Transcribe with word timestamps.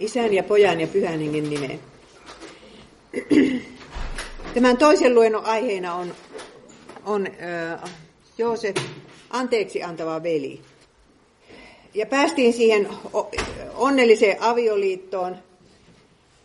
Isän 0.00 0.34
ja 0.34 0.42
pojan 0.42 0.80
ja 0.80 0.86
pyhän 0.86 1.20
hengen 1.20 1.50
nimeen. 1.50 1.80
Tämän 4.54 4.76
toisen 4.76 5.14
luennon 5.14 5.44
aiheena 5.44 5.94
on, 5.94 6.14
on 7.04 7.26
äh, 7.26 7.90
Joosef, 8.38 8.76
anteeksi 9.30 9.82
antava 9.82 10.22
veli. 10.22 10.60
Ja 11.94 12.06
päästiin 12.06 12.52
siihen 12.52 12.88
onnelliseen 13.74 14.42
avioliittoon. 14.42 15.36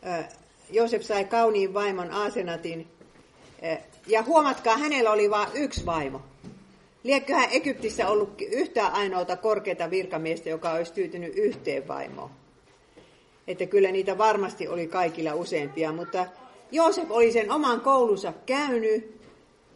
Äh, 0.07 0.29
Joosef 0.69 1.01
sai 1.01 1.25
kauniin 1.25 1.73
vaimon 1.73 2.11
Aasenatin. 2.11 2.87
Äh, 3.63 3.77
ja 4.07 4.23
huomatkaa, 4.23 4.77
hänellä 4.77 5.11
oli 5.11 5.29
vain 5.29 5.49
yksi 5.53 5.85
vaimo. 5.85 6.21
Liekköhän 7.03 7.49
Egyptissä 7.51 8.07
ollut 8.07 8.41
yhtään 8.41 8.93
ainoata 8.93 9.37
korkeata 9.37 9.89
virkamiestä, 9.89 10.49
joka 10.49 10.71
olisi 10.71 10.93
tyytynyt 10.93 11.33
yhteen 11.35 11.87
vaimoon. 11.87 12.29
Että 13.49 13.65
kyllä 13.65 13.91
niitä 13.91 14.17
varmasti 14.17 14.67
oli 14.67 14.87
kaikilla 14.87 15.35
useampia, 15.35 15.91
mutta 15.91 16.25
Joosef 16.71 17.11
oli 17.11 17.31
sen 17.31 17.51
oman 17.51 17.81
koulunsa 17.81 18.33
käynyt, 18.45 19.21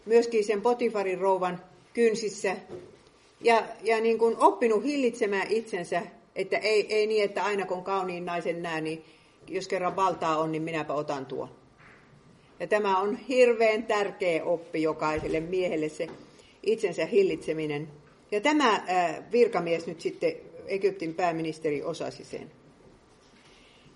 myöskin 0.05 0.43
sen 0.43 0.61
Potifarin 0.61 1.19
rouvan 1.19 1.61
kynsissä, 1.93 2.55
ja, 3.41 3.63
ja 3.83 4.01
niin 4.01 4.17
kuin 4.17 4.37
oppinut 4.37 4.83
hillitsemään 4.83 5.47
itsensä, 5.49 6.01
että 6.35 6.57
ei, 6.57 6.93
ei 6.95 7.07
niin, 7.07 7.23
että 7.23 7.43
aina 7.43 7.65
kun 7.65 7.83
kauniin 7.83 8.25
naisen 8.25 8.63
näe, 8.63 8.81
niin 8.81 9.05
jos 9.47 9.67
kerran 9.67 9.95
valtaa 9.95 10.37
on, 10.37 10.51
niin 10.51 10.63
minäpä 10.63 10.93
otan 10.93 11.25
tuon. 11.25 11.49
Ja 12.59 12.67
tämä 12.67 12.99
on 12.99 13.15
hirveän 13.15 13.83
tärkeä 13.83 14.43
oppi 14.43 14.81
jokaiselle 14.81 15.39
miehelle 15.39 15.89
se 15.89 16.07
itsensä 16.63 17.05
hillitseminen. 17.05 17.87
Ja 18.31 18.41
tämä 18.41 18.83
virkamies 19.31 19.87
nyt 19.87 20.01
sitten, 20.01 20.33
Egyptin 20.67 21.13
pääministeri, 21.13 21.83
osasi 21.83 22.23
sen. 22.23 22.51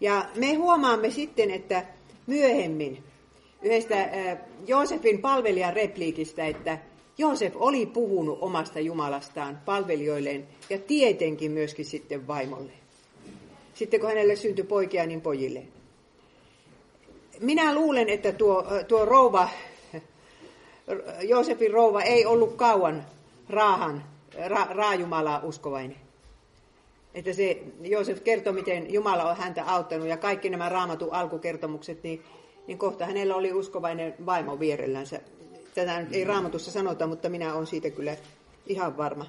Ja 0.01 0.25
me 0.35 0.53
huomaamme 0.53 1.11
sitten, 1.11 1.51
että 1.51 1.85
myöhemmin 2.27 3.03
yhdestä 3.61 4.09
Joosefin 4.67 5.21
palvelijan 5.21 5.73
repliikistä, 5.73 6.45
että 6.45 6.77
Joosef 7.17 7.53
oli 7.55 7.85
puhunut 7.85 8.37
omasta 8.41 8.79
Jumalastaan 8.79 9.61
palvelijoilleen 9.65 10.47
ja 10.69 10.79
tietenkin 10.79 11.51
myöskin 11.51 11.85
sitten 11.85 12.27
vaimolle. 12.27 12.71
Sitten 13.73 13.99
kun 13.99 14.09
hänelle 14.09 14.35
syntyi 14.35 14.63
poikia, 14.63 15.05
niin 15.05 15.21
pojille. 15.21 15.63
Minä 17.39 17.75
luulen, 17.75 18.09
että 18.09 18.31
tuo, 18.31 18.65
tuo 18.87 19.05
rouva, 19.05 19.49
Joosefin 21.21 21.71
rouva 21.71 22.01
ei 22.01 22.25
ollut 22.25 22.55
kauan 22.55 23.05
raahan, 23.49 24.03
ra, 24.47 24.67
raajumalaa 24.69 25.41
uskovainen. 25.43 26.06
Että 27.17 27.33
se 27.33 27.63
Joosef 27.81 28.23
kertoi, 28.23 28.53
miten 28.53 28.93
Jumala 28.93 29.29
on 29.29 29.37
häntä 29.37 29.63
auttanut 29.65 30.07
ja 30.07 30.17
kaikki 30.17 30.49
nämä 30.49 30.69
raamatun 30.69 31.13
alkukertomukset, 31.13 32.03
niin, 32.03 32.23
niin 32.67 32.77
kohta 32.77 33.05
hänellä 33.05 33.35
oli 33.35 33.53
uskovainen 33.53 34.15
vaimo 34.25 34.59
vierellänsä. 34.59 35.21
Tätä 35.75 36.05
ei 36.11 36.23
raamatussa 36.23 36.71
sanota, 36.71 37.07
mutta 37.07 37.29
minä 37.29 37.53
olen 37.53 37.67
siitä 37.67 37.89
kyllä 37.89 38.15
ihan 38.67 38.97
varma. 38.97 39.25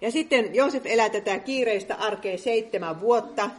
Ja 0.00 0.10
sitten 0.10 0.54
Joosef 0.54 0.86
elää 0.86 1.10
tätä 1.10 1.38
kiireistä 1.38 1.94
arkea 1.94 2.38
seitsemän 2.38 3.00
vuotta. 3.00 3.50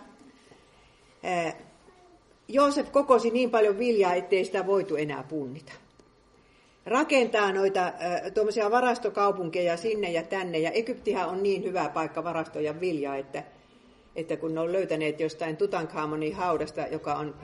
Joosef 2.48 2.92
kokosi 2.92 3.30
niin 3.30 3.52
paljon 3.52 3.80
viljaa, 3.80 4.14
ettei 4.14 4.46
sitä 4.46 4.66
voitu 4.66 4.96
enää 4.96 5.24
punnita. 5.24 5.72
Rakentaa 6.90 7.52
noita 7.52 7.94
tuommoisia 8.34 8.72
varastokaupunkeja 8.72 9.78
sinne 9.78 10.12
ja 10.12 10.24
tänne. 10.24 10.60
Ja 10.60 10.72
Egyptihän 10.72 11.30
on 11.30 11.44
niin 11.44 11.64
hyvä 11.64 11.90
paikka 11.94 12.24
varastoja 12.24 12.80
viljaa, 12.80 13.16
että, 13.16 13.44
että 14.16 14.38
kun 14.38 14.56
ne 14.56 14.60
on 14.60 14.72
löytäneet 14.72 15.20
jostain 15.20 15.58
Tutankhamonin 15.58 16.36
haudasta, 16.36 16.82
joka 16.82 17.14
on 17.14 17.36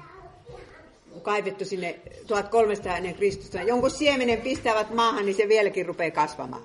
kaivettu 1.22 1.66
sinne 1.66 2.00
1300 2.28 2.98
ennen 2.98 3.16
Kristusta, 3.16 3.62
jonkun 3.62 3.92
siemenen 3.92 4.42
pistävät 4.42 4.90
maahan, 4.90 5.26
niin 5.26 5.36
se 5.36 5.48
vieläkin 5.48 5.86
rupeaa 5.86 6.12
kasvamaan. 6.12 6.64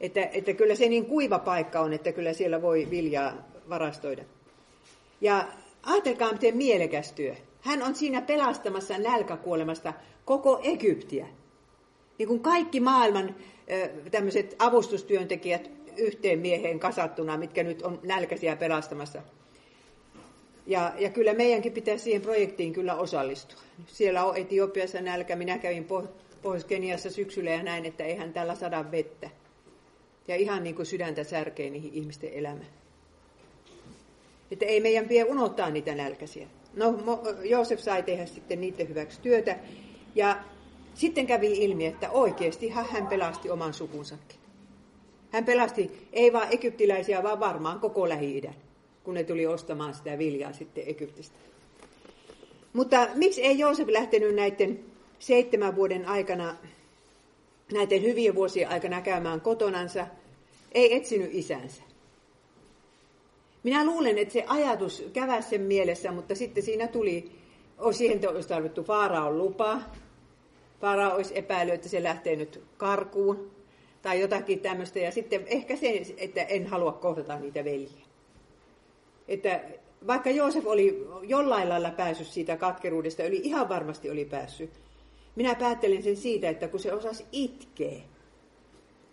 Että, 0.00 0.28
että 0.32 0.52
kyllä 0.52 0.74
se 0.74 0.88
niin 0.88 1.06
kuiva 1.06 1.38
paikka 1.38 1.80
on, 1.80 1.92
että 1.92 2.12
kyllä 2.12 2.32
siellä 2.32 2.62
voi 2.62 2.86
viljaa 2.90 3.32
varastoida. 3.68 4.24
Ja 5.20 5.44
ajatelkaa, 5.82 6.32
miten 6.32 6.56
mielekäs 6.56 7.12
työ. 7.12 7.34
Hän 7.60 7.82
on 7.82 7.94
siinä 7.94 8.22
pelastamassa 8.22 8.98
nälkäkuolemasta 8.98 9.92
koko 10.24 10.60
Egyptiä. 10.62 11.26
Niin 12.18 12.28
kuin 12.28 12.40
kaikki 12.40 12.80
maailman 12.80 13.34
tämmöiset 14.10 14.56
avustustyöntekijät 14.58 15.70
yhteen 15.96 16.38
mieheen 16.38 16.80
kasattuna, 16.80 17.36
mitkä 17.36 17.62
nyt 17.62 17.82
on 17.82 18.00
nälkäisiä 18.02 18.56
pelastamassa. 18.56 19.22
Ja, 20.66 20.92
ja 20.98 21.10
kyllä 21.10 21.34
meidänkin 21.34 21.72
pitää 21.72 21.98
siihen 21.98 22.22
projektiin 22.22 22.72
kyllä 22.72 22.94
osallistua. 22.94 23.60
Siellä 23.86 24.24
on 24.24 24.36
Etiopiassa 24.36 25.00
nälkä. 25.00 25.36
Minä 25.36 25.58
kävin 25.58 25.86
Pohjois-Keniassa 26.42 27.10
syksyllä 27.10 27.50
ja 27.50 27.62
näin, 27.62 27.84
että 27.84 28.04
eihän 28.04 28.32
tällä 28.32 28.54
sada 28.54 28.90
vettä. 28.90 29.30
Ja 30.28 30.36
ihan 30.36 30.64
niin 30.64 30.74
kuin 30.74 30.86
sydäntä 30.86 31.24
särkee 31.24 31.70
niihin 31.70 31.94
ihmisten 31.94 32.32
elämään. 32.32 32.66
Että 34.50 34.64
ei 34.64 34.80
meidän 34.80 35.08
pidä 35.08 35.24
unohtaa 35.24 35.70
niitä 35.70 35.94
nälkäisiä. 35.94 36.46
No, 36.74 36.98
Joosef 37.44 37.80
sai 37.80 38.02
tehdä 38.02 38.26
sitten 38.26 38.60
niiden 38.60 38.88
hyväksi 38.88 39.20
työtä. 39.20 39.56
Ja 40.14 40.36
sitten 40.96 41.26
kävi 41.26 41.64
ilmi, 41.64 41.86
että 41.86 42.10
oikeasti 42.10 42.68
hän 42.68 43.06
pelasti 43.06 43.50
oman 43.50 43.74
sukunsakin. 43.74 44.38
Hän 45.30 45.44
pelasti 45.44 46.08
ei 46.12 46.32
vain 46.32 46.48
egyptiläisiä, 46.50 47.22
vaan 47.22 47.40
varmaan 47.40 47.80
koko 47.80 48.08
Lähi-idän, 48.08 48.54
kun 49.04 49.14
ne 49.14 49.24
tuli 49.24 49.46
ostamaan 49.46 49.94
sitä 49.94 50.18
viljaa 50.18 50.52
sitten 50.52 50.84
Egyptistä. 50.86 51.36
Mutta 52.72 53.08
miksi 53.14 53.42
ei 53.42 53.58
Joosef 53.58 53.88
lähtenyt 53.88 54.34
näiden 54.34 54.80
seitsemän 55.18 55.76
vuoden 55.76 56.08
aikana, 56.08 56.56
näiden 57.72 58.02
hyvien 58.02 58.34
vuosien 58.34 58.68
aikana 58.68 59.00
käymään 59.00 59.40
kotonansa, 59.40 60.06
ei 60.72 60.96
etsinyt 60.96 61.30
isänsä? 61.32 61.82
Minä 63.62 63.86
luulen, 63.86 64.18
että 64.18 64.32
se 64.32 64.44
ajatus 64.46 65.04
käväsi 65.12 65.48
sen 65.48 65.60
mielessä, 65.60 66.12
mutta 66.12 66.34
sitten 66.34 66.62
siinä 66.62 66.86
tuli, 66.86 67.30
siihen 67.92 68.28
olisi 68.28 68.48
tarvittu 68.48 68.82
Faaraon 68.82 69.38
lupa. 69.38 69.80
Faarao 70.80 71.14
olisi 71.14 71.38
epäily, 71.38 71.70
että 71.70 71.88
se 71.88 72.02
lähtee 72.02 72.36
nyt 72.36 72.62
karkuun 72.76 73.50
tai 74.02 74.20
jotakin 74.20 74.60
tämmöistä. 74.60 74.98
Ja 74.98 75.10
sitten 75.10 75.44
ehkä 75.46 75.76
se, 75.76 76.02
että 76.16 76.42
en 76.42 76.66
halua 76.66 76.92
kohdata 76.92 77.38
niitä 77.38 77.64
veljiä. 77.64 78.06
Että 79.28 79.60
vaikka 80.06 80.30
Joosef 80.30 80.66
oli 80.66 81.06
jollain 81.22 81.68
lailla 81.68 81.90
päässyt 81.90 82.26
siitä 82.26 82.56
katkeruudesta, 82.56 83.24
yli 83.24 83.40
ihan 83.42 83.68
varmasti 83.68 84.10
oli 84.10 84.24
päässyt. 84.24 84.70
Minä 85.36 85.54
päättelen 85.54 86.02
sen 86.02 86.16
siitä, 86.16 86.48
että 86.48 86.68
kun 86.68 86.80
se 86.80 86.92
osasi 86.92 87.26
itkeä. 87.32 88.00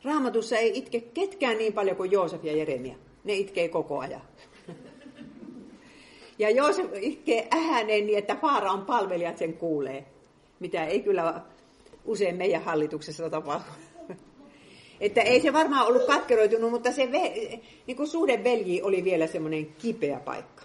Raamatussa 0.03 0.57
ei 0.57 0.77
itke 0.77 1.01
ketkään 1.01 1.57
niin 1.57 1.73
paljon 1.73 1.97
kuin 1.97 2.11
Joosef 2.11 2.45
ja 2.45 2.57
Jeremia. 2.57 2.95
Ne 3.23 3.33
itkee 3.33 3.67
koko 3.69 3.99
ajan. 3.99 4.21
Ja 6.39 6.49
Joosef 6.49 6.85
itkee 7.01 7.47
ääneen 7.51 8.05
niin, 8.05 8.17
että 8.17 8.35
Faaraon 8.35 8.85
palvelijat 8.85 9.37
sen 9.37 9.53
kuulee, 9.53 10.05
mitä 10.59 10.85
ei 10.85 10.99
kyllä 10.99 11.41
usein 12.05 12.35
meidän 12.35 12.63
hallituksessa 12.63 13.29
tapahdu. 13.29 13.71
Että 14.99 15.21
ei 15.21 15.41
se 15.41 15.53
varmaan 15.53 15.87
ollut 15.87 16.05
katkeroitunut, 16.07 16.71
mutta 16.71 16.91
se 16.91 17.05
niin 17.87 17.97
kuin 17.97 18.07
suhde 18.07 18.43
velji 18.43 18.81
oli 18.81 19.03
vielä 19.03 19.27
semmoinen 19.27 19.65
kipeä 19.65 20.19
paikka. 20.19 20.63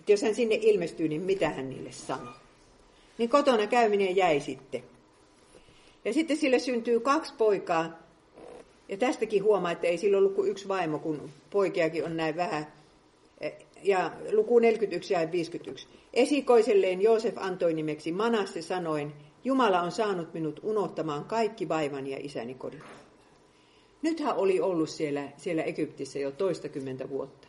Että 0.00 0.12
jos 0.12 0.22
hän 0.22 0.34
sinne 0.34 0.58
ilmestyy, 0.62 1.08
niin 1.08 1.22
mitä 1.22 1.50
hän 1.50 1.70
niille 1.70 1.92
sanoo. 1.92 2.34
Niin 3.18 3.30
kotona 3.30 3.66
käyminen 3.66 4.16
jäi 4.16 4.40
sitten. 4.40 4.82
Ja 6.04 6.12
sitten 6.12 6.36
sille 6.36 6.58
syntyy 6.58 7.00
kaksi 7.00 7.34
poikaa. 7.38 7.98
Ja 8.88 8.96
tästäkin 8.96 9.44
huomaa, 9.44 9.70
että 9.70 9.86
ei 9.86 9.98
sillä 9.98 10.18
ollut 10.18 10.34
kuin 10.34 10.50
yksi 10.50 10.68
vaimo, 10.68 10.98
kun 10.98 11.30
poikiakin 11.50 12.04
on 12.04 12.16
näin 12.16 12.36
vähän 12.36 12.66
ja 13.82 14.12
luku 14.32 14.58
41 14.58 15.14
ja 15.14 15.32
51. 15.32 15.88
Esikoiselleen 16.12 17.02
Joosef 17.02 17.38
antoi 17.38 17.74
nimeksi 17.74 18.12
Manasse 18.12 18.62
sanoen, 18.62 19.12
Jumala 19.46 19.80
on 19.80 19.92
saanut 19.92 20.34
minut 20.34 20.60
unohtamaan 20.62 21.24
kaikki 21.24 21.68
vaivani 21.68 22.10
ja 22.10 22.18
isäni 22.20 22.54
kodin. 22.54 22.82
Nyt 24.02 24.20
hän 24.20 24.36
oli 24.36 24.60
ollut 24.60 24.88
siellä, 24.88 25.22
siellä 25.36 25.62
Egyptissä 25.62 26.18
jo 26.18 26.30
toistakymmentä 26.30 27.08
vuotta. 27.08 27.48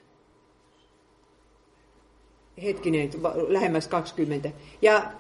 Hetkinen, 2.64 3.10
lähemmäs 3.48 3.88
20. 3.88 4.52
Ja, 4.82 5.12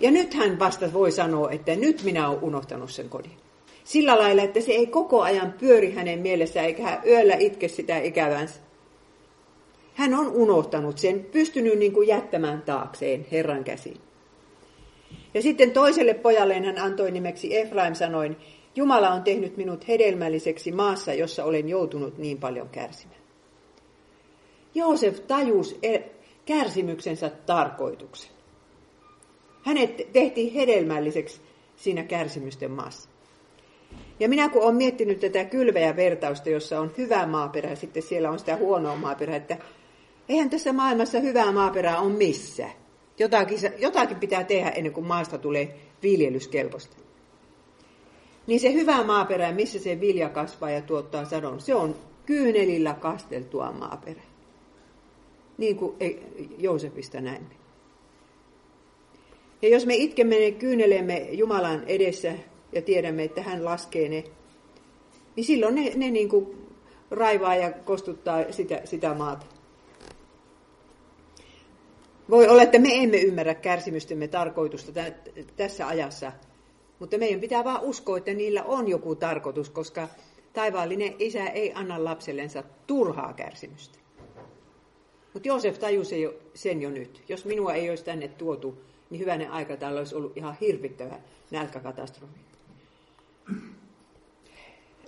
ja 0.00 0.10
nyt 0.10 0.34
hän 0.34 0.58
vasta 0.58 0.92
voi 0.92 1.12
sanoa, 1.12 1.50
että 1.50 1.76
nyt 1.76 2.02
minä 2.02 2.28
olen 2.28 2.42
unohtanut 2.42 2.90
sen 2.90 3.08
kodin. 3.08 3.36
Sillä 3.84 4.18
lailla, 4.18 4.42
että 4.42 4.60
se 4.60 4.72
ei 4.72 4.86
koko 4.86 5.22
ajan 5.22 5.52
pyöri 5.52 5.92
hänen 5.92 6.18
mielessään, 6.18 6.66
eikä 6.66 6.82
hän 6.82 7.02
yöllä 7.06 7.34
itke 7.34 7.68
sitä 7.68 7.98
ikävänsä 7.98 8.60
hän 9.94 10.14
on 10.14 10.28
unohtanut 10.28 10.98
sen, 10.98 11.26
pystynyt 11.32 11.78
niin 11.78 11.92
kuin 11.92 12.08
jättämään 12.08 12.62
taakseen 12.62 13.26
Herran 13.32 13.64
käsiin. 13.64 14.00
Ja 15.34 15.42
sitten 15.42 15.70
toiselle 15.70 16.14
pojalleen 16.14 16.64
hän 16.64 16.78
antoi 16.78 17.10
nimeksi 17.10 17.56
Efraim 17.56 17.94
sanoin, 17.94 18.36
Jumala 18.76 19.10
on 19.10 19.22
tehnyt 19.22 19.56
minut 19.56 19.88
hedelmälliseksi 19.88 20.72
maassa, 20.72 21.12
jossa 21.12 21.44
olen 21.44 21.68
joutunut 21.68 22.18
niin 22.18 22.38
paljon 22.38 22.68
kärsimään. 22.68 23.20
Joosef 24.74 25.20
tajus 25.26 25.78
e- 25.82 26.02
kärsimyksensä 26.46 27.30
tarkoituksen. 27.46 28.30
Hänet 29.62 30.12
tehtiin 30.12 30.52
hedelmälliseksi 30.52 31.40
siinä 31.76 32.02
kärsimysten 32.02 32.70
maassa. 32.70 33.08
Ja 34.20 34.28
minä 34.28 34.48
kun 34.48 34.62
olen 34.62 34.74
miettinyt 34.74 35.20
tätä 35.20 35.44
kylveä 35.44 35.96
vertausta, 35.96 36.50
jossa 36.50 36.80
on 36.80 36.92
hyvä 36.98 37.26
maaperä 37.26 37.74
sitten 37.74 38.02
siellä 38.02 38.30
on 38.30 38.38
sitä 38.38 38.56
huonoa 38.56 38.96
maaperää, 38.96 39.36
että 39.36 39.56
eihän 40.28 40.50
tässä 40.50 40.72
maailmassa 40.72 41.20
hyvää 41.20 41.52
maaperää 41.52 41.98
on 41.98 42.12
missä. 42.12 42.68
Jotakin, 43.18 43.58
jotakin 43.78 44.16
pitää 44.16 44.44
tehdä 44.44 44.70
ennen 44.70 44.92
kuin 44.92 45.06
maasta 45.06 45.38
tulee 45.38 45.76
viljelyskelpoista. 46.02 46.96
Niin 48.46 48.60
se 48.60 48.72
hyvä 48.72 49.04
maaperä, 49.04 49.52
missä 49.52 49.78
se 49.78 50.00
vilja 50.00 50.28
kasvaa 50.28 50.70
ja 50.70 50.82
tuottaa 50.82 51.24
sadon, 51.24 51.60
se 51.60 51.74
on 51.74 51.94
kyynelillä 52.26 52.94
kasteltua 52.94 53.72
maaperää. 53.72 54.24
Niin 55.58 55.76
kuin 55.76 55.96
Joosefista 56.58 57.20
näemme. 57.20 57.54
Ja 59.62 59.68
jos 59.68 59.86
me 59.86 59.94
itkemme 59.94 60.38
ne 60.38 60.50
kyynelemme 60.50 61.18
Jumalan 61.18 61.84
edessä 61.86 62.32
ja 62.72 62.82
tiedämme, 62.82 63.24
että 63.24 63.42
hän 63.42 63.64
laskee 63.64 64.08
ne, 64.08 64.24
niin 65.36 65.44
silloin 65.44 65.74
ne, 65.74 65.92
ne 65.96 66.10
niin 66.10 66.28
kuin 66.28 66.68
raivaa 67.10 67.56
ja 67.56 67.72
kostuttaa 67.72 68.38
sitä, 68.50 68.80
sitä 68.84 69.14
maata. 69.14 69.46
Voi 72.30 72.48
olla, 72.48 72.62
että 72.62 72.78
me 72.78 72.88
emme 72.92 73.20
ymmärrä 73.20 73.54
kärsimystemme 73.54 74.28
tarkoitusta 74.28 74.92
tässä 75.56 75.86
ajassa, 75.86 76.32
mutta 76.98 77.18
meidän 77.18 77.40
pitää 77.40 77.64
vaan 77.64 77.82
uskoa, 77.82 78.18
että 78.18 78.34
niillä 78.34 78.62
on 78.64 78.88
joku 78.88 79.14
tarkoitus, 79.14 79.70
koska 79.70 80.08
taivaallinen 80.52 81.14
isä 81.18 81.46
ei 81.46 81.72
anna 81.72 82.04
lapsellensa 82.04 82.62
turhaa 82.86 83.32
kärsimystä. 83.32 83.98
Mutta 85.34 85.48
Joosef 85.48 85.78
tajusi 85.78 86.28
sen 86.54 86.82
jo 86.82 86.90
nyt. 86.90 87.22
Jos 87.28 87.44
minua 87.44 87.74
ei 87.74 87.90
olisi 87.90 88.04
tänne 88.04 88.28
tuotu, 88.28 88.78
niin 89.10 89.20
hyvänen 89.20 89.50
aika 89.50 89.76
täällä 89.76 89.98
olisi 89.98 90.14
ollut 90.14 90.36
ihan 90.36 90.56
hirvittävä 90.60 91.18
nälkäkatastrofi. 91.50 92.38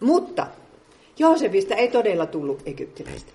Mutta 0.00 0.46
Joosefista 1.18 1.74
ei 1.74 1.88
todella 1.88 2.26
tullut 2.26 2.62
egyptiläistä. 2.66 3.32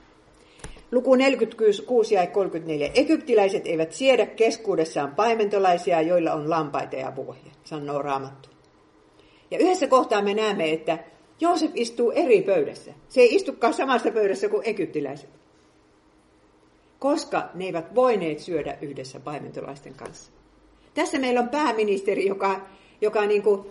Luku 0.92 1.16
46 1.16 2.16
ja 2.16 2.28
34. 2.28 2.92
Egyptiläiset 2.96 3.68
eivät 3.68 3.92
siedä 3.92 4.26
keskuudessaan 4.26 5.16
paimentolaisia, 5.16 6.02
joilla 6.02 6.34
on 6.34 6.50
lampaita 6.50 6.96
ja 6.96 7.16
vuohia, 7.16 7.52
sanoo 7.64 8.02
Raamattu. 8.02 8.50
Ja 9.52 9.58
yhdessä 9.58 9.88
kohtaa 9.88 10.22
me 10.22 10.34
näemme, 10.34 10.72
että 10.72 11.00
Joosef 11.40 11.72
istuu 11.76 12.12
eri 12.12 12.42
pöydässä. 12.42 12.94
Se 13.10 13.22
ei 13.22 13.36
istukaan 13.36 13.74
samassa 13.74 14.12
pöydässä 14.12 14.50
kuin 14.50 14.68
egyptiläiset. 14.68 15.30
Koska 17.00 17.50
ne 17.54 17.66
eivät 17.66 17.96
voineet 17.96 18.40
syödä 18.40 18.78
yhdessä 18.82 19.20
paimentolaisten 19.20 19.94
kanssa. 19.94 20.32
Tässä 20.94 21.20
meillä 21.20 21.42
on 21.42 21.50
pääministeri, 21.50 22.28
joka, 22.28 22.62
joka 23.02 23.26
niin 23.26 23.44
kuin, 23.44 23.62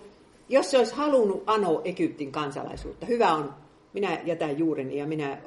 jos 0.49 0.71
se 0.71 0.79
olisi 0.79 0.95
halunnut 0.95 1.43
anoa 1.47 1.81
Egyptin 1.85 2.33
kansalaisuutta, 2.33 3.07
hyvä 3.07 3.35
on, 3.35 3.55
minä 3.93 4.21
jätän 4.25 4.59
juureni 4.59 4.99
ja 4.99 5.07
minä 5.07 5.39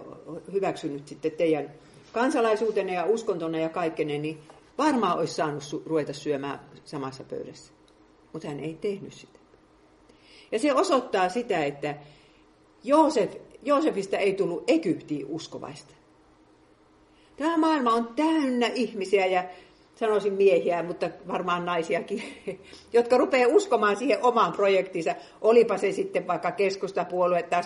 hyväksyn 0.54 0.94
nyt 0.94 1.08
sitten 1.08 1.32
teidän 1.32 1.72
kansalaisuutenne 2.12 2.94
ja 2.94 3.06
uskontonne 3.06 3.62
ja 3.62 3.70
kaikkenne, 3.70 4.18
niin 4.18 4.40
varmaan 4.78 5.18
olisi 5.18 5.34
saanut 5.34 5.64
su- 5.64 5.82
ruveta 5.86 6.14
syömään 6.14 6.60
samassa 6.86 7.24
pöydässä. 7.24 7.74
Mutta 8.34 8.48
hän 8.48 8.60
ei 8.60 8.74
tehnyt 8.74 9.14
sitä. 9.14 9.40
Ja 10.52 10.60
se 10.60 10.74
osoittaa 10.74 11.30
sitä, 11.30 11.66
että 11.66 11.96
Joosef, 12.84 13.36
Joosefista 13.64 14.18
ei 14.18 14.34
tullut 14.34 14.64
Egyptiin 14.68 15.26
uskovaista. 15.26 15.94
Tämä 17.38 17.58
maailma 17.58 17.94
on 17.94 18.14
täynnä 18.16 18.68
ihmisiä 18.68 19.26
ja 19.26 19.44
sanoisin 19.96 20.34
miehiä, 20.34 20.84
mutta 20.84 21.10
varmaan 21.28 21.66
naisiakin, 21.66 22.24
jotka 22.94 23.18
rupeaa 23.18 23.50
uskomaan 23.50 23.98
siihen 23.98 24.24
omaan 24.24 24.54
projektiinsa, 24.54 25.16
olipa 25.42 25.78
se 25.78 25.92
sitten 25.92 26.28
vaikka 26.28 26.52
keskustapuolue 26.52 27.44
tai 27.44 27.64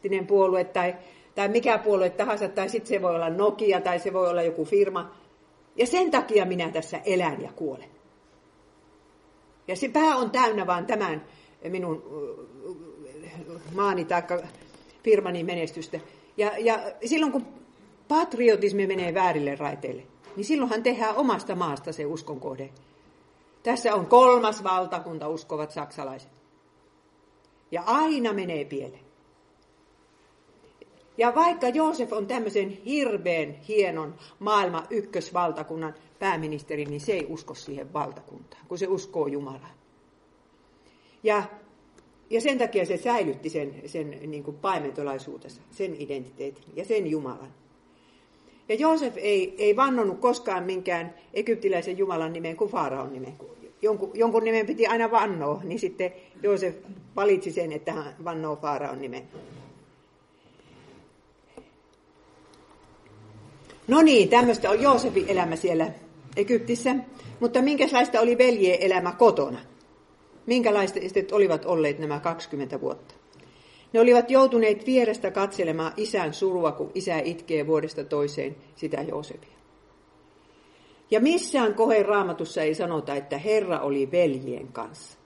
sosiaalistinen 0.00 0.26
puolue 0.26 0.64
tai, 0.64 0.94
tai 1.34 1.48
mikä 1.48 1.78
puolue 1.78 2.10
tahansa, 2.10 2.48
tai 2.48 2.68
sitten 2.68 2.88
se 2.88 3.02
voi 3.02 3.14
olla 3.14 3.30
Nokia 3.30 3.80
tai 3.80 3.98
se 3.98 4.12
voi 4.12 4.28
olla 4.28 4.42
joku 4.42 4.64
firma. 4.64 5.10
Ja 5.76 5.86
sen 5.86 6.10
takia 6.10 6.44
minä 6.44 6.70
tässä 6.70 7.00
elän 7.04 7.42
ja 7.42 7.52
kuolen. 7.52 7.90
Ja 9.68 9.76
se 9.76 9.88
pää 9.88 10.16
on 10.16 10.30
täynnä 10.30 10.66
vaan 10.66 10.86
tämän 10.86 11.24
minun 11.68 12.02
maani 13.74 14.04
tai 14.04 14.22
firmani 15.02 15.44
menestystä. 15.44 16.00
Ja, 16.36 16.52
ja 16.58 16.78
silloin 17.04 17.32
kun 17.32 17.46
patriotismi 18.08 18.86
menee 18.86 19.14
väärille 19.14 19.56
raiteille, 19.56 20.02
niin 20.36 20.44
silloinhan 20.44 20.82
tehdään 20.82 21.16
omasta 21.16 21.54
maasta 21.54 21.92
se 21.92 22.06
uskon 22.06 22.40
kohde. 22.40 22.70
Tässä 23.62 23.94
on 23.94 24.06
kolmas 24.06 24.64
valtakunta 24.64 25.28
uskovat 25.28 25.70
saksalaiset. 25.70 26.30
Ja 27.70 27.82
aina 27.86 28.32
menee 28.32 28.64
pieleen. 28.64 29.09
Ja 31.20 31.34
vaikka 31.34 31.68
Joosef 31.68 32.12
on 32.12 32.26
tämmöisen 32.26 32.68
hirveän 32.68 33.52
hienon 33.68 34.14
maailman 34.38 34.86
ykkösvaltakunnan 34.90 35.94
pääministeri, 36.18 36.84
niin 36.84 37.00
se 37.00 37.12
ei 37.12 37.26
usko 37.28 37.54
siihen 37.54 37.92
valtakuntaan, 37.92 38.62
kun 38.68 38.78
se 38.78 38.86
uskoo 38.86 39.26
Jumalaan. 39.26 39.74
Ja, 41.22 41.42
ja 42.30 42.40
sen 42.40 42.58
takia 42.58 42.86
se 42.86 42.96
säilytti 42.96 43.50
sen, 43.50 43.74
sen 43.86 44.10
niin 44.26 44.44
kuin 44.44 44.56
paimentolaisuutensa, 44.56 45.62
sen 45.70 45.96
identiteetin 45.98 46.64
ja 46.76 46.84
sen 46.84 47.06
Jumalan. 47.06 47.54
Ja 48.68 48.74
Joosef 48.74 49.14
ei, 49.16 49.54
ei 49.58 49.76
vannonut 49.76 50.18
koskaan 50.20 50.64
minkään 50.64 51.14
egyptiläisen 51.34 51.98
Jumalan 51.98 52.32
nimen 52.32 52.56
kuin 52.56 52.70
Faaraon 52.70 53.12
nimen. 53.12 53.32
Jonkun, 53.82 54.10
jonkun 54.14 54.44
nimen 54.44 54.66
piti 54.66 54.86
aina 54.86 55.10
vannoa, 55.10 55.60
niin 55.64 55.78
sitten 55.78 56.12
Joosef 56.42 56.76
valitsi 57.16 57.52
sen, 57.52 57.72
että 57.72 57.92
hän 57.92 58.14
vannoo 58.24 58.56
Faaraon 58.56 59.00
nimen. 59.00 59.22
No 63.88 64.02
niin, 64.02 64.28
tämmöistä 64.28 64.70
on 64.70 64.82
Joosefin 64.82 65.28
elämä 65.28 65.56
siellä 65.56 65.86
Egyptissä. 66.36 66.96
Mutta 67.40 67.62
minkälaista 67.62 68.20
oli 68.20 68.38
veljeen 68.38 68.82
elämä 68.82 69.12
kotona? 69.12 69.58
Minkälaiset 70.46 71.32
olivat 71.32 71.64
olleet 71.64 71.98
nämä 71.98 72.20
20 72.20 72.80
vuotta? 72.80 73.14
Ne 73.92 74.00
olivat 74.00 74.30
joutuneet 74.30 74.86
vierestä 74.86 75.30
katselemaan 75.30 75.92
isän 75.96 76.34
surua, 76.34 76.72
kun 76.72 76.90
isä 76.94 77.18
itkee 77.18 77.66
vuodesta 77.66 78.04
toiseen 78.04 78.56
sitä 78.76 79.02
Joosefia. 79.02 79.60
Ja 81.10 81.20
missään 81.20 81.74
koheen 81.74 82.06
raamatussa 82.06 82.62
ei 82.62 82.74
sanota, 82.74 83.14
että 83.14 83.38
Herra 83.38 83.80
oli 83.80 84.10
veljien 84.10 84.68
kanssa. 84.68 85.18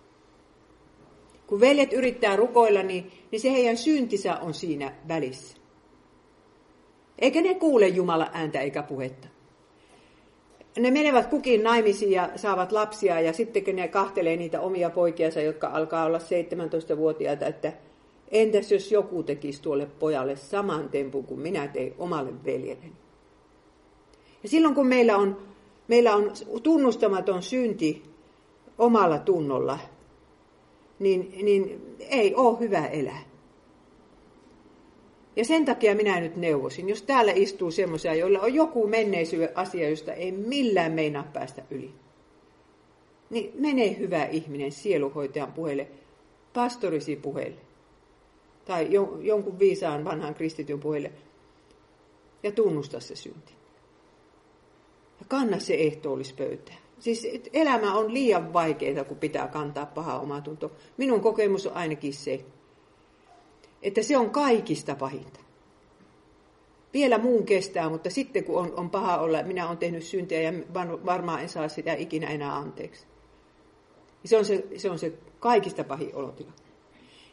Kun 1.47 1.61
veljet 1.61 1.93
yrittää 1.93 2.37
rukoilla, 2.37 2.83
niin, 2.83 3.13
niin 3.31 3.41
se 3.41 3.53
heidän 3.53 3.77
syntisä 3.77 4.37
on 4.37 4.55
siinä 4.55 4.93
välissä. 5.09 5.57
Eikä 7.19 7.43
ne 7.43 7.55
kuule 7.55 7.89
Jumala 7.89 8.31
ääntä 8.33 8.61
eikä 8.61 8.83
puhetta. 8.83 9.29
Ne 10.79 10.91
menevät 10.91 11.27
kukin 11.27 11.63
naimisiin 11.63 12.13
ja 12.13 12.31
saavat 12.37 12.73
lapsia 12.73 13.21
ja 13.21 13.33
sitten 13.33 13.65
kun 13.65 13.77
ne 13.77 13.89
kahtelee 13.89 14.37
niitä 14.37 14.61
omia 14.61 14.91
poikiansa, 14.91 15.41
jotka 15.41 15.67
alkaa 15.69 16.05
olla 16.05 16.19
17-vuotiaita, 16.19 17.47
että 17.47 17.73
Entäs 18.35 18.73
jos 18.73 18.93
joku 18.93 19.23
tekisi 19.23 19.63
tuolle 19.63 19.87
pojalle 19.87 20.37
saman 20.37 20.89
tempun 20.89 21.25
kuin 21.25 21.41
minä 21.41 21.69
tein 21.69 21.95
omalle 21.99 22.33
veljelleni? 22.45 22.93
Ja 24.43 24.49
silloin 24.49 24.75
kun 24.75 24.87
meillä 24.87 25.17
on, 25.17 25.39
meillä 25.89 26.17
on 26.17 26.33
tunnustamaton 26.63 27.43
synti 27.43 28.03
omalla 28.79 29.19
tunnolla, 29.19 29.79
niin, 30.99 31.35
niin 31.43 31.97
ei 31.99 32.35
ole 32.35 32.61
hyvä 32.61 32.87
elää. 32.87 33.21
Ja 35.37 35.45
sen 35.45 35.65
takia 35.65 35.95
minä 35.95 36.21
nyt 36.21 36.37
neuvosin, 36.37 36.89
jos 36.89 37.03
täällä 37.03 37.33
istuu 37.35 37.71
semmoisia, 37.71 38.15
joilla 38.15 38.41
on 38.41 38.55
joku 38.55 38.87
menneisyyden 38.87 39.59
asia, 39.59 39.91
josta 39.91 40.13
ei 40.13 40.33
millään 40.33 40.93
meinaa 40.93 41.31
päästä 41.33 41.63
yli, 41.71 41.91
niin 43.31 43.53
mene 43.59 43.99
hyvä 43.99 44.25
ihminen 44.25 44.73
sieluhoitajan 44.73 45.53
puheelle, 45.53 45.89
pastorisi 46.53 47.17
puheelle 47.17 47.61
tai 48.65 48.89
jonkun 49.21 49.59
viisaan 49.59 50.05
vanhan 50.05 50.35
kristityn 50.35 50.81
puheille 50.81 51.13
ja 52.43 52.53
tunnusta 52.53 53.01
se 53.01 53.17
synti. 53.17 53.55
Ja 55.21 55.27
kanna 55.29 55.59
se 55.59 55.75
ehtoollispöytään. 55.75 56.79
Siis 56.99 57.29
elämä 57.53 57.95
on 57.95 58.15
liian 58.15 58.53
vaikeaa, 58.53 59.05
kun 59.05 59.17
pitää 59.17 59.49
kantaa 59.49 59.87
paha 59.87 60.21
omatunto. 60.21 60.73
Minun 60.97 61.21
kokemus 61.21 61.67
on 61.67 61.73
ainakin 61.73 62.13
se, 62.13 62.45
että 63.85 64.03
se 64.03 64.17
on 64.17 64.31
kaikista 64.31 64.95
pahinta. 64.95 65.41
Vielä 66.93 67.19
muun 67.19 67.47
kestää, 67.47 67.89
mutta 67.89 68.11
sitten 68.11 68.45
kun 68.45 68.59
on, 68.59 68.73
on 68.77 68.91
paha 68.91 69.19
olla, 69.19 69.43
minä 69.43 69.67
olen 69.67 69.79
tehnyt 69.79 70.03
syntiä 70.03 70.41
ja 70.41 70.53
varmaan 71.07 71.43
en 71.43 71.49
saa 71.49 71.69
sitä 71.69 71.93
ikinä 71.93 72.27
enää 72.27 72.57
anteeksi. 72.57 73.07
Se 74.25 74.37
on 74.37 74.45
se, 74.45 74.65
se, 74.77 74.91
on 74.91 74.99
se 74.99 75.13
kaikista 75.41 75.85
pahin 75.85 76.15
olotila. 76.15 76.53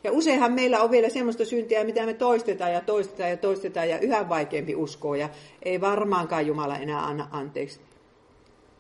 Ja 0.04 0.12
useinhan 0.12 0.54
meillä 0.54 0.82
on 0.82 0.92
vielä 0.92 1.10
semmoista 1.10 1.46
syntiä, 1.46 1.84
mitä 1.84 2.06
me 2.06 2.14
toistetaan 2.14 2.74
ja 2.74 2.82
toistetaan 2.82 3.30
ja 3.30 3.38
toistetaan 3.38 3.90
ja 3.90 4.00
yhä 4.00 4.30
vaikeampi 4.30 4.76
uskoa 4.76 5.18
ja 5.18 5.30
ei 5.64 5.82
varmaankaan 5.82 6.48
Jumala 6.48 6.78
enää 6.78 7.06
anna 7.06 7.28
anteeksi. 7.32 7.80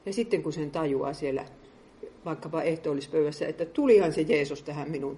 Ja 0.06 0.14
sitten 0.14 0.44
kun 0.44 0.54
sen 0.54 0.72
tajuaa 0.72 1.14
siellä 1.14 1.46
vaikkapa 2.26 2.62
ehtoollispöydässä, 2.62 3.48
että 3.48 3.66
tulihan 3.66 4.14
se 4.14 4.22
Jeesus 4.22 4.64
tähän 4.64 4.92
minun 4.92 5.18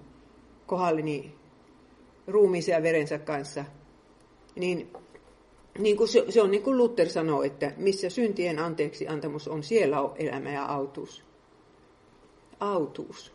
kohdalleni 0.67 1.35
ruumiinsa 2.27 2.71
ja 2.71 2.83
verensä 2.83 3.19
kanssa, 3.19 3.65
niin, 4.55 4.89
niin 5.79 5.97
kuin 5.97 6.07
se, 6.07 6.25
se 6.29 6.41
on 6.41 6.51
niin 6.51 6.63
kuin 6.63 6.77
Luther 6.77 7.09
sanoo, 7.09 7.43
että 7.43 7.71
missä 7.77 8.09
syntien 8.09 8.59
anteeksi 8.59 9.07
antamus 9.07 9.47
on, 9.47 9.63
siellä 9.63 10.01
on 10.01 10.13
elämä 10.17 10.51
ja 10.51 10.65
autuus. 10.65 11.23
Autuus. 12.59 13.33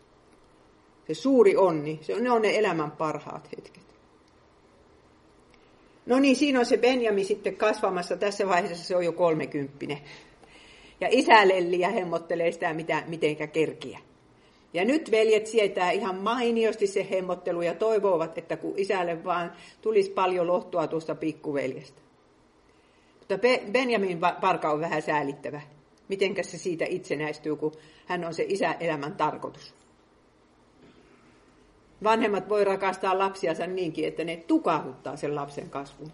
Se 1.06 1.14
suuri 1.14 1.56
onni, 1.56 1.98
se 2.02 2.14
on, 2.14 2.24
ne 2.24 2.30
on 2.30 2.42
ne 2.42 2.58
elämän 2.58 2.90
parhaat 2.90 3.48
hetket. 3.56 3.88
No 6.06 6.18
niin, 6.18 6.36
siinä 6.36 6.58
on 6.58 6.66
se 6.66 6.76
Benjamin 6.76 7.24
sitten 7.24 7.56
kasvamassa. 7.56 8.16
Tässä 8.16 8.48
vaiheessa 8.48 8.84
se 8.84 8.96
on 8.96 9.04
jo 9.04 9.12
kolmekymppinen. 9.12 9.98
Ja 11.00 11.08
isä 11.10 11.48
lelli 11.48 11.80
ja 11.80 11.88
hemmottelee 11.88 12.52
sitä, 12.52 12.74
mitä, 12.74 13.02
mitenkä 13.06 13.46
kerkiä. 13.46 13.98
Ja 14.72 14.84
nyt 14.84 15.10
veljet 15.10 15.46
sietää 15.46 15.90
ihan 15.90 16.16
mainiosti 16.16 16.86
se 16.86 17.06
hemmottelu 17.10 17.62
ja 17.62 17.74
toivovat, 17.74 18.38
että 18.38 18.56
kun 18.56 18.74
isälle 18.76 19.24
vaan 19.24 19.52
tulisi 19.80 20.10
paljon 20.10 20.46
lohtua 20.46 20.86
tuosta 20.86 21.14
pikkuveljestä. 21.14 22.00
Mutta 23.18 23.34
Benjamin 23.72 24.20
parka 24.40 24.70
on 24.70 24.80
vähän 24.80 25.02
säälittävä. 25.02 25.60
Mitenkä 26.08 26.42
se 26.42 26.58
siitä 26.58 26.84
itsenäistyy, 26.88 27.56
kun 27.56 27.72
hän 28.06 28.24
on 28.24 28.34
se 28.34 28.44
isä 28.48 28.72
elämän 28.80 29.16
tarkoitus. 29.16 29.74
Vanhemmat 32.04 32.48
voi 32.48 32.64
rakastaa 32.64 33.18
lapsiansa 33.18 33.66
niinkin, 33.66 34.08
että 34.08 34.24
ne 34.24 34.36
tukahuttaa 34.36 35.16
sen 35.16 35.34
lapsen 35.34 35.70
kasvun. 35.70 36.12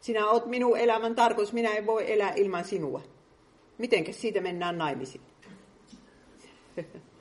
Sinä 0.00 0.26
olet 0.26 0.46
minun 0.46 0.78
elämän 0.78 1.14
tarkoitus, 1.14 1.52
minä 1.52 1.74
en 1.74 1.86
voi 1.86 2.12
elää 2.12 2.32
ilman 2.36 2.64
sinua. 2.64 3.02
Mitenkä 3.78 4.12
siitä 4.12 4.40
mennään 4.40 4.78
naimisiin? 4.78 5.24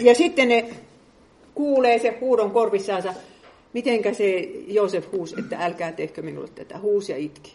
Ja 0.00 0.14
sitten 0.14 0.48
ne 0.48 0.70
kuulee 1.54 1.98
se 1.98 2.16
huudon 2.20 2.50
korvissaansa, 2.50 3.14
mitenkä 3.72 4.14
se 4.14 4.40
Joosef 4.66 5.12
huusi, 5.12 5.34
että 5.38 5.56
älkää 5.60 5.92
tehkö 5.92 6.22
minulle 6.22 6.48
tätä, 6.54 6.78
huus 6.78 7.08
ja 7.08 7.16
itki. 7.16 7.54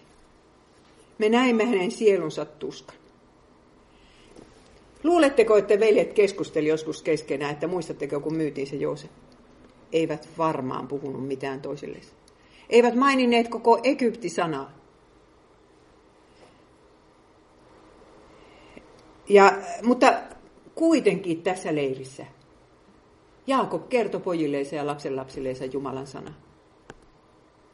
Me 1.17 1.29
näimme 1.29 1.65
hänen 1.65 1.91
sielunsa 1.91 2.45
tuskan. 2.45 2.95
Luuletteko, 5.03 5.57
että 5.57 5.79
veljet 5.79 6.13
keskusteli 6.13 6.67
joskus 6.67 7.01
keskenään, 7.01 7.51
että 7.51 7.67
muistatteko, 7.67 8.19
kun 8.19 8.35
myytiin 8.35 8.67
se 8.67 8.75
Joosef? 8.75 9.11
Eivät 9.91 10.29
varmaan 10.37 10.87
puhunut 10.87 11.27
mitään 11.27 11.61
toisille. 11.61 11.97
Eivät 12.69 12.95
maininneet 12.95 13.47
koko 13.47 13.79
Egypti-sanaa. 13.83 14.71
Ja, 19.29 19.53
mutta 19.83 20.13
kuitenkin 20.75 21.41
tässä 21.41 21.75
leirissä 21.75 22.25
Jaakob 23.47 23.89
kertoi 23.89 24.21
pojilleensa 24.21 24.75
ja 24.75 24.85
lapsenlapsilleensa 24.87 25.65
Jumalan 25.65 26.07
sana. 26.07 26.33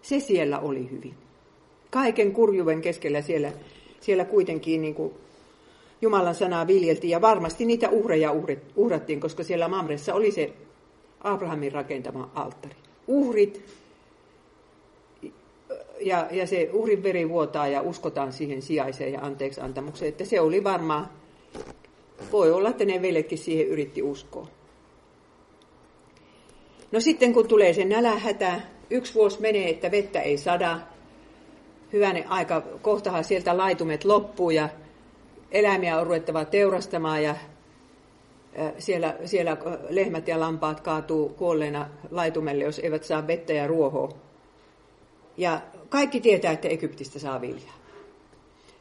Se 0.01 0.19
siellä 0.19 0.59
oli 0.59 0.91
hyvin. 0.91 1.13
Kaiken 1.89 2.31
kurjuven 2.31 2.81
keskellä 2.81 3.21
siellä, 3.21 3.51
siellä 3.99 4.25
kuitenkin 4.25 4.81
niin 4.81 4.95
kuin 4.95 5.13
Jumalan 6.01 6.35
sanaa 6.35 6.67
viljeltiin 6.67 7.11
ja 7.11 7.21
varmasti 7.21 7.65
niitä 7.65 7.89
uhreja 7.89 8.33
uhrattiin, 8.75 9.19
koska 9.19 9.43
siellä 9.43 9.67
Mamressa 9.67 10.13
oli 10.13 10.31
se 10.31 10.53
Abrahamin 11.23 11.71
rakentama 11.71 12.31
alttari. 12.35 12.75
Uhrit 13.07 13.65
ja, 15.99 16.27
ja 16.31 16.47
se 16.47 16.69
uhrin 16.73 17.03
veri 17.03 17.29
vuotaa 17.29 17.67
ja 17.67 17.81
uskotaan 17.81 18.33
siihen 18.33 18.61
sijaiseen 18.61 19.13
ja 19.13 19.21
anteeksi 19.21 19.61
antamukseen, 19.61 20.09
että 20.09 20.25
se 20.25 20.39
oli 20.39 20.63
varmaan, 20.63 21.09
voi 22.31 22.51
olla, 22.51 22.69
että 22.69 22.85
ne 22.85 23.01
veljetkin 23.01 23.37
siihen 23.37 23.67
yritti 23.67 24.01
uskoa. 24.01 24.47
No 26.91 26.99
sitten 26.99 27.33
kun 27.33 27.47
tulee 27.47 27.73
se 27.73 27.85
nälähätä, 27.85 28.61
yksi 28.89 29.13
vuosi 29.13 29.41
menee, 29.41 29.69
että 29.69 29.91
vettä 29.91 30.21
ei 30.21 30.37
sada, 30.37 30.79
hyvänen 31.93 32.27
aika, 32.27 32.61
kohtahan 32.81 33.23
sieltä 33.23 33.57
laitumet 33.57 34.05
loppuu 34.05 34.49
ja 34.49 34.69
eläimiä 35.51 35.99
on 35.99 36.07
ruvettava 36.07 36.45
teurastamaan 36.45 37.23
ja 37.23 37.35
siellä, 38.79 39.15
siellä 39.25 39.57
lehmät 39.89 40.27
ja 40.27 40.39
lampaat 40.39 40.79
kaatuu 40.79 41.29
kuolleena 41.29 41.89
laitumelle, 42.11 42.63
jos 42.63 42.79
eivät 42.79 43.03
saa 43.03 43.27
vettä 43.27 43.53
ja 43.53 43.67
ruohoa. 43.67 44.11
Ja 45.37 45.61
kaikki 45.89 46.21
tietää, 46.21 46.51
että 46.51 46.67
Egyptistä 46.67 47.19
saa 47.19 47.41
viljaa. 47.41 47.80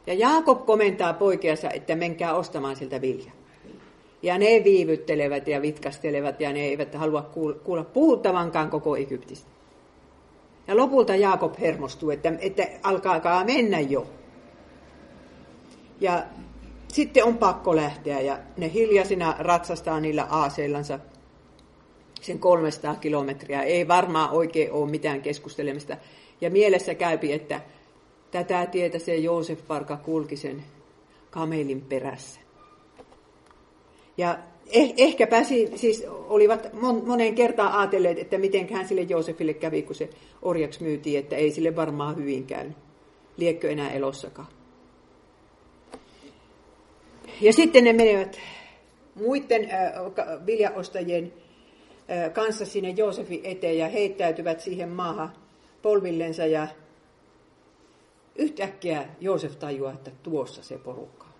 Ja 0.07 0.13
Jaakob 0.13 0.65
komentaa 0.65 1.13
poikiansa, 1.13 1.69
että 1.69 1.95
menkää 1.95 2.33
ostamaan 2.33 2.75
siltä 2.75 3.01
viljaa. 3.01 3.35
Ja 4.23 4.37
ne 4.37 4.61
viivyttelevät 4.63 5.47
ja 5.47 5.61
vitkastelevat 5.61 6.41
ja 6.41 6.53
ne 6.53 6.59
eivät 6.59 6.95
halua 6.95 7.21
kuulla 7.63 7.83
puhuttavankaan 7.83 8.69
koko 8.69 8.95
Egyptistä. 8.95 9.49
Ja 10.67 10.77
lopulta 10.77 11.15
Jaakob 11.15 11.59
hermostuu, 11.59 12.09
että, 12.09 12.33
että 12.39 12.67
alkaakaa 12.83 13.45
mennä 13.45 13.79
jo. 13.79 14.07
Ja 16.01 16.23
sitten 16.87 17.25
on 17.25 17.37
pakko 17.37 17.75
lähteä 17.75 18.19
ja 18.19 18.39
ne 18.57 18.73
hiljaisina 18.73 19.35
ratsastaa 19.39 19.99
niillä 19.99 20.27
aaseillansa 20.29 20.99
sen 22.21 22.39
300 22.39 22.95
kilometriä. 22.95 23.61
Ei 23.61 23.87
varmaan 23.87 24.29
oikein 24.29 24.71
ole 24.71 24.89
mitään 24.89 25.21
keskustelemista. 25.21 25.97
Ja 26.41 26.49
mielessä 26.49 26.95
käypi, 26.95 27.33
että 27.33 27.61
tätä 28.31 28.65
tietä 28.65 28.99
se 28.99 29.15
Joosef 29.15 29.67
Parka 29.67 29.97
kulki 29.97 30.35
sen 30.35 30.63
kamelin 31.29 31.81
perässä. 31.81 32.39
Ja 34.17 34.39
eh, 34.71 34.93
ehkäpä 34.97 35.43
siis 35.75 36.03
olivat 36.07 36.73
moneen 37.05 37.35
kertaan 37.35 37.73
ajatelleet, 37.73 38.19
että 38.19 38.37
miten 38.37 38.73
hän 38.73 38.87
sille 38.87 39.01
Joosefille 39.01 39.53
kävi, 39.53 39.81
kun 39.81 39.95
se 39.95 40.09
orjaksi 40.41 40.83
myytiin, 40.83 41.19
että 41.19 41.35
ei 41.35 41.51
sille 41.51 41.75
varmaan 41.75 42.15
hyvin 42.15 42.45
käynyt. 42.45 42.77
Liekkö 43.37 43.71
enää 43.71 43.91
elossakaan. 43.91 44.47
Ja 47.41 47.53
sitten 47.53 47.83
ne 47.83 47.93
menevät 47.93 48.39
muiden 49.15 49.69
äh, 49.71 50.45
viljaostajien 50.45 51.33
äh, 52.11 52.33
kanssa 52.33 52.65
sinne 52.65 52.89
Joosefin 52.89 53.41
eteen 53.43 53.77
ja 53.77 53.87
heittäytyvät 53.87 54.59
siihen 54.59 54.89
maahan 54.89 55.33
polvillensa 55.81 56.45
ja 56.45 56.67
yhtäkkiä 58.35 59.07
Joosef 59.19 59.59
tajuaa, 59.59 59.93
että 59.93 60.11
tuossa 60.23 60.63
se 60.63 60.77
porukka 60.77 61.31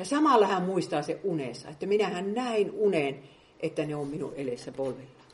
ja 0.00 0.04
samalla 0.04 0.46
hän 0.46 0.62
muistaa 0.62 1.02
se 1.02 1.20
unessa, 1.24 1.68
että 1.68 1.86
minähän 1.86 2.34
näin 2.34 2.70
unen, 2.70 3.22
että 3.60 3.86
ne 3.86 3.96
on 3.96 4.06
minun 4.06 4.34
edessä 4.34 4.72
polvella. 4.72 5.24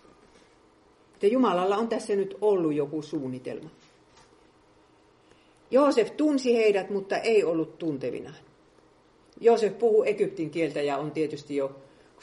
Että 1.14 1.26
Jumalalla 1.26 1.76
on 1.76 1.88
tässä 1.88 2.16
nyt 2.16 2.38
ollut 2.40 2.74
joku 2.74 3.02
suunnitelma. 3.02 3.70
Joosef 5.70 6.16
tunsi 6.16 6.56
heidät, 6.56 6.90
mutta 6.90 7.18
ei 7.18 7.44
ollut 7.44 7.78
tuntevinaan. 7.78 8.36
Joosef 9.40 9.78
puhuu 9.78 10.04
Egyptin 10.04 10.50
kieltä 10.50 10.82
ja 10.82 10.98
on 10.98 11.10
tietysti 11.10 11.56
jo, 11.56 11.76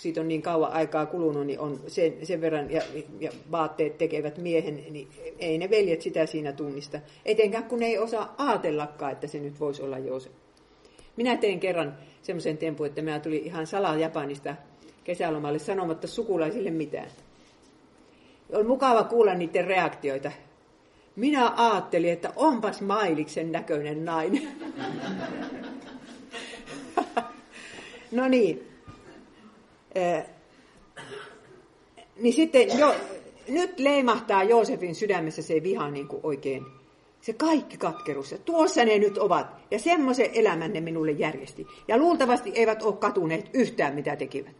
siitä 0.03 0.21
on 0.21 0.27
niin 0.27 0.41
kauan 0.41 0.71
aikaa 0.71 1.05
kulunut, 1.05 1.47
niin 1.47 1.59
on 1.59 1.79
sen, 1.87 2.13
sen 2.25 2.41
verran, 2.41 2.71
ja, 2.71 2.81
ja 3.19 3.31
vaatteet 3.51 3.97
tekevät 3.97 4.37
miehen, 4.37 4.75
niin 4.75 5.07
ei 5.39 5.57
ne 5.57 5.69
veljet 5.69 6.01
sitä 6.01 6.25
siinä 6.25 6.51
tunnista. 6.51 6.99
Etenkään 7.25 7.63
kun 7.63 7.83
ei 7.83 7.97
osaa 7.97 8.35
ajatellakaan, 8.37 9.11
että 9.11 9.27
se 9.27 9.39
nyt 9.39 9.59
voisi 9.59 9.81
olla 9.81 9.97
Joosef. 9.97 10.31
Minä 11.15 11.37
tein 11.37 11.59
kerran 11.59 11.97
semmoisen 12.21 12.57
tempun, 12.57 12.85
että 12.85 13.01
minä 13.01 13.19
tuli 13.19 13.37
ihan 13.37 13.67
salaa 13.67 13.95
Japanista 13.95 14.55
kesälomalle 15.03 15.59
sanomatta 15.59 16.07
sukulaisille 16.07 16.71
mitään. 16.71 17.09
Oli 18.53 18.63
mukava 18.63 19.03
kuulla 19.03 19.33
niiden 19.33 19.65
reaktioita. 19.65 20.31
Minä 21.15 21.51
ajattelin, 21.55 22.11
että 22.11 22.33
onpas 22.35 22.81
Mailiksen 22.81 23.51
näköinen 23.51 24.05
nainen. 24.05 24.47
no 28.11 28.27
niin. 28.27 28.72
Niin 32.15 32.33
sitten 32.33 32.79
jo, 32.79 32.95
nyt 33.47 33.79
leimahtaa 33.79 34.43
Joosefin 34.43 34.95
sydämessä 34.95 35.41
se 35.41 35.63
viha 35.63 35.91
niin 35.91 36.07
kuin 36.07 36.19
oikein 36.23 36.65
se 37.23 37.33
kaikki 37.33 37.77
katkeruus. 37.77 38.31
Ja 38.31 38.37
tuossa 38.37 38.85
ne 38.85 38.97
nyt 38.97 39.17
ovat. 39.17 39.47
Ja 39.71 39.79
semmoisen 39.79 40.29
elämän 40.33 40.73
ne 40.73 40.81
minulle 40.81 41.11
järjesti. 41.11 41.67
Ja 41.87 41.97
luultavasti 41.97 42.51
eivät 42.55 42.83
ole 42.83 42.93
katuneet 42.93 43.49
yhtään, 43.53 43.95
mitä 43.95 44.15
tekivät. 44.15 44.55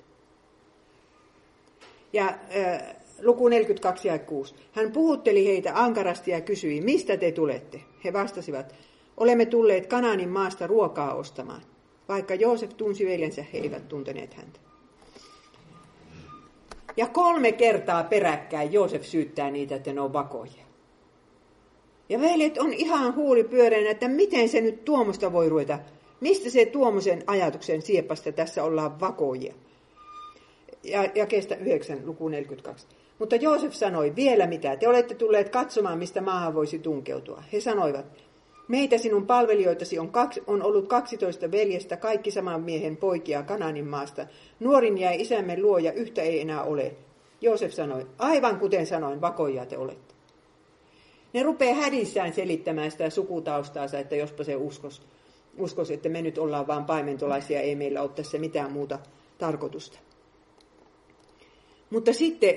Ja 2.14 2.28
äh, 2.28 2.96
luku 3.22 3.48
42 3.48 4.08
ja 4.08 4.20
6. 4.20 4.56
Hän 4.72 4.92
puhutteli 4.92 5.46
heitä 5.46 5.72
ankarasti 5.76 6.32
ja 6.32 6.42
kysyi, 6.42 6.82
mistä 6.82 7.18
te 7.18 7.32
tulette? 7.32 7.82
He 8.04 8.14
vastasivat, 8.14 8.76
olemme 9.18 9.46
tulleet 9.46 9.88
Kanaanin 9.88 10.30
maasta 10.30 10.68
ruokaa 10.68 11.14
ostamaan. 11.14 11.62
Vaikka 12.10 12.36
Joosef 12.36 12.74
tunsi 12.78 13.06
veljensä, 13.06 13.46
he 13.54 13.58
eivät 13.58 13.88
tunteneet 13.88 14.34
häntä. 14.34 14.60
Ja 16.98 17.08
kolme 17.08 17.52
kertaa 17.52 18.04
peräkkäin 18.04 18.74
Joosef 18.74 19.04
syyttää 19.04 19.52
niitä, 19.52 19.76
että 19.76 19.94
ne 19.94 20.02
on 20.02 20.14
vakoja. 20.14 20.64
Ja 22.10 22.22
veljet 22.22 22.58
on 22.58 22.74
ihan 22.74 23.16
huuli 23.16 23.44
pyöreänä, 23.44 23.90
että 23.90 24.08
miten 24.08 24.50
se 24.50 24.62
nyt 24.62 24.86
tuomosta 24.86 25.34
voi 25.34 25.50
ruveta. 25.50 25.80
Mistä 26.22 26.50
se 26.50 26.66
tuomosen 26.66 27.24
ajatuksen 27.28 27.82
siepasta 27.82 28.32
tässä 28.32 28.64
ollaan 28.64 29.00
vakoja? 29.00 29.54
Ja, 30.84 31.10
ja 31.16 31.26
kestä 31.26 31.56
9, 31.56 32.02
luku 32.06 32.28
42. 32.28 32.88
Mutta 33.20 33.36
Joosef 33.36 33.74
sanoi, 33.74 34.16
vielä 34.16 34.48
mitä, 34.48 34.76
te 34.76 34.88
olette 34.88 35.16
tulleet 35.16 35.50
katsomaan, 35.50 35.98
mistä 35.98 36.22
maahan 36.22 36.54
voisi 36.54 36.80
tunkeutua. 36.80 37.44
He 37.54 37.62
sanoivat, 37.62 38.06
meitä 38.68 38.98
sinun 38.98 39.28
palvelijoitasi 39.28 40.00
on, 40.00 40.12
kaksi, 40.12 40.44
on 40.48 40.64
ollut 40.64 40.88
12 40.88 41.52
veljestä, 41.52 41.98
kaikki 41.98 42.32
saman 42.32 42.62
miehen 42.62 42.98
poikia 42.98 43.44
Kananin 43.44 43.88
maasta. 43.88 44.28
Nuorin 44.60 44.98
jäi 44.98 45.22
isämme 45.22 45.62
luo 45.62 45.78
ja 45.78 45.92
yhtä 45.92 46.22
ei 46.22 46.42
enää 46.42 46.64
ole. 46.64 46.96
Joosef 47.42 47.72
sanoi, 47.72 48.08
aivan 48.18 48.60
kuten 48.60 48.88
sanoin, 48.88 49.22
vakoja 49.22 49.66
te 49.66 49.78
olette. 49.78 50.14
Ne 51.34 51.44
rupeaa 51.44 51.76
hädissään 51.76 52.34
selittämään 52.34 52.92
sitä 52.92 53.10
sukutaustaansa, 53.10 54.00
että 54.00 54.16
jospa 54.16 54.44
se 54.44 54.56
uskos, 54.56 55.02
uskos, 55.58 55.92
että 55.92 56.10
me 56.10 56.22
nyt 56.22 56.38
ollaan 56.38 56.68
vain 56.68 56.86
paimentolaisia, 56.86 57.62
ei 57.62 57.76
meillä 57.76 58.02
ole 58.02 58.10
tässä 58.10 58.38
mitään 58.38 58.72
muuta 58.72 59.00
tarkoitusta. 59.38 60.00
Mutta 61.90 62.14
sitten, 62.14 62.56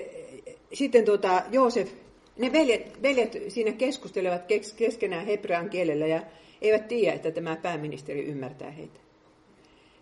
sitten 0.73 1.05
tuota, 1.05 1.43
Joosef, 1.51 1.91
ne 2.39 2.53
veljet, 2.53 3.03
veljet 3.03 3.37
siinä 3.49 3.73
keskustelevat 3.73 4.43
keskenään 4.77 5.27
hebrean 5.27 5.71
kielellä 5.71 6.07
ja 6.07 6.23
eivät 6.63 6.89
tiedä, 6.89 7.15
että 7.15 7.31
tämä 7.31 7.57
pääministeri 7.57 8.25
ymmärtää 8.25 8.71
heitä. 8.71 9.01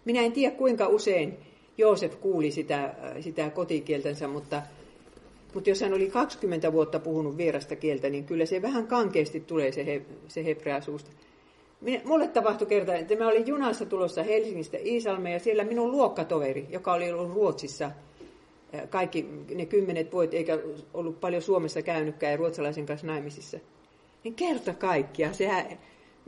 Minä 0.04 0.20
en 0.20 0.32
tiedä, 0.32 0.56
kuinka 0.56 0.88
usein 0.88 1.38
Joosef 1.78 2.20
kuuli 2.20 2.50
sitä, 2.50 2.94
sitä 3.20 3.50
kotikieltänsä, 3.50 4.28
mutta, 4.28 4.62
mutta 5.54 5.70
jos 5.70 5.80
hän 5.80 5.94
oli 5.94 6.10
20 6.10 6.72
vuotta 6.72 6.98
puhunut 6.98 7.36
vierasta 7.36 7.76
kieltä, 7.76 8.10
niin 8.10 8.24
kyllä 8.24 8.46
se 8.46 8.62
vähän 8.62 8.86
kankeasti 8.86 9.40
tulee 9.40 9.72
se, 9.72 9.86
he, 9.86 10.02
se 10.28 10.44
hebrea 10.44 10.80
suusta. 10.80 11.10
Minä, 11.80 12.00
mulle 12.04 12.28
tapahtui 12.28 12.66
kerta, 12.66 12.94
että 12.94 13.16
mä 13.16 13.28
olin 13.28 13.46
junassa 13.46 13.86
tulossa 13.86 14.22
Helsingistä 14.22 14.78
Iisalmeen 14.84 15.32
ja 15.32 15.38
siellä 15.38 15.64
minun 15.64 15.90
luokkatoveri, 15.90 16.66
joka 16.70 16.92
oli 16.92 17.12
ollut 17.12 17.34
Ruotsissa– 17.34 17.90
kaikki 18.90 19.26
ne 19.54 19.66
kymmenet 19.66 20.12
vuodet, 20.12 20.34
eikä 20.34 20.58
ollut 20.94 21.20
paljon 21.20 21.42
Suomessa 21.42 21.82
käynytkään 21.82 22.30
ja 22.30 22.36
ruotsalaisen 22.36 22.86
kanssa 22.86 23.06
naimisissa. 23.06 23.58
Niin 24.24 24.34
kerta 24.34 24.74
kaikkia, 24.74 25.32
sehän 25.32 25.78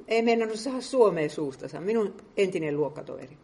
ei 0.08 0.22
mennä 0.22 0.56
saada 0.56 0.80
Suomeen 0.80 1.30
suustansa, 1.30 1.80
minun 1.80 2.14
entinen 2.36 2.76
luokkatoveri. 2.76 3.36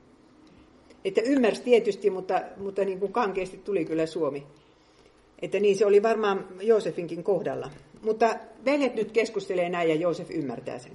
Että 1.04 1.21
ymmärsi 1.21 1.62
tietysti, 1.62 2.11
mutta, 2.11 2.42
mutta 2.56 2.85
niin 2.85 3.00
kuin 3.00 3.12
kankeasti 3.12 3.56
tuli 3.56 3.85
kyllä 3.85 4.06
Suomi. 4.06 4.47
Että 5.42 5.61
niin 5.61 5.76
se 5.76 5.87
oli 5.87 6.02
varmaan 6.02 6.49
Joosefinkin 6.61 7.25
kohdalla. 7.25 7.71
Mutta 8.02 8.37
veljet 8.64 8.94
nyt 8.94 9.12
keskustelee 9.12 9.68
näin 9.68 9.88
ja 9.88 9.94
Joosef 9.94 10.30
ymmärtää 10.30 10.78
sen. 10.78 10.92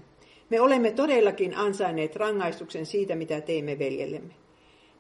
Me 0.50 0.62
olemme 0.62 0.92
todellakin 0.92 1.56
ansainneet 1.56 2.16
rangaistuksen 2.16 2.86
siitä, 2.86 3.16
mitä 3.16 3.42
teimme 3.42 3.80
veljellemme. 3.80 4.34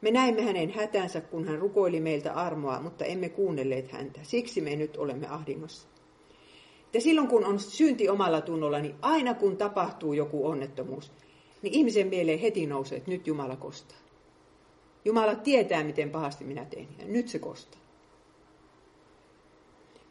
Me 0.01 0.11
näimme 0.11 0.41
hänen 0.41 0.71
hätänsä, 0.71 1.21
kun 1.21 1.47
hän 1.47 1.59
rukoili 1.59 1.99
meiltä 1.99 2.33
armoa, 2.33 2.81
mutta 2.81 3.05
emme 3.05 3.29
kuunnelleet 3.29 3.91
häntä. 3.91 4.19
Siksi 4.23 4.61
me 4.61 4.75
nyt 4.75 4.97
olemme 4.97 5.27
ahdingossa. 5.27 5.87
Ja 6.93 7.01
silloin 7.01 7.27
kun 7.27 7.45
on 7.45 7.59
synti 7.59 8.09
omalla 8.09 8.41
tunnolla, 8.41 8.79
niin 8.79 8.95
aina 9.01 9.33
kun 9.33 9.57
tapahtuu 9.57 10.13
joku 10.13 10.47
onnettomuus, 10.47 11.11
niin 11.61 11.73
ihmisen 11.73 12.07
mieleen 12.07 12.39
heti 12.39 12.65
nousee, 12.65 12.97
että 12.97 13.11
nyt 13.11 13.27
Jumala 13.27 13.55
kostaa. 13.55 13.97
Jumala 15.05 15.35
tietää, 15.35 15.83
miten 15.83 16.09
pahasti 16.09 16.43
minä 16.43 16.65
tein, 16.65 16.87
ja 16.99 17.05
nyt 17.07 17.27
se 17.27 17.39
kostaa. 17.39 17.81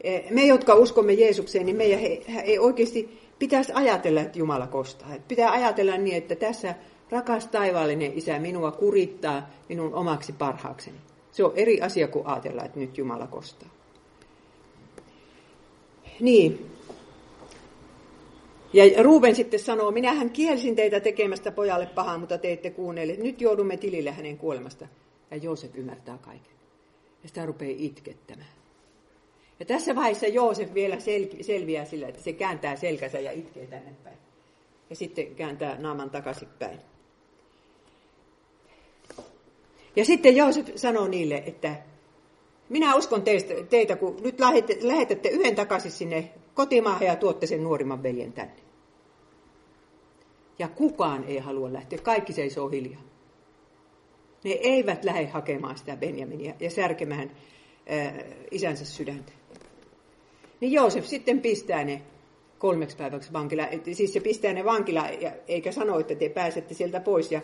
E, 0.01 0.21
me, 0.31 0.47
jotka 0.47 0.75
uskomme 0.75 1.13
Jeesukseen, 1.13 1.67
niin 1.67 1.77
meidän 1.77 2.01
ei 2.45 2.59
oikeasti 2.59 3.21
pitäisi 3.39 3.73
ajatella, 3.75 4.21
että 4.21 4.39
Jumala 4.39 4.67
kostaa. 4.67 5.09
Pitää 5.29 5.51
ajatella 5.51 5.97
niin, 5.97 6.17
että 6.17 6.35
tässä 6.35 6.75
Rakas 7.11 7.47
taivaallinen 7.47 8.13
isä, 8.15 8.39
minua 8.39 8.73
kurittaa 8.73 9.51
minun 9.69 9.95
omaksi 9.95 10.33
parhaakseni. 10.33 10.97
Se 11.33 11.45
on 11.45 11.53
eri 11.55 11.81
asia 11.81 12.09
kuin 12.09 12.27
ajatella, 12.27 12.65
että 12.65 12.79
nyt 12.79 12.99
Jumala 12.99 13.27
kostaa. 13.27 13.69
Niin. 16.21 16.71
Ja 18.73 19.03
Ruben 19.03 19.35
sitten 19.35 19.61
sanoo, 19.61 19.91
minähän 19.91 20.31
kielsin 20.31 20.77
teitä 20.77 21.01
tekemästä 21.01 21.51
pojalle 21.51 21.87
pahaa, 21.87 22.19
mutta 22.19 22.39
te 22.39 22.53
ette 22.53 22.71
kuunnelle. 22.71 23.17
Nyt 23.17 23.41
joudumme 23.41 23.77
tilille 23.77 24.11
hänen 24.11 24.39
kuolemasta. 24.39 24.89
Ja 25.31 25.37
Joosef 25.37 25.77
ymmärtää 25.77 26.19
kaiken. 26.19 26.53
Ja 27.23 27.29
sitä 27.29 27.47
rupeaa 27.47 27.75
itkettämään. 27.79 28.49
Ja 29.61 29.67
tässä 29.67 29.95
vaiheessa 29.95 30.27
Joosef 30.27 30.75
vielä 30.75 30.97
sel- 30.97 31.43
selviää 31.43 31.85
sillä, 31.85 32.09
että 32.09 32.23
se 32.23 32.33
kääntää 32.33 32.77
selkänsä 32.77 33.21
ja 33.21 33.33
itkee 33.33 33.67
tänne 33.67 33.93
päin. 34.05 34.19
Ja 34.91 34.97
sitten 34.97 35.35
kääntää 35.35 35.79
naaman 35.79 36.11
takaisin 36.11 36.49
päin. 36.59 36.79
Ja 39.97 40.05
sitten 40.05 40.37
Joosef 40.37 40.69
sanoo 40.77 41.09
niille, 41.09 41.43
että 41.47 41.77
minä 42.69 42.95
uskon 42.95 43.23
teistä, 43.23 43.55
teitä, 43.71 43.97
kun 43.97 44.17
nyt 44.23 44.41
lähetätte 44.83 45.29
yhden 45.29 45.55
takaisin 45.55 45.91
sinne 45.91 46.31
kotimaahan 46.55 47.07
ja 47.07 47.17
tuotte 47.17 47.47
sen 47.47 47.65
nuorimman 47.65 48.03
veljen 48.03 48.33
tänne. 48.33 48.57
Ja 50.59 50.69
kukaan 50.69 51.25
ei 51.25 51.39
halua 51.39 51.73
lähteä, 51.73 51.99
kaikki 51.99 52.33
seisoo 52.33 52.69
hiljaa. 52.69 53.03
Ne 54.45 54.51
eivät 54.51 55.05
lähde 55.05 55.27
hakemaan 55.27 55.79
sitä 55.79 55.97
Benjaminia 55.97 56.55
ja 56.61 56.71
särkemään 56.71 57.31
ää, 57.89 58.15
isänsä 58.51 58.85
sydäntä. 58.85 59.33
Niin 60.61 60.73
Joosef 60.73 61.05
sitten 61.05 61.41
pistää 61.41 61.85
ne 61.85 62.03
kolmeksi 62.59 62.97
päiväksi 62.97 63.33
vankila, 63.33 63.69
siis 63.93 64.13
se 64.13 64.21
pistää 64.21 64.53
ne 64.53 64.65
vankila, 64.65 65.09
eikä 65.49 65.73
sano, 65.73 65.99
että 65.99 66.15
te 66.15 66.29
pääsette 66.29 66.75
sieltä 66.75 67.01
pois. 67.01 67.33
Ja 67.33 67.41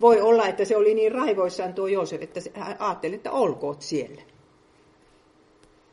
voi 0.00 0.20
olla, 0.20 0.48
että 0.48 0.64
se 0.64 0.76
oli 0.76 0.94
niin 0.94 1.12
raivoissaan 1.12 1.74
tuo 1.74 1.86
Joosef, 1.86 2.22
että 2.22 2.40
hän 2.54 2.76
ajatteli, 2.78 3.14
että 3.14 3.32
olkoot 3.32 3.82
siellä. 3.82 4.22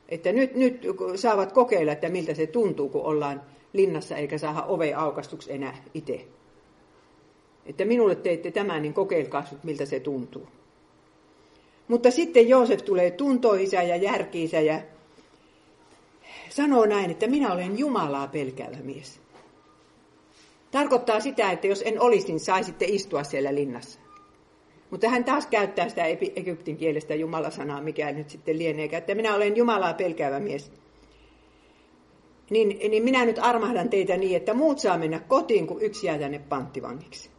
Että 0.10 0.32
nyt, 0.32 0.56
nyt 0.56 0.82
saavat 1.16 1.52
kokeilla, 1.52 1.92
että 1.92 2.10
miltä 2.10 2.34
se 2.34 2.48
tuntuu, 2.48 2.90
kun 2.90 3.02
ollaan 3.02 3.42
linnassa 3.74 4.16
eikä 4.16 4.38
saada 4.38 4.64
ove 4.64 4.94
aukastuksi 4.94 5.54
enää 5.54 5.84
itse. 5.94 6.28
Että 7.66 7.86
minulle 7.86 8.16
teitte 8.16 8.52
tämän, 8.52 8.82
niin 8.82 8.94
kokeilkaa 8.94 9.44
miltä 9.64 9.86
se 9.86 10.00
tuntuu. 10.00 10.48
Mutta 11.88 12.12
sitten 12.12 12.50
Joosef 12.50 12.82
tulee 12.82 13.12
tuntoisä 13.12 13.84
ja 13.84 13.96
järkiisä 13.96 14.60
ja 14.60 14.82
sanoo 16.50 16.86
näin, 16.86 17.12
että 17.12 17.28
minä 17.28 17.54
olen 17.54 17.80
Jumalaa 17.80 18.28
pelkäävä 18.28 18.78
mies. 18.84 19.23
Tarkoittaa 20.74 21.20
sitä, 21.20 21.52
että 21.52 21.68
jos 21.68 21.84
en 21.86 22.02
olisi, 22.02 22.28
niin 22.28 22.40
saisitte 22.40 22.86
istua 22.86 23.24
siellä 23.24 23.56
linnassa. 23.56 24.00
Mutta 24.90 25.10
hän 25.10 25.24
taas 25.24 25.48
käyttää 25.48 25.90
sitä 25.90 26.06
egyptin 26.36 26.78
kielestä 26.78 27.16
Jumala-sanaa, 27.16 27.82
mikä 27.82 28.12
nyt 28.12 28.30
sitten 28.30 28.58
lienee. 28.58 28.90
Että 28.92 29.16
minä 29.16 29.36
olen 29.36 29.58
Jumalaa 29.58 29.94
pelkäävä 29.94 30.40
mies. 30.40 30.72
Niin, 32.50 32.92
niin 32.92 33.04
minä 33.04 33.26
nyt 33.26 33.40
armahdan 33.42 33.90
teitä 33.90 34.18
niin, 34.18 34.38
että 34.38 34.54
muut 34.54 34.80
saa 34.80 34.98
mennä 34.98 35.20
kotiin, 35.20 35.68
kun 35.68 35.82
yksi 35.82 36.08
jää 36.08 36.20
tänne 36.20 36.40
panttivangiksi. 36.40 37.30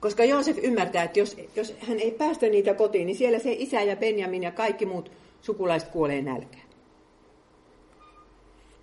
Koska 0.00 0.24
Joosef 0.24 0.58
ymmärtää, 0.62 1.02
että 1.02 1.18
jos, 1.18 1.36
jos 1.56 1.74
hän 1.78 2.00
ei 2.00 2.10
päästä 2.10 2.46
niitä 2.46 2.74
kotiin, 2.74 3.06
niin 3.06 3.16
siellä 3.16 3.38
se 3.38 3.52
isä 3.52 3.82
ja 3.82 3.96
Benjamin 3.96 4.42
ja 4.42 4.52
kaikki 4.52 4.86
muut 4.86 5.12
sukulaiset 5.42 5.88
kuolee 5.88 6.22
nälkään. 6.22 6.68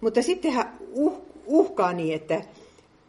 Mutta 0.01 0.21
sitten 0.21 0.51
hän 0.51 0.77
uh, 0.91 1.21
uhkaa 1.45 1.93
niin, 1.93 2.15
että 2.15 2.41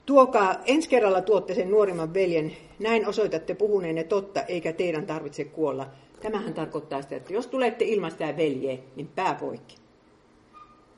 Tuokaa, 0.09 0.55
ensi 0.67 0.89
kerralla 0.89 1.21
tuotte 1.21 1.55
sen 1.55 1.71
nuorimman 1.71 2.15
veljen, 2.15 2.57
näin 2.79 3.07
osoitatte 3.07 3.55
puhuneenne 3.55 4.05
totta, 4.05 4.43
eikä 4.43 4.73
teidän 4.73 5.07
tarvitse 5.07 5.45
kuolla. 5.45 5.87
Tämähän 6.21 6.55
tarkoittaa 6.55 7.03
sitä, 7.03 7.17
että 7.17 7.33
jos 7.33 7.47
tulette 7.47 7.85
ilman 7.85 8.11
sitä 8.11 8.37
veljeä, 8.37 8.79
niin 8.97 9.09
pää 9.15 9.35
poikki. 9.35 9.77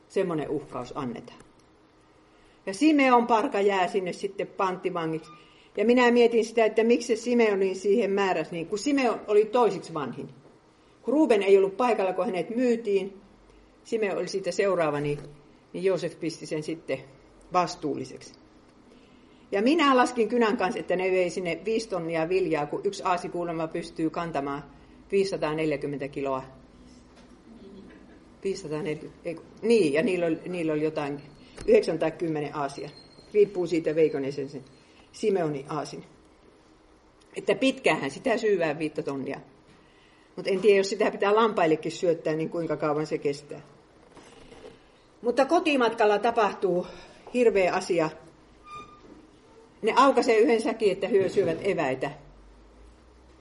Semmoinen 0.08 0.50
uhkaus 0.50 0.92
annetaan. 0.96 1.38
Ja 2.66 2.74
Simeon 2.74 3.26
parka 3.26 3.60
jää 3.60 3.88
sinne 3.88 4.12
sitten 4.12 4.46
panttivangiksi. 4.46 5.32
Ja 5.76 5.84
minä 5.84 6.10
mietin 6.10 6.44
sitä, 6.44 6.64
että 6.64 6.84
miksi 6.84 7.16
se 7.16 7.22
Simeonin 7.22 7.76
siihen 7.76 8.10
määräsi, 8.10 8.52
niin 8.52 8.66
kun 8.66 8.78
Simeon 8.78 9.20
oli 9.28 9.44
toisiksi 9.44 9.94
vanhin. 9.94 10.28
Kun 11.02 11.14
Ruben 11.14 11.42
ei 11.42 11.58
ollut 11.58 11.76
paikalla, 11.76 12.12
kun 12.12 12.26
hänet 12.26 12.56
myytiin, 12.56 13.20
Simeon 13.84 14.18
oli 14.18 14.28
siitä 14.28 14.52
seuraava, 14.52 15.00
niin, 15.00 15.18
niin 15.72 15.84
Joosef 15.84 16.20
pisti 16.20 16.46
sen 16.46 16.62
sitten 16.62 16.98
vastuulliseksi. 17.52 18.39
Ja 19.52 19.62
minä 19.62 19.96
laskin 19.96 20.28
kynän 20.28 20.56
kanssa, 20.56 20.80
että 20.80 20.96
ne 20.96 21.10
vei 21.10 21.30
sinne 21.30 21.60
viisi 21.64 21.88
tonnia 21.88 22.28
viljaa, 22.28 22.66
kun 22.66 22.80
yksi 22.84 23.02
aasikuulemma 23.02 23.68
pystyy 23.68 24.10
kantamaan 24.10 24.64
540 25.12 26.08
kiloa. 26.08 26.42
540, 28.44 29.20
ei, 29.24 29.36
niin, 29.62 29.92
ja 29.92 30.02
niillä 30.02 30.26
oli, 30.26 30.40
niillä 30.46 30.72
oli 30.72 30.82
jotain 30.82 31.20
9 31.66 31.98
tai 31.98 32.10
10 32.10 32.56
aasia. 32.56 32.90
Riippuu 33.34 33.66
siitä 33.66 33.94
veikon 33.94 34.32
sen, 34.32 34.48
sen 34.48 34.64
Simeoni 35.12 35.64
aasin. 35.68 36.04
Että 37.36 37.54
pitkähän 37.54 38.10
sitä 38.10 38.36
syyvää 38.38 38.78
viittä 38.78 39.02
tonnia. 39.02 39.40
Mutta 40.36 40.50
en 40.50 40.60
tiedä, 40.60 40.78
jos 40.78 40.90
sitä 40.90 41.10
pitää 41.10 41.34
lampaillekin 41.34 41.92
syöttää, 41.92 42.34
niin 42.34 42.50
kuinka 42.50 42.76
kauan 42.76 43.06
se 43.06 43.18
kestää. 43.18 43.60
Mutta 45.22 45.44
kotimatkalla 45.44 46.18
tapahtuu 46.18 46.86
hirveä 47.34 47.72
asia. 47.72 48.10
Ne 49.82 49.92
aukaisee 49.96 50.38
yhden 50.38 50.60
säkin, 50.60 50.92
että 50.92 51.08
hyö 51.08 51.28
syövät 51.28 51.58
eväitä. 51.62 52.10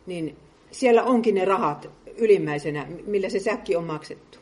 Niin 0.05 0.37
siellä 0.71 1.03
onkin 1.03 1.35
ne 1.35 1.45
rahat 1.45 1.89
ylimmäisenä, 2.17 2.87
millä 3.07 3.29
se 3.29 3.39
säkki 3.39 3.75
on 3.75 3.83
maksettu. 3.83 4.39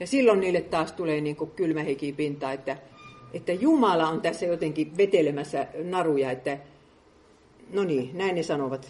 Ja 0.00 0.06
silloin 0.06 0.40
niille 0.40 0.60
taas 0.60 0.92
tulee 0.92 1.20
niin 1.20 1.36
kuin 1.36 1.50
kylmä 1.50 1.84
pinta, 2.16 2.52
että, 2.52 2.76
että 3.32 3.52
Jumala 3.52 4.08
on 4.08 4.20
tässä 4.20 4.46
jotenkin 4.46 4.96
vetelemässä 4.96 5.66
naruja, 5.84 6.30
että 6.30 6.58
no 7.72 7.84
niin, 7.84 8.10
näin 8.18 8.34
ne 8.34 8.42
sanovat. 8.42 8.88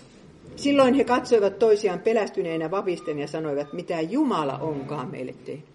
Silloin 0.57 0.95
he 0.95 1.05
katsoivat 1.05 1.59
toisiaan 1.59 1.99
pelästyneenä 1.99 2.71
vavisten 2.71 3.19
ja 3.19 3.27
sanoivat, 3.27 3.73
mitä 3.73 4.01
Jumala 4.01 4.59
onkaan 4.59 5.11
meille 5.11 5.35
tehnyt. 5.45 5.74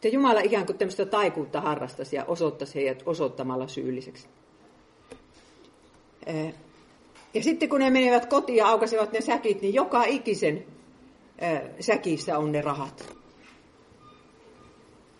Että 0.00 0.08
Jumala 0.08 0.40
ikään 0.40 0.66
kuin 0.66 0.78
tämmöistä 0.78 1.06
taikuutta 1.06 1.60
harrastaisi 1.60 2.16
ja 2.16 2.24
osoittaisi 2.24 2.74
heidät 2.74 3.02
osoittamalla 3.06 3.68
syylliseksi. 3.68 4.28
Ja 7.34 7.42
sitten 7.42 7.68
kun 7.68 7.80
ne 7.80 7.90
menevät 7.90 8.26
kotiin 8.26 8.56
ja 8.56 8.68
aukasivat 8.68 9.12
ne 9.12 9.20
säkit, 9.20 9.62
niin 9.62 9.74
joka 9.74 10.04
ikisen 10.04 10.64
säkissä 11.80 12.38
on 12.38 12.52
ne 12.52 12.60
rahat. 12.60 13.16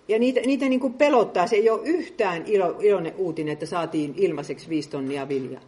Ja 0.09 0.19
niitä, 0.19 0.40
niitä 0.40 0.69
niin 0.69 0.81
kuin 0.81 0.95
pelottaa. 0.95 1.47
Se 1.47 1.57
ei 1.57 1.71
ole 1.71 1.81
yhtään 1.85 2.43
ilo, 2.47 2.77
iloinen 2.81 3.14
uutinen, 3.16 3.53
että 3.53 3.66
saatiin 3.66 4.14
ilmaiseksi 4.16 4.69
viisi 4.69 4.90
tonnia 4.90 5.29
viljaa. 5.29 5.62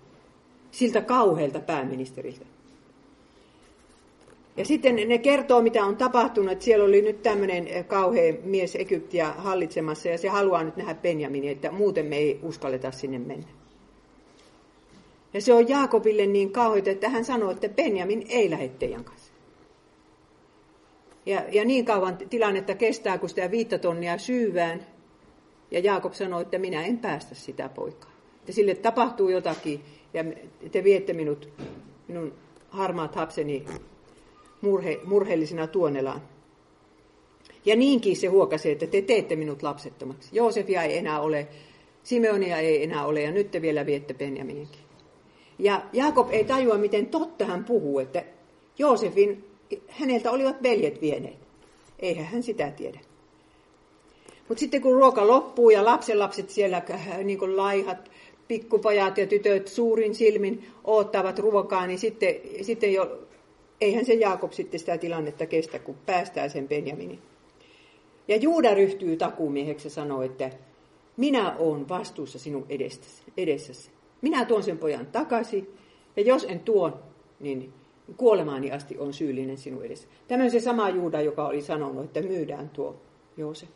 Siltä 0.70 1.01
kauhealta 1.01 1.61
pääministeriltä. 1.61 2.46
Ja 4.56 4.64
sitten 4.64 4.96
ne 5.08 5.18
kertoo, 5.18 5.62
mitä 5.62 5.84
on 5.84 5.96
tapahtunut, 5.96 6.52
että 6.52 6.64
siellä 6.64 6.84
oli 6.84 7.02
nyt 7.02 7.22
tämmöinen 7.22 7.84
kauhea 7.84 8.34
mies 8.44 8.76
Egyptiä 8.76 9.32
hallitsemassa 9.32 10.08
ja 10.08 10.18
se 10.18 10.28
haluaa 10.28 10.64
nyt 10.64 10.76
nähdä 10.76 10.94
Benjaminin, 10.94 11.50
että 11.50 11.70
muuten 11.70 12.06
me 12.06 12.16
ei 12.16 12.40
uskalleta 12.42 12.90
sinne 12.90 13.18
mennä. 13.18 13.48
Ja 15.34 15.40
se 15.40 15.52
on 15.52 15.68
Jaakobille 15.68 16.26
niin 16.26 16.52
kauheita, 16.52 16.90
että 16.90 17.08
hän 17.08 17.24
sanoo, 17.24 17.50
että 17.50 17.68
Benjamin 17.68 18.26
ei 18.28 18.50
lähde 18.50 18.68
teidän 18.68 19.04
kanssa. 19.04 19.32
Ja, 21.26 21.42
ja 21.52 21.64
niin 21.64 21.84
kauan 21.84 22.18
tilannetta 22.30 22.74
kestää, 22.74 23.18
kun 23.18 23.28
sitä 23.28 23.50
viittä 23.50 23.78
tonnia 23.78 24.18
syyvään. 24.18 24.86
Ja 25.70 25.78
Jaakob 25.78 26.12
sanoi, 26.12 26.42
että 26.42 26.58
minä 26.58 26.84
en 26.84 26.98
päästä 26.98 27.34
sitä 27.34 27.68
poikaa. 27.68 28.12
Että 28.36 28.52
sille 28.52 28.74
tapahtuu 28.74 29.28
jotakin 29.28 29.82
ja 30.14 30.24
te 30.70 30.84
viette 30.84 31.12
minut, 31.12 31.48
minun 32.08 32.32
harmaat 32.68 33.14
hapseni 33.14 33.64
murhe, 34.62 35.01
murheellisena 35.05 35.66
tuonelaan. 35.66 36.22
Ja 37.64 37.77
niinkin 37.77 38.16
se 38.16 38.27
huokasi, 38.27 38.70
että 38.70 38.87
te 38.87 39.03
teette 39.03 39.37
minut 39.37 39.62
lapsettomaksi. 39.62 40.29
Joosefia 40.33 40.83
ei 40.83 40.98
enää 40.98 41.20
ole, 41.20 41.48
Simeonia 42.03 42.59
ei 42.59 42.83
enää 42.83 43.07
ole 43.07 43.22
ja 43.22 43.31
nyt 43.31 43.51
te 43.51 43.62
vielä 43.62 43.87
viette 43.87 44.14
Benjaminenkin. 44.14 44.81
Ja 45.59 45.83
Jaakob 45.92 46.29
ei 46.31 46.44
tajua, 46.44 46.79
miten 46.79 47.07
totta 47.07 47.44
hän 47.44 47.64
puhuu, 47.64 47.98
että 47.98 48.25
Joosefin 48.79 49.44
häneltä 49.88 50.31
olivat 50.31 50.62
veljet 50.62 51.01
vieneet. 51.01 51.38
Eihän 51.98 52.27
hän 52.27 52.42
sitä 52.42 52.70
tiedä. 52.70 53.01
Mutta 54.48 54.61
sitten 54.61 54.83
kun 54.83 54.94
ruoka 54.94 55.27
loppuu 55.27 55.70
ja 55.70 55.85
lapsenlapset 55.85 56.51
siellä 56.51 56.83
äh, 56.90 57.18
niin 57.25 57.38
kuin 57.38 57.57
laihat, 57.57 58.11
pikkupajat 58.48 59.18
ja 59.18 59.27
tytöt 59.27 59.68
suurin 59.68 60.14
silmin 60.14 60.66
oottavat 60.85 61.38
ruokaa, 61.38 61.87
niin 61.87 61.98
sitten, 61.98 62.35
sitten 62.62 62.92
jo, 62.92 63.18
eihän 63.82 64.04
se 64.04 64.14
Jaakob 64.14 64.52
sitten 64.52 64.80
sitä 64.80 64.98
tilannetta 64.98 65.46
kestä, 65.46 65.78
kun 65.78 65.96
päästää 66.06 66.48
sen 66.48 66.68
Benjaminin. 66.68 67.18
Ja 68.28 68.36
Juuda 68.36 68.74
ryhtyy 68.74 69.16
takuumieheksi 69.16 69.86
ja 69.86 69.90
sanoo, 69.90 70.22
että 70.22 70.50
minä 71.16 71.56
olen 71.56 71.88
vastuussa 71.88 72.38
sinun 72.38 72.66
edessäsi. 73.36 73.90
Minä 74.20 74.44
tuon 74.44 74.62
sen 74.62 74.78
pojan 74.78 75.06
takaisin, 75.06 75.74
ja 76.16 76.22
jos 76.22 76.46
en 76.48 76.60
tuo, 76.60 77.00
niin 77.40 77.72
kuolemaani 78.16 78.72
asti 78.72 78.98
on 78.98 79.12
syyllinen 79.12 79.58
sinun 79.58 79.84
edessä. 79.84 80.08
Tämä 80.28 80.44
on 80.44 80.50
se 80.50 80.60
sama 80.60 80.88
Juuda, 80.88 81.20
joka 81.20 81.46
oli 81.46 81.62
sanonut, 81.62 82.04
että 82.04 82.22
myydään 82.22 82.68
tuo 82.68 82.96
Joosef. 83.36 83.68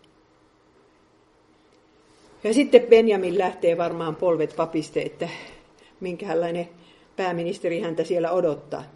Ja 2.44 2.54
sitten 2.54 2.82
Benjamin 2.82 3.38
lähtee 3.38 3.76
varmaan 3.78 4.16
polvet 4.16 4.56
papiste, 4.56 5.02
että 5.02 5.28
minkälainen 6.00 6.68
pääministeri 7.16 7.80
häntä 7.80 8.04
siellä 8.04 8.30
odottaa. 8.30 8.95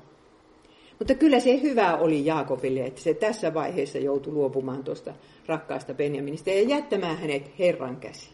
Mutta 1.00 1.14
kyllä 1.14 1.40
se 1.40 1.62
hyvä 1.62 1.96
oli 1.96 2.26
Jaakobille, 2.26 2.80
että 2.80 3.00
se 3.00 3.14
tässä 3.14 3.54
vaiheessa 3.54 3.98
joutui 3.98 4.32
luopumaan 4.32 4.84
tuosta 4.84 5.14
rakkaasta 5.46 5.94
Benjaminista 5.94 6.50
ja 6.50 6.62
jättämään 6.62 7.18
hänet 7.18 7.58
Herran 7.58 7.96
käsiin. 7.96 8.32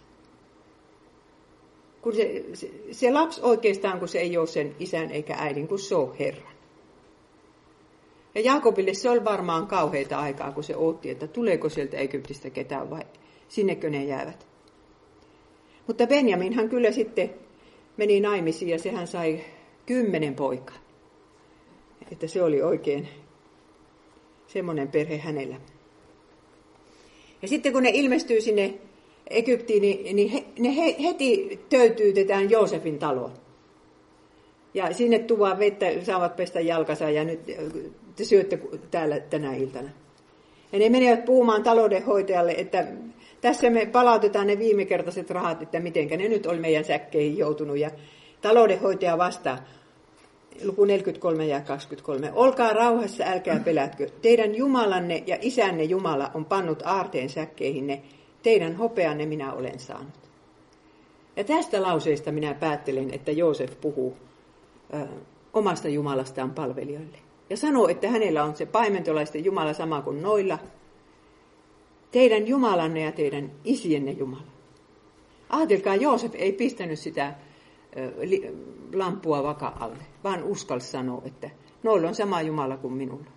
Kun 2.03 2.15
se, 2.15 2.45
se, 2.55 2.71
se 2.91 3.13
lapsi 3.13 3.41
oikeastaan, 3.43 3.99
kun 3.99 4.09
se 4.09 4.19
ei 4.19 4.37
ole 4.37 4.47
sen 4.47 4.77
isän 4.79 5.11
eikä 5.11 5.35
äidin, 5.39 5.69
kun 5.69 5.79
se 5.79 5.95
on 5.95 6.15
Herran. 6.15 6.53
Ja 8.35 8.41
Jaakobille 8.41 8.95
se 8.95 9.11
oli 9.11 9.25
varmaan 9.25 9.67
kauheita 9.67 10.19
aikaa, 10.19 10.53
kun 10.53 10.65
se 10.65 10.77
otti, 10.77 11.11
että 11.11 11.27
tuleeko 11.27 11.69
sieltä 11.69 11.97
Egyptistä 11.97 12.51
ketään 12.51 12.91
vai 12.91 13.03
sinnekö 13.49 13.91
ne 13.91 14.05
jäävät. 14.05 14.47
Mutta 15.87 16.07
Benjaminhan 16.07 16.69
kyllä 16.69 16.93
sitten 16.93 17.35
meni 17.97 18.21
naimisiin 18.21 18.69
ja 18.69 18.79
sehän 18.79 19.07
sai 19.07 19.41
kymmenen 19.87 20.35
poikaa. 20.35 20.86
Että 22.13 22.27
se 22.27 22.43
oli 22.43 22.63
oikein 22.63 23.09
semmoinen 24.47 24.89
perhe 24.89 25.19
hänellä. 25.19 25.57
Ja 27.43 27.49
sitten 27.49 27.73
kun 27.73 27.83
ne 27.83 27.91
ilmestyy 27.95 28.41
sinne 28.41 28.75
Egyptiin, 29.31 29.83
niin, 29.83 30.17
niin 30.17 30.31
he, 30.31 30.45
ne 30.59 30.77
he, 30.77 30.97
heti 31.03 31.61
töytyytetään 31.69 32.51
Joosefin 32.51 32.99
taloon. 32.99 33.33
Ja 34.75 34.95
sinne 34.95 35.19
tuvaan 35.19 35.59
vettä, 35.59 35.87
saavat 36.03 36.37
pestä 36.37 36.61
jalkansa 36.61 37.11
ja 37.11 37.25
nyt 37.25 37.41
te 38.17 38.25
syötte 38.25 38.59
täällä 38.91 39.21
tänä 39.21 39.55
iltana. 39.55 39.89
Ja 40.73 40.79
ne 40.79 40.89
menevät 40.89 41.25
puhumaan 41.25 41.63
taloudenhoitajalle, 41.63 42.55
että 42.59 42.87
tässä 43.41 43.71
me 43.71 43.87
palautetaan 43.87 44.47
ne 44.47 44.59
viimekertaiset 44.59 45.31
rahat, 45.31 45.63
että 45.63 45.81
mitenkä 45.81 46.17
ne 46.17 46.29
nyt 46.29 46.47
oli 46.47 46.59
meidän 46.59 46.85
säkkeihin 46.85 47.39
joutunut. 47.39 47.79
Ja 47.79 47.91
taloudenhoitaja 48.41 49.19
vastaa, 49.19 49.59
luku 50.65 50.85
43 50.85 51.47
ja 51.47 51.61
23. 51.61 52.33
Olkaa 52.35 52.73
rauhassa, 52.73 53.25
älkää 53.25 53.61
pelätkö. 53.61 54.11
Teidän 54.23 54.55
Jumalanne 54.55 55.23
ja 55.27 55.39
isänne 55.41 55.85
Jumala 55.85 56.31
on 56.35 56.45
pannut 56.45 56.83
aarteen 56.85 57.29
säkkeihinne. 57.29 58.03
Teidän 58.43 58.77
hopeanne 58.77 59.27
minä 59.27 59.53
olen 59.53 59.79
saanut. 59.79 60.31
Ja 61.37 61.45
tästä 61.45 61.83
lauseesta 61.83 62.33
minä 62.33 62.55
päättelen, 62.55 63.15
että 63.15 63.33
Joosef 63.33 63.81
puhuu 63.81 64.17
ö, 64.95 65.07
omasta 65.53 65.89
Jumalastaan 65.89 66.51
palvelijoille 66.51 67.19
ja 67.51 67.57
sanoo, 67.57 67.89
että 67.89 68.09
hänellä 68.09 68.45
on 68.45 68.57
se 68.57 68.67
paimentolaisten 68.67 69.45
Jumala 69.45 69.73
sama 69.73 70.03
kuin 70.03 70.23
noilla. 70.23 70.59
Teidän 72.11 72.49
Jumalanne 72.49 73.01
ja 73.01 73.13
teidän 73.13 73.53
isienne 73.65 74.11
Jumala. 74.11 74.57
Ajatelkaa, 75.49 75.97
Joosef 75.97 76.35
ei 76.35 76.53
pistänyt 76.53 76.99
sitä 76.99 77.35
lampua 78.95 79.43
vaka 79.43 79.73
alle, 79.81 80.05
vaan 80.25 80.45
uskal 80.45 80.81
sanoa, 80.81 81.23
että 81.25 81.51
noilla 81.83 82.09
on 82.09 82.15
sama 82.15 82.43
Jumala 82.43 82.77
kuin 82.77 82.95
minulla. 82.95 83.31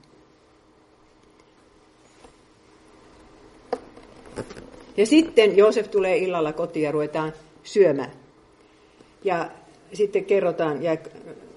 Ja 4.97 5.05
sitten 5.05 5.57
Joosef 5.57 5.91
tulee 5.91 6.17
illalla 6.17 6.53
kotiin 6.53 6.83
ja 6.83 6.91
ruvetaan 6.91 7.33
syömään. 7.63 8.11
Ja 9.23 9.49
sitten 9.93 10.25
kerrotaan, 10.25 10.83
ja 10.83 10.97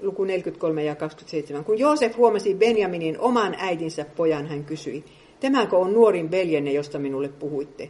luku 0.02 0.24
43 0.24 0.84
ja 0.84 0.94
27. 0.94 1.64
Kun 1.64 1.78
Joosef 1.78 2.16
huomasi 2.16 2.54
Benjaminin 2.54 3.18
oman 3.18 3.54
äidinsä 3.58 4.04
pojan, 4.04 4.46
hän 4.46 4.64
kysyi, 4.64 5.04
tämäkö 5.40 5.76
on 5.76 5.92
nuorin 5.92 6.30
veljenne, 6.30 6.72
josta 6.72 6.98
minulle 6.98 7.28
puhuitte? 7.28 7.88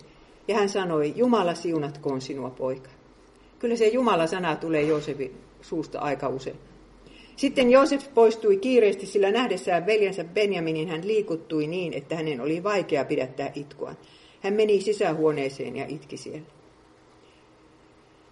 Ja 0.48 0.55
hän 0.55 0.68
sanoi, 0.68 1.12
Jumala 1.16 1.55
siunatkoon 1.55 2.20
sinua 2.20 2.51
poika. 2.51 2.90
Kyllä 3.62 3.77
se 3.77 3.87
Jumala-sana 3.87 4.57
tulee 4.57 4.83
Joosefin 4.83 5.37
suusta 5.61 5.98
aika 5.98 6.29
usein. 6.29 6.57
Sitten 7.37 7.70
Joosef 7.70 8.14
poistui 8.14 8.57
kiireesti, 8.57 9.07
sillä 9.07 9.31
nähdessään 9.31 9.87
veljensä 9.87 10.25
Benjaminin 10.25 10.88
hän 10.88 11.07
liikuttui 11.07 11.66
niin, 11.66 11.92
että 11.92 12.16
hänen 12.16 12.40
oli 12.40 12.62
vaikea 12.62 13.05
pidättää 13.05 13.53
itkua. 13.55 13.94
Hän 14.40 14.55
meni 14.55 14.81
sisähuoneeseen 14.81 15.77
ja 15.77 15.87
itki 15.88 16.16
siellä. 16.16 16.46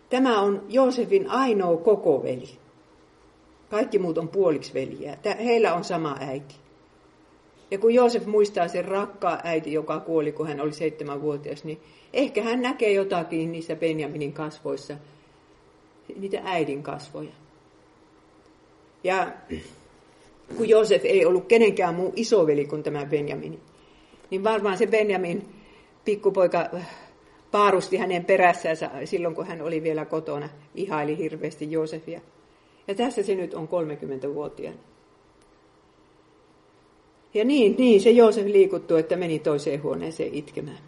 Tämä 0.09 0.41
on 0.41 0.67
Joosefin 0.69 1.31
ainoa 1.31 1.77
koko 1.77 2.23
veli. 2.23 2.49
Kaikki 3.71 3.99
muut 3.99 4.19
on 4.19 4.29
puoliksi 4.29 4.75
veljiä. 4.75 5.19
Heillä 5.45 5.75
on 5.75 5.85
sama 5.85 6.17
äiti. 6.21 6.55
Ja 7.71 7.79
kun 7.79 7.95
Joosef 7.95 8.27
muistaa 8.27 8.69
sen 8.69 8.85
rakkaa 8.85 9.41
äiti, 9.45 9.73
joka 9.73 10.01
kuoli, 10.01 10.33
kun 10.33 10.47
hän 10.47 10.61
oli 10.61 10.73
seitsemänvuotias, 10.73 11.65
niin 11.65 11.81
ehkä 12.13 12.43
hän 12.43 12.63
näkee 12.63 12.93
jotakin 12.93 13.53
niissä 13.53 13.77
Benjaminin 13.77 14.33
kasvoissa, 14.33 14.95
niitä 16.17 16.41
äidin 16.45 16.83
kasvoja. 16.83 17.33
Ja 19.05 19.33
kun 20.57 20.69
Joosef 20.69 21.05
ei 21.05 21.27
ollut 21.27 21.47
kenenkään 21.47 21.95
muu 21.95 22.13
isoveli 22.17 22.65
kuin 22.65 22.83
tämä 22.83 23.07
Benjamin, 23.07 23.61
niin 24.31 24.45
varmaan 24.45 24.79
se 24.79 24.87
Benjamin 24.87 25.49
pikkupoika 26.05 26.67
paarusti 27.51 27.97
hänen 27.97 28.25
perässänsä 28.25 28.91
silloin, 29.05 29.35
kun 29.35 29.47
hän 29.47 29.63
oli 29.63 29.83
vielä 29.83 30.05
kotona, 30.05 30.49
ihaili 30.75 31.19
hirveästi 31.19 31.73
Joosefia. 31.73 32.21
Ja 32.89 32.95
tässä 32.95 33.23
se 33.23 33.35
nyt 33.35 33.55
on 33.55 33.69
30-vuotiaana. 33.69 34.79
Ja 37.35 37.45
niin, 37.45 37.77
niin 37.79 38.01
se 38.01 38.11
Joosef 38.11 38.47
liikuttu, 38.47 38.97
että 38.97 39.17
meni 39.17 39.39
toiseen 39.39 39.83
huoneeseen 39.83 40.35
itkemään. 40.35 40.79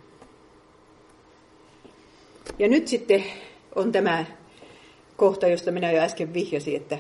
Ja 2.59 2.69
nyt 2.69 2.89
sitten 2.89 3.25
on 3.75 3.93
tämä 3.93 4.25
kohta, 5.17 5.47
josta 5.47 5.71
minä 5.71 5.93
jo 5.93 6.03
äsken 6.03 6.35
vihjasin, 6.35 6.77
että 6.77 6.99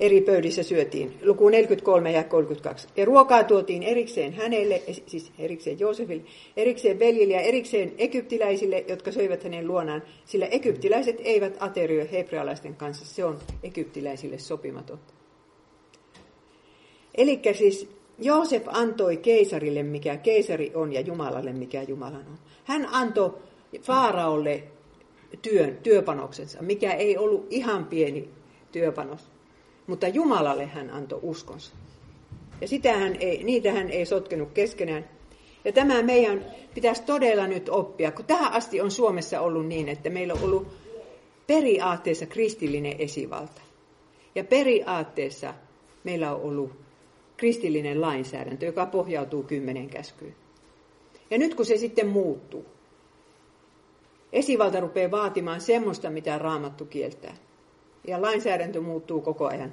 eri 0.00 0.20
pöydissä 0.20 0.62
syötiin. 0.62 1.18
Luku 1.22 1.48
43 1.48 2.12
ja 2.12 2.24
32. 2.24 2.88
Ja 2.96 3.04
ruokaa 3.04 3.44
tuotiin 3.44 3.82
erikseen 3.82 4.32
hänelle, 4.32 4.82
siis 5.06 5.32
erikseen 5.38 5.78
Joosefille, 5.80 6.22
erikseen 6.56 6.98
veljille 6.98 7.34
ja 7.34 7.40
erikseen 7.40 7.92
egyptiläisille, 7.98 8.84
jotka 8.88 9.12
söivät 9.12 9.44
hänen 9.44 9.68
luonaan, 9.68 10.02
sillä 10.24 10.46
egyptiläiset 10.46 11.16
eivät 11.24 11.56
aterioi 11.60 12.12
hebrealaisten 12.12 12.76
kanssa. 12.76 13.04
Se 13.04 13.24
on 13.24 13.38
egyptiläisille 13.62 14.38
sopimatonta. 14.38 15.14
Eli 17.14 17.40
siis 17.58 17.88
Joosef 18.18 18.62
antoi 18.66 19.16
keisarille, 19.16 19.82
mikä 19.82 20.16
keisari 20.16 20.72
on, 20.74 20.92
ja 20.92 21.00
Jumalalle, 21.00 21.52
mikä 21.52 21.82
Jumalan 21.82 22.26
on. 22.26 22.38
Hän 22.64 22.88
antoi 22.92 23.34
Faaraolle 23.80 24.62
työn, 25.42 25.78
työpanoksensa, 25.82 26.62
mikä 26.62 26.92
ei 26.92 27.18
ollut 27.18 27.46
ihan 27.50 27.84
pieni 27.86 28.28
työpanos. 28.72 29.30
Mutta 29.86 30.08
Jumalalle 30.08 30.66
hän 30.66 30.90
antoi 30.90 31.18
uskonsa. 31.22 31.72
Ja 32.60 32.68
sitähän 32.68 33.16
ei, 33.20 33.44
niitä 33.44 33.72
hän 33.72 33.90
ei 33.90 34.06
sotkenut 34.06 34.52
keskenään. 34.52 35.08
Ja 35.64 35.72
tämä 35.72 36.02
meidän 36.02 36.46
pitäisi 36.74 37.02
todella 37.02 37.46
nyt 37.46 37.68
oppia, 37.68 38.10
kun 38.10 38.24
tähän 38.24 38.52
asti 38.52 38.80
on 38.80 38.90
Suomessa 38.90 39.40
ollut 39.40 39.66
niin, 39.66 39.88
että 39.88 40.10
meillä 40.10 40.34
on 40.34 40.42
ollut 40.42 40.66
periaatteessa 41.46 42.26
kristillinen 42.26 42.94
esivalta. 42.98 43.60
Ja 44.34 44.44
periaatteessa 44.44 45.54
meillä 46.04 46.34
on 46.34 46.40
ollut 46.42 46.72
kristillinen 47.36 48.00
lainsäädäntö, 48.00 48.66
joka 48.66 48.86
pohjautuu 48.86 49.42
kymmenen 49.42 49.88
käskyyn. 49.88 50.34
Ja 51.30 51.38
nyt 51.38 51.54
kun 51.54 51.66
se 51.66 51.76
sitten 51.76 52.08
muuttuu, 52.08 52.66
esivalta 54.32 54.80
rupeaa 54.80 55.10
vaatimaan 55.10 55.60
semmoista, 55.60 56.10
mitä 56.10 56.38
raamattu 56.38 56.84
kieltää. 56.84 57.34
Ja 58.06 58.22
lainsäädäntö 58.22 58.80
muuttuu 58.80 59.20
koko 59.20 59.46
ajan 59.46 59.72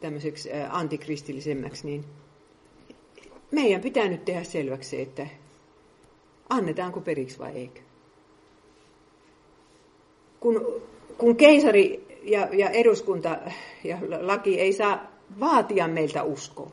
tämmöiseksi 0.00 0.50
antikristillisemmäksi, 0.70 1.86
niin 1.86 2.04
meidän 3.50 3.80
pitää 3.80 4.08
nyt 4.08 4.24
tehdä 4.24 4.44
selväksi 4.44 4.90
se, 4.90 5.02
että 5.02 5.26
annetaanko 6.48 7.00
periksi 7.00 7.38
vai 7.38 7.52
eikö. 7.52 7.80
Kun, 10.40 10.82
kun 11.18 11.36
keisari 11.36 12.06
ja, 12.22 12.48
ja 12.52 12.70
eduskunta 12.70 13.38
ja 13.84 13.98
laki 14.20 14.60
ei 14.60 14.72
saa 14.72 15.12
vaatia 15.40 15.88
meiltä 15.88 16.22
uskoa. 16.22 16.70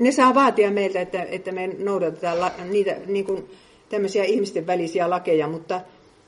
Ne 0.00 0.12
saa 0.12 0.34
vaatia 0.34 0.70
meiltä, 0.70 1.00
että, 1.00 1.22
että 1.22 1.52
me 1.52 1.66
noudatetaan 1.66 2.40
la, 2.40 2.52
niitä 2.70 2.96
niin 3.06 3.24
kuin, 3.24 3.50
tämmöisiä 3.88 4.24
ihmisten 4.24 4.66
välisiä 4.66 5.10
lakeja, 5.10 5.48
mutta, 5.48 5.80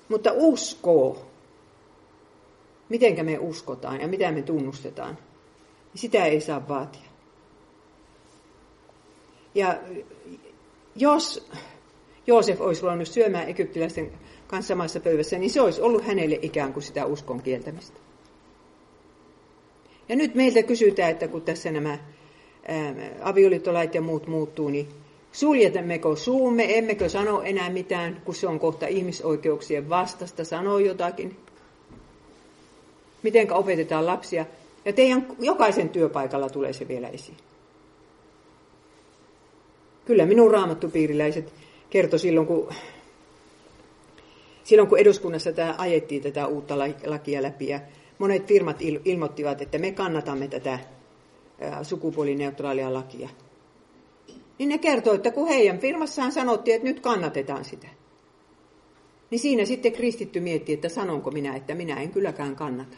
mutta 0.08 0.30
uskoo, 0.34 1.26
mitenkä 2.88 3.22
me 3.22 3.38
uskotaan 3.38 4.00
ja 4.00 4.08
mitä 4.08 4.32
me 4.32 4.42
tunnustetaan, 4.42 5.18
sitä 5.94 6.24
ei 6.24 6.40
saa 6.40 6.68
vaatia. 6.68 7.08
Ja 9.54 9.78
jos 10.96 11.48
Joosef 12.26 12.60
olisi 12.60 12.82
ruvennut 12.82 13.08
syömään 13.08 13.48
egyptiläisten 13.48 14.12
kanssa 14.46 14.68
samassa 14.68 15.00
pöydässä, 15.00 15.38
niin 15.38 15.50
se 15.50 15.60
olisi 15.60 15.80
ollut 15.80 16.04
hänelle 16.04 16.38
ikään 16.42 16.72
kuin 16.72 16.82
sitä 16.82 17.06
uskon 17.06 17.42
kieltämistä. 17.42 18.00
Ja 20.08 20.16
nyt 20.16 20.34
meiltä 20.34 20.62
kysytään, 20.62 21.10
että 21.10 21.28
kun 21.28 21.42
tässä 21.42 21.70
nämä 21.70 21.98
avioliittolait 23.22 23.94
ja 23.94 24.00
muut 24.00 24.26
muuttuu, 24.26 24.68
niin 24.68 24.88
Suljetammeko 25.32 26.16
suumme, 26.16 26.78
emmekö 26.78 27.08
sano 27.08 27.42
enää 27.42 27.70
mitään, 27.70 28.22
kun 28.24 28.34
se 28.34 28.46
on 28.46 28.60
kohta 28.60 28.86
ihmisoikeuksien 28.86 29.88
vastasta, 29.88 30.44
sanoo 30.44 30.78
jotakin. 30.78 31.36
Mitenkä 33.22 33.54
opetetaan 33.54 34.06
lapsia. 34.06 34.46
Ja 34.84 34.92
teidän 34.92 35.26
jokaisen 35.40 35.88
työpaikalla 35.88 36.50
tulee 36.50 36.72
se 36.72 36.88
vielä 36.88 37.08
esiin. 37.08 37.36
Kyllä 40.04 40.26
minun 40.26 40.50
raamattupiiriläiset 40.50 41.52
kertoi 41.90 42.18
silloin, 42.18 42.46
kun, 42.46 42.68
silloin, 44.64 44.88
kun 44.88 44.98
eduskunnassa 44.98 45.52
tämä 45.52 45.74
ajettiin 45.78 46.22
tätä 46.22 46.46
uutta 46.46 46.78
lakia 47.06 47.42
läpi. 47.42 47.68
Ja 47.68 47.80
monet 48.18 48.46
firmat 48.46 48.76
ilmoittivat, 49.04 49.62
että 49.62 49.78
me 49.78 49.92
kannatamme 49.92 50.48
tätä 50.48 50.78
sukupuolineutraalia 51.82 52.94
lakia 52.94 53.28
niin 54.58 54.68
ne 54.68 54.78
kertoo, 54.78 55.14
että 55.14 55.30
kun 55.30 55.48
heidän 55.48 55.78
firmassaan 55.78 56.32
sanottiin, 56.32 56.74
että 56.74 56.88
nyt 56.88 57.00
kannatetaan 57.00 57.64
sitä. 57.64 57.86
Niin 59.30 59.38
siinä 59.38 59.64
sitten 59.64 59.92
kristitty 59.92 60.40
miettii, 60.40 60.74
että 60.74 60.88
sanonko 60.88 61.30
minä, 61.30 61.56
että 61.56 61.74
minä 61.74 62.00
en 62.00 62.10
kylläkään 62.10 62.56
kannata. 62.56 62.96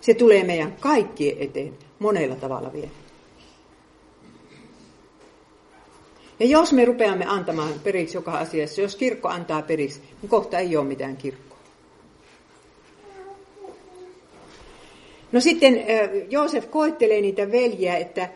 Se 0.00 0.14
tulee 0.14 0.44
meidän 0.44 0.76
kaikkien 0.80 1.36
eteen 1.38 1.78
monella 1.98 2.36
tavalla 2.36 2.72
vielä. 2.72 2.90
Ja 6.40 6.46
jos 6.46 6.72
me 6.72 6.84
rupeamme 6.84 7.26
antamaan 7.26 7.72
periksi 7.84 8.16
joka 8.16 8.32
asiassa, 8.32 8.80
jos 8.80 8.96
kirkko 8.96 9.28
antaa 9.28 9.62
periksi, 9.62 10.00
niin 10.22 10.30
kohta 10.30 10.58
ei 10.58 10.76
ole 10.76 10.84
mitään 10.86 11.16
kirkkoa. 11.16 11.58
No 15.32 15.40
sitten 15.40 15.84
Joosef 16.30 16.70
koettelee 16.70 17.20
niitä 17.20 17.52
veljiä, 17.52 17.96
että 17.96 18.28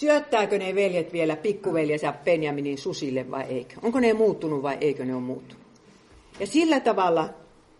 syöttääkö 0.00 0.58
ne 0.58 0.74
veljet 0.74 1.12
vielä 1.12 1.36
pikkuveljensä 1.36 2.14
Benjaminin 2.24 2.78
susille 2.78 3.30
vai 3.30 3.42
eikö? 3.42 3.74
Onko 3.82 4.00
ne 4.00 4.12
muuttunut 4.12 4.62
vai 4.62 4.78
eikö 4.80 5.04
ne 5.04 5.14
ole 5.14 5.22
muuttunut? 5.22 5.64
Ja 6.40 6.46
sillä 6.46 6.80
tavalla, 6.80 7.28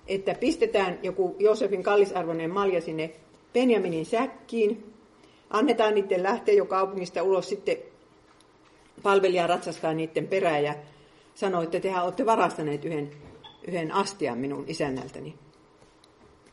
että 0.06 0.34
pistetään 0.34 0.98
joku 1.02 1.36
Josefin 1.38 1.82
kallisarvoinen 1.82 2.50
malja 2.50 2.80
sinne 2.80 3.10
Benjaminin 3.52 4.06
säkkiin, 4.06 4.92
annetaan 5.50 5.94
niiden 5.94 6.22
lähteä 6.22 6.54
jo 6.54 6.66
kaupungista 6.66 7.22
ulos, 7.22 7.48
sitten 7.48 7.76
palvelija 9.02 9.46
ratsastaa 9.46 9.94
niiden 9.94 10.28
perään 10.28 10.64
ja 10.64 10.74
sanoo, 11.34 11.62
että 11.62 11.80
tehän 11.80 12.04
olette 12.04 12.26
varastaneet 12.26 12.84
yhden, 12.84 13.10
yhden 13.68 13.92
astian 13.92 14.38
minun 14.38 14.64
isännältäni. 14.68 15.34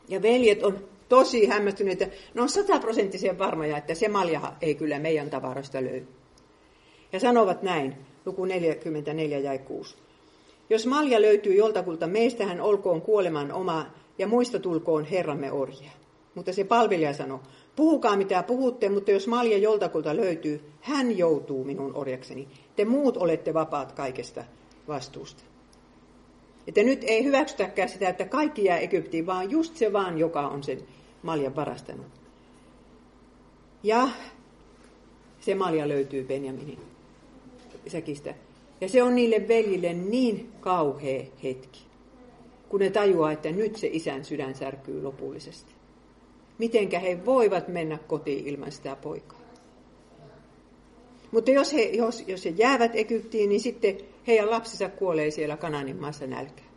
Ja 0.08 0.22
veljet 0.22 0.62
on 0.62 0.78
tosi 1.08 1.46
hämmästyneitä. 1.46 2.08
Ne 2.34 2.42
on 2.42 2.48
sataprosenttisen 2.48 3.38
varmoja, 3.38 3.76
että 3.76 3.94
se 3.94 4.08
malja 4.08 4.52
ei 4.60 4.74
kyllä 4.74 4.98
meidän 4.98 5.30
tavaroista 5.30 5.82
löydy. 5.82 6.06
Ja 7.12 7.20
sanovat 7.20 7.62
näin, 7.62 7.96
luku 8.26 8.44
44 8.44 9.38
ja 9.38 9.58
6. 9.58 9.96
Jos 10.70 10.86
malja 10.86 11.20
löytyy 11.20 11.54
joltakulta, 11.54 12.06
meistähän 12.06 12.60
olkoon 12.60 13.02
kuoleman 13.02 13.52
oma 13.52 13.86
ja 14.18 14.28
muista 14.28 14.58
tulkoon 14.58 15.04
Herramme 15.04 15.52
orjia. 15.52 15.90
Mutta 16.34 16.52
se 16.52 16.64
palvelija 16.64 17.12
sanoi, 17.12 17.38
puhukaa 17.76 18.16
mitä 18.16 18.42
puhutte, 18.42 18.88
mutta 18.88 19.10
jos 19.10 19.26
malja 19.26 19.58
joltakulta 19.58 20.16
löytyy, 20.16 20.60
hän 20.80 21.18
joutuu 21.18 21.64
minun 21.64 21.94
orjakseni. 21.94 22.48
Te 22.76 22.84
muut 22.84 23.16
olette 23.16 23.54
vapaat 23.54 23.92
kaikesta 23.92 24.44
vastuusta. 24.88 25.42
Että 26.66 26.82
nyt 26.82 27.04
ei 27.06 27.24
hyväksytäkään 27.24 27.88
sitä, 27.88 28.08
että 28.08 28.24
kaikki 28.24 28.64
jää 28.64 28.78
Egyptiin, 28.78 29.26
vaan 29.26 29.50
just 29.50 29.76
se 29.76 29.92
vaan, 29.92 30.18
joka 30.18 30.48
on 30.48 30.62
sen 30.62 30.78
maljan 31.22 31.56
varastanut. 31.56 32.06
Ja 33.82 34.08
se 35.40 35.54
malja 35.54 35.88
löytyy 35.88 36.24
Benjaminin 36.24 36.78
säkistä. 37.86 38.34
Ja 38.80 38.88
se 38.88 39.02
on 39.02 39.14
niille 39.14 39.48
veljille 39.48 39.92
niin 39.92 40.52
kauhea 40.60 41.24
hetki, 41.42 41.80
kun 42.68 42.80
ne 42.80 42.90
tajuaa, 42.90 43.32
että 43.32 43.52
nyt 43.52 43.76
se 43.76 43.88
isän 43.92 44.24
sydän 44.24 44.54
särkyy 44.54 45.02
lopullisesti. 45.02 45.72
Mitenkä 46.58 46.98
he 46.98 47.24
voivat 47.26 47.68
mennä 47.68 47.98
kotiin 48.06 48.46
ilman 48.46 48.72
sitä 48.72 48.96
poikaa. 48.96 49.38
Mutta 51.30 51.50
jos 51.50 51.72
he, 51.72 51.82
jos, 51.82 52.24
jos 52.26 52.44
he 52.44 52.50
jäävät 52.50 52.94
Egyptiin, 52.94 53.48
niin 53.48 53.60
sitten 53.60 53.98
heidän 54.26 54.50
lapsensa 54.50 54.88
kuolee 54.88 55.30
siellä 55.30 55.56
Kananin 55.56 56.00
maassa 56.00 56.26
nälkään. 56.26 56.68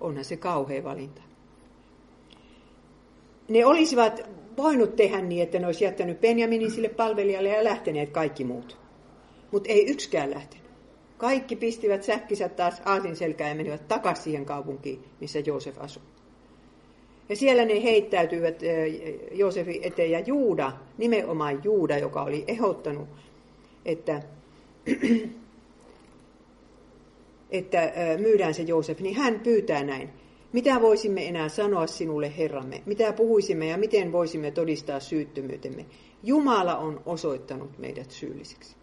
Onhan 0.00 0.24
se 0.24 0.36
kauhea 0.36 0.84
valinta 0.84 1.22
ne 3.48 3.66
olisivat 3.66 4.20
voinut 4.56 4.96
tehdä 4.96 5.20
niin, 5.20 5.42
että 5.42 5.58
ne 5.58 5.66
olisi 5.66 5.84
jättänyt 5.84 6.20
Benjaminin 6.20 6.70
sille 6.70 6.88
palvelijalle 6.88 7.48
ja 7.48 7.64
lähteneet 7.64 8.10
kaikki 8.10 8.44
muut. 8.44 8.78
Mutta 9.52 9.68
ei 9.68 9.86
yksikään 9.86 10.30
lähtenyt. 10.30 10.66
Kaikki 11.18 11.56
pistivät 11.56 12.02
säkkisä 12.02 12.48
taas 12.48 12.82
aasin 12.84 13.16
selkään 13.16 13.50
ja 13.50 13.56
menivät 13.56 13.88
takaisin 13.88 14.24
siihen 14.24 14.44
kaupunkiin, 14.44 15.04
missä 15.20 15.38
Joosef 15.38 15.78
asui. 15.78 16.02
Ja 17.28 17.36
siellä 17.36 17.64
ne 17.64 17.82
heittäytyivät 17.82 18.60
Joosefin 19.32 19.82
eteen 19.82 20.10
ja 20.10 20.20
Juuda, 20.20 20.72
nimenomaan 20.98 21.60
Juuda, 21.64 21.98
joka 21.98 22.22
oli 22.22 22.44
ehdottanut, 22.46 23.08
että, 23.84 24.22
että 27.50 27.92
myydään 28.18 28.54
se 28.54 28.62
Joosef, 28.62 29.00
niin 29.00 29.16
hän 29.16 29.40
pyytää 29.40 29.84
näin. 29.84 30.10
Mitä 30.52 30.80
voisimme 30.80 31.28
enää 31.28 31.48
sanoa 31.48 31.86
sinulle, 31.86 32.32
Herramme? 32.38 32.82
Mitä 32.86 33.12
puhuisimme 33.12 33.66
ja 33.66 33.78
miten 33.78 34.12
voisimme 34.12 34.50
todistaa 34.50 35.00
syyttömyytemme? 35.00 35.86
Jumala 36.22 36.76
on 36.76 37.02
osoittanut 37.06 37.78
meidät 37.78 38.10
syyllisiksi. 38.10 38.76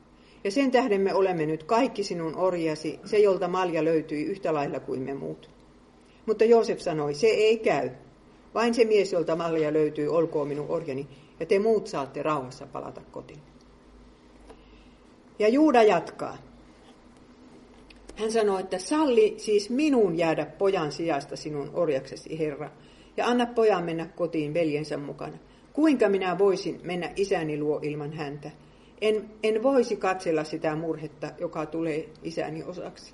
Ja 0.44 0.52
sen 0.52 0.72
tähden 0.72 1.02
me 1.02 1.14
olemme 1.14 1.46
nyt 1.46 1.64
kaikki 1.64 2.04
sinun 2.04 2.36
orjasi, 2.36 3.00
se 3.06 3.18
jolta 3.18 3.48
malja 3.48 3.84
löytyi 3.84 4.24
yhtä 4.24 4.54
lailla 4.54 4.80
kuin 4.80 5.02
me 5.02 5.14
muut. 5.14 5.50
Mutta 6.26 6.46
Joosef 6.46 6.80
sanoi, 6.80 7.14
se 7.14 7.28
ei 7.28 7.58
käy. 7.58 7.90
Vain 8.54 8.74
se 8.74 8.86
mies, 8.86 9.14
jolta 9.14 9.36
malja 9.36 9.74
löytyy, 9.74 10.08
olkoon 10.08 10.48
minun 10.48 10.70
orjani, 10.70 11.08
ja 11.40 11.46
te 11.46 11.60
muut 11.60 11.88
saatte 11.88 12.24
rauhassa 12.24 12.68
palata 12.68 13.02
kotiin. 13.12 13.40
Ja 15.40 15.48
Juuda 15.48 15.84
jatkaa. 15.84 16.38
Hän 18.16 18.32
sanoi, 18.32 18.60
että 18.60 18.78
salli 18.78 19.34
siis 19.38 19.70
minun 19.70 20.18
jäädä 20.18 20.46
pojan 20.46 20.92
sijasta 20.92 21.36
sinun 21.36 21.70
orjaksesi, 21.74 22.40
Herra, 22.40 22.72
ja 23.18 23.28
anna 23.28 23.46
pojan 23.46 23.84
mennä 23.84 24.06
kotiin 24.06 24.54
veljensä 24.54 24.98
mukana. 24.98 25.38
Kuinka 25.74 26.10
minä 26.10 26.38
voisin 26.38 26.80
mennä 26.84 27.12
isäni 27.16 27.60
luo 27.60 27.80
ilman 27.84 28.14
häntä? 28.14 28.52
En, 29.02 29.30
en 29.44 29.64
voisi 29.64 29.96
katsella 29.96 30.44
sitä 30.44 30.76
murhetta, 30.76 31.32
joka 31.40 31.66
tulee 31.66 32.10
isäni 32.24 32.64
osaksi. 32.64 33.14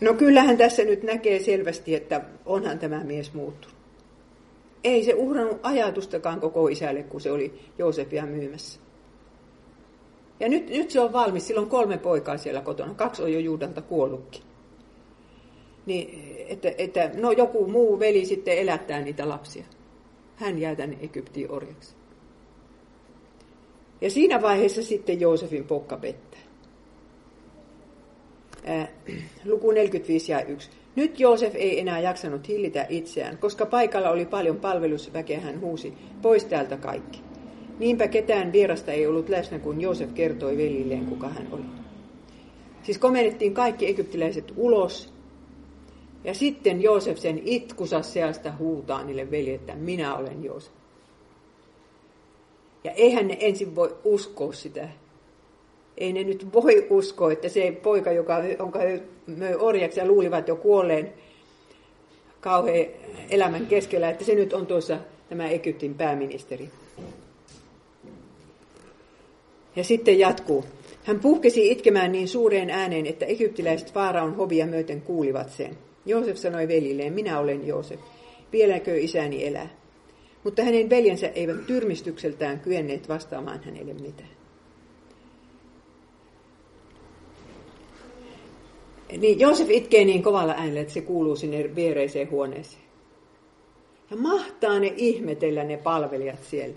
No 0.00 0.14
kyllähän 0.14 0.56
tässä 0.56 0.84
nyt 0.84 1.02
näkee 1.02 1.42
selvästi, 1.42 1.94
että 1.94 2.20
onhan 2.46 2.78
tämä 2.78 3.04
mies 3.04 3.34
muuttunut. 3.34 3.76
Ei 4.84 5.04
se 5.04 5.14
uhrannut 5.14 5.60
ajatustakaan 5.62 6.40
koko 6.40 6.68
isälle, 6.68 7.02
kun 7.02 7.20
se 7.20 7.30
oli 7.30 7.60
Joosefia 7.78 8.26
myymässä. 8.26 8.80
Ja 10.40 10.48
nyt, 10.48 10.68
nyt 10.68 10.90
se 10.90 11.00
on 11.00 11.12
valmis, 11.12 11.46
sillä 11.46 11.60
on 11.60 11.68
kolme 11.68 11.98
poikaa 11.98 12.38
siellä 12.38 12.60
kotona, 12.60 12.94
kaksi 12.94 13.22
on 13.22 13.32
jo 13.32 13.38
Juudalta 13.38 13.82
kuollutkin. 13.82 14.42
Niin, 15.86 16.36
että, 16.48 16.72
että 16.78 17.10
no 17.14 17.30
joku 17.30 17.66
muu 17.68 17.98
veli 17.98 18.24
sitten 18.24 18.58
elättää 18.58 19.00
niitä 19.00 19.28
lapsia. 19.28 19.64
Hän 20.36 20.58
jää 20.58 20.74
tänne 20.74 20.96
Egyptiin 21.00 21.52
orjaksi. 21.52 21.94
Ja 24.00 24.10
siinä 24.10 24.42
vaiheessa 24.42 24.82
sitten 24.82 25.20
Joosefin 25.20 25.64
pokka 25.64 25.96
pettää. 25.96 26.40
Ää, 28.64 28.88
luku 29.44 29.70
45 29.70 30.32
ja 30.32 30.42
1. 30.42 30.70
Nyt 30.96 31.20
Joosef 31.20 31.54
ei 31.54 31.80
enää 31.80 32.00
jaksanut 32.00 32.48
hillitä 32.48 32.86
itseään, 32.88 33.38
koska 33.38 33.66
paikalla 33.66 34.10
oli 34.10 34.26
paljon 34.26 34.56
palvelusväkeä, 34.56 35.40
hän 35.40 35.60
huusi, 35.60 35.94
pois 36.22 36.44
täältä 36.44 36.76
kaikki. 36.76 37.22
Niinpä 37.78 38.08
ketään 38.08 38.52
vierasta 38.52 38.92
ei 38.92 39.06
ollut 39.06 39.28
läsnä, 39.28 39.58
kun 39.58 39.80
Joosef 39.80 40.14
kertoi 40.14 40.56
velilleen, 40.56 41.06
kuka 41.06 41.28
hän 41.28 41.48
oli. 41.52 41.62
Siis 42.82 42.98
komennettiin 42.98 43.54
kaikki 43.54 43.86
egyptiläiset 43.86 44.52
ulos, 44.56 45.12
ja 46.24 46.34
sitten 46.34 46.82
Joosef 46.82 47.18
sen 47.18 47.42
itkusa 47.44 48.02
seasta 48.02 48.52
huutaa 48.58 49.04
niille 49.04 49.30
veljet, 49.30 49.60
että 49.60 49.74
minä 49.74 50.16
olen 50.16 50.44
Joosef. 50.44 50.72
Ja 52.84 52.90
eihän 52.92 53.28
ne 53.28 53.36
ensin 53.40 53.74
voi 53.76 53.96
uskoa 54.04 54.52
sitä. 54.52 54.88
Ei 55.98 56.12
ne 56.12 56.24
nyt 56.24 56.52
voi 56.52 56.86
uskoa, 56.90 57.32
että 57.32 57.48
se 57.48 57.80
poika, 57.82 58.12
joka, 58.12 58.38
jonka 58.58 58.78
möi 59.26 59.54
orjaksi 59.54 60.00
ja 60.00 60.06
luulivat 60.06 60.48
jo 60.48 60.56
kuolleen 60.56 61.12
kauhean 62.40 62.86
elämän 63.30 63.66
keskellä, 63.66 64.10
että 64.10 64.24
se 64.24 64.34
nyt 64.34 64.52
on 64.52 64.66
tuossa 64.66 64.98
tämä 65.28 65.48
Egyptin 65.48 65.94
pääministeri. 65.94 66.70
Ja 69.76 69.84
sitten 69.84 70.18
jatkuu. 70.18 70.64
Hän 71.04 71.20
puhkesi 71.20 71.70
itkemään 71.70 72.12
niin 72.12 72.28
suureen 72.28 72.70
ääneen, 72.70 73.06
että 73.06 73.26
egyptiläiset 73.26 73.92
Faaraon 73.92 74.36
hovia 74.36 74.66
myöten 74.66 75.02
kuulivat 75.02 75.50
sen. 75.50 75.78
Joosef 76.06 76.36
sanoi 76.36 76.68
velilleen, 76.68 77.12
minä 77.12 77.38
olen 77.38 77.66
Joosef, 77.66 78.00
vieläkö 78.52 78.98
isäni 78.98 79.46
elää? 79.46 79.68
Mutta 80.44 80.62
hänen 80.62 80.90
veljensä 80.90 81.28
eivät 81.28 81.66
tyrmistykseltään 81.66 82.60
kyenneet 82.60 83.08
vastaamaan 83.08 83.60
hänelle 83.64 83.94
mitään. 83.94 84.28
Niin 89.18 89.40
Joosef 89.40 89.70
itkee 89.70 90.04
niin 90.04 90.22
kovalla 90.22 90.52
äänellä, 90.52 90.80
että 90.80 90.92
se 90.92 91.00
kuuluu 91.00 91.36
sinne 91.36 91.74
viereiseen 91.74 92.30
huoneeseen. 92.30 92.82
Ja 94.10 94.16
mahtaa 94.16 94.80
ne 94.80 94.92
ihmetellä 94.96 95.64
ne 95.64 95.76
palvelijat 95.76 96.44
siellä. 96.44 96.76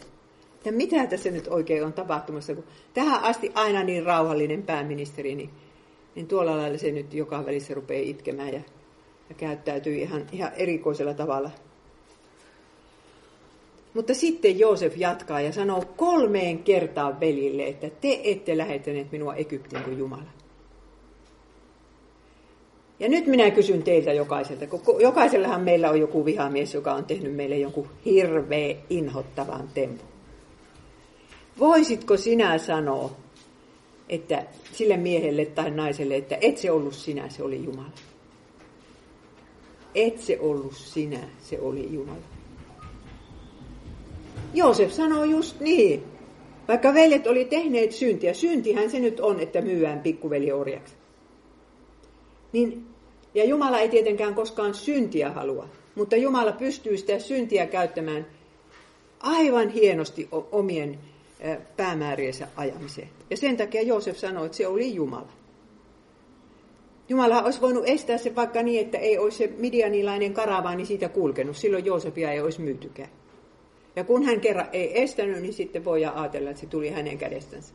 Että 0.60 0.72
mitä 0.72 1.08
tässä 1.08 1.32
nyt 1.32 1.48
oikein 1.48 1.86
on 1.86 1.94
tapahtumassa, 1.94 2.56
kun 2.56 2.64
tähän 2.94 3.24
asti 3.24 3.52
aina 3.56 3.84
niin 3.84 4.06
rauhallinen 4.06 4.64
pääministeri, 4.64 5.36
niin, 5.36 5.50
niin 6.16 6.28
tuolla 6.28 6.58
lailla 6.58 6.78
se 6.78 6.92
nyt 6.92 7.14
joka 7.14 7.46
välissä 7.46 7.74
rupeaa 7.74 8.04
itkemään 8.06 8.54
ja, 8.54 8.62
ja 9.30 9.36
käyttäytyy 9.38 9.96
ihan, 9.96 10.28
ihan 10.32 10.52
erikoisella 10.56 11.14
tavalla. 11.14 11.52
Mutta 13.94 14.14
sitten 14.14 14.60
Joosef 14.60 14.98
jatkaa 14.98 15.42
ja 15.42 15.52
sanoo 15.52 15.84
kolmeen 15.98 16.60
kertaan 16.60 17.20
velille, 17.20 17.68
että 17.68 17.90
te 17.90 18.22
ette 18.24 18.58
lähettäneet 18.58 19.12
minua 19.12 19.36
Egyptiin 19.36 19.84
kuin 19.84 19.98
Jumala. 19.98 20.32
Ja 23.00 23.10
nyt 23.10 23.28
minä 23.28 23.52
kysyn 23.52 23.84
teiltä 23.84 24.14
jokaiselta, 24.14 24.68
kun 24.68 25.02
jokaisellahan 25.02 25.62
meillä 25.62 25.90
on 25.90 26.00
joku 26.00 26.26
vihamies, 26.26 26.74
joka 26.74 26.94
on 26.94 27.06
tehnyt 27.06 27.36
meille 27.36 27.58
jonkun 27.58 27.90
hirveä 28.06 28.76
inhottavan 28.90 29.70
tempun. 29.74 30.09
Voisitko 31.60 32.18
sinä 32.18 32.58
sanoa, 32.58 33.12
että 34.10 34.46
sille 34.72 34.98
miehelle 34.98 35.46
tai 35.46 35.72
naiselle, 35.72 36.16
että 36.16 36.38
et 36.42 36.58
se 36.58 36.72
ollut 36.72 36.94
sinä, 36.94 37.30
se 37.30 37.44
oli 37.44 37.64
Jumala? 37.64 37.92
Et 39.96 40.20
se 40.20 40.40
ollut 40.40 40.74
sinä, 40.76 41.20
se 41.40 41.60
oli 41.60 41.94
Jumala. 41.94 42.40
Joosef 44.54 44.92
sanoi 44.92 45.30
just 45.30 45.60
niin. 45.60 46.04
Vaikka 46.68 46.94
veljet 46.94 47.28
oli 47.28 47.46
tehneet 47.46 47.92
syntiä, 47.92 48.34
syntihän 48.34 48.92
se 48.92 49.00
nyt 49.00 49.20
on, 49.20 49.40
että 49.40 49.62
myyään 49.62 50.00
pikkuveli 50.00 50.52
orjaksi. 50.52 50.94
Niin, 52.52 52.86
ja 53.34 53.44
Jumala 53.44 53.80
ei 53.80 53.90
tietenkään 53.90 54.36
koskaan 54.36 54.74
syntiä 54.74 55.32
halua, 55.32 55.68
mutta 55.96 56.16
Jumala 56.16 56.52
pystyy 56.52 56.98
sitä 56.98 57.20
syntiä 57.20 57.68
käyttämään 57.68 58.26
aivan 59.20 59.70
hienosti 59.70 60.28
omien 60.32 61.00
päämääriensä 61.78 62.48
ajamiseen. 62.56 63.10
Ja 63.30 63.38
sen 63.38 63.58
takia 63.58 63.82
Joosef 63.82 64.18
sanoi, 64.18 64.46
että 64.46 64.58
se 64.58 64.68
oli 64.68 64.96
Jumala. 64.96 65.32
Jumala 67.10 67.44
olisi 67.44 67.62
voinut 67.62 67.84
estää 67.88 68.18
se 68.18 68.36
vaikka 68.36 68.64
niin, 68.64 68.86
että 68.86 68.98
ei 68.98 69.18
olisi 69.18 69.38
se 69.38 69.54
midianilainen 69.58 70.34
karavaani 70.34 70.86
siitä 70.86 71.10
kulkenut. 71.10 71.58
Silloin 71.58 71.86
Joosefia 71.86 72.32
ei 72.32 72.42
olisi 72.42 72.62
myytykään. 72.62 73.10
Ja 73.96 74.04
kun 74.04 74.24
hän 74.24 74.42
kerran 74.42 74.68
ei 74.74 75.02
estänyt, 75.02 75.42
niin 75.42 75.54
sitten 75.54 75.86
voi 75.86 76.06
ajatella, 76.06 76.50
että 76.50 76.60
se 76.60 76.68
tuli 76.68 76.90
hänen 76.90 77.18
kädestänsä. 77.18 77.74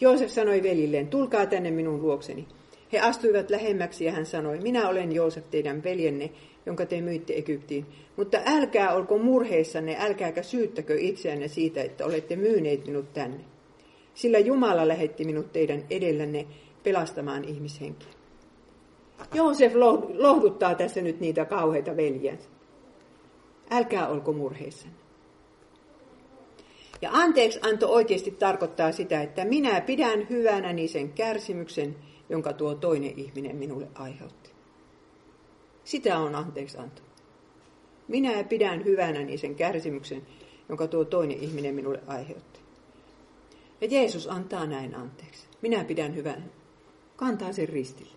Joosef 0.00 0.30
sanoi 0.30 0.62
velilleen, 0.62 1.08
tulkaa 1.08 1.46
tänne 1.46 1.70
minun 1.70 2.02
luokseni. 2.02 2.46
He 2.92 3.00
astuivat 3.00 3.50
lähemmäksi 3.50 4.04
ja 4.04 4.12
hän 4.12 4.26
sanoi, 4.26 4.58
minä 4.58 4.88
olen 4.88 5.12
Joosef 5.12 5.44
teidän 5.50 5.84
veljenne, 5.84 6.30
jonka 6.66 6.86
te 6.86 7.00
myitte 7.00 7.34
Egyptiin. 7.34 7.86
Mutta 8.16 8.38
älkää 8.46 8.94
olko 8.94 9.18
murheissanne, 9.18 9.96
älkääkä 10.00 10.42
syyttäkö 10.42 10.96
itseänne 10.98 11.48
siitä, 11.48 11.82
että 11.82 12.06
olette 12.06 12.36
myyneet 12.36 12.86
minut 12.86 13.12
tänne. 13.12 13.44
Sillä 14.14 14.38
Jumala 14.38 14.88
lähetti 14.88 15.24
minut 15.24 15.52
teidän 15.52 15.84
edellänne 15.90 16.46
pelastamaan 16.82 17.44
ihmishenkiä. 17.44 18.08
Joosef 19.34 19.72
lohduttaa 20.14 20.74
tässä 20.74 21.00
nyt 21.00 21.20
niitä 21.20 21.44
kauheita 21.44 21.96
veljiä. 21.96 22.36
Älkää 23.70 24.08
olko 24.08 24.32
murheissanne. 24.32 24.96
Ja 27.02 27.10
anteeksi 27.12 27.58
anto 27.62 27.88
oikeasti 27.88 28.30
tarkoittaa 28.30 28.92
sitä, 28.92 29.22
että 29.22 29.44
minä 29.44 29.80
pidän 29.80 30.26
hyvänäni 30.30 30.88
sen 30.88 31.12
kärsimyksen, 31.12 31.96
jonka 32.28 32.52
tuo 32.52 32.74
toinen 32.74 33.18
ihminen 33.18 33.56
minulle 33.56 33.88
aiheutti. 33.94 34.50
Sitä 35.84 36.18
on 36.18 36.34
anteeksi 36.34 36.78
anto. 36.78 37.02
Minä 38.08 38.44
pidän 38.44 38.84
hyvänäni 38.84 39.38
sen 39.38 39.54
kärsimyksen, 39.54 40.22
jonka 40.68 40.86
tuo 40.86 41.04
toinen 41.04 41.38
ihminen 41.38 41.74
minulle 41.74 42.00
aiheutti. 42.06 42.60
Ja 43.80 43.86
Jeesus 43.90 44.28
antaa 44.28 44.66
näin 44.66 44.94
anteeksi. 44.94 45.46
Minä 45.62 45.84
pidän 45.84 46.16
hyvän. 46.16 46.50
Kantaa 47.16 47.52
sen 47.52 47.68
ristille. 47.68 48.16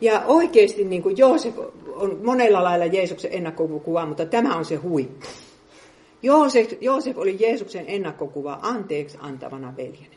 Ja 0.00 0.22
oikeasti 0.26 0.84
niin 0.84 1.02
kuin 1.02 1.18
Joosef 1.18 1.58
on 1.86 2.20
monella 2.24 2.64
lailla 2.64 2.86
Jeesuksen 2.86 3.32
ennakkokuva, 3.32 4.06
mutta 4.06 4.26
tämä 4.26 4.56
on 4.56 4.64
se 4.64 4.76
huippu. 4.76 5.26
Joosef, 6.22 6.72
Joosef 6.80 7.18
oli 7.18 7.36
Jeesuksen 7.40 7.84
ennakkokuva 7.88 8.58
anteeksi 8.62 9.18
antavana 9.20 9.76
veljenä. 9.76 10.16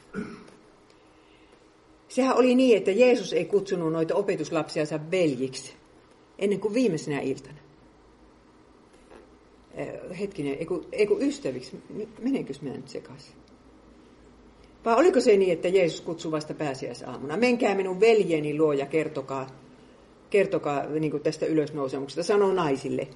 Sehän 2.07 2.35
oli 2.35 2.55
niin, 2.55 2.77
että 2.77 2.91
Jeesus 2.91 3.33
ei 3.33 3.45
kutsunut 3.45 3.93
noita 3.93 4.15
opetuslapsiansa 4.15 4.99
veljiksi 5.11 5.73
ennen 6.39 6.59
kuin 6.59 6.73
viimeisenä 6.73 7.19
iltana. 7.19 7.57
Hetkinen, 10.19 10.57
ei 10.59 10.65
kun, 10.65 10.85
ei 10.91 11.07
kun 11.07 11.21
ystäviksi. 11.21 11.79
Menenkö 12.19 12.53
minä 12.61 12.75
nyt 12.75 12.89
sekaisin? 12.89 13.35
Vai 14.85 14.95
oliko 14.95 15.19
se 15.19 15.37
niin, 15.37 15.53
että 15.53 15.67
Jeesus 15.67 16.01
kutsui 16.01 16.31
vasta 16.31 16.53
pääsiäisaamuna? 16.53 17.37
Menkää 17.37 17.75
minun 17.75 17.99
veljeni 17.99 18.57
luo 18.57 18.73
ja 18.73 18.85
kertokaa, 18.85 19.47
kertokaa 20.29 20.85
niin 20.85 21.21
tästä 21.23 21.45
ylösnousemuksesta, 21.45 22.23
sanoo 22.23 22.53
naisille. 22.53 23.07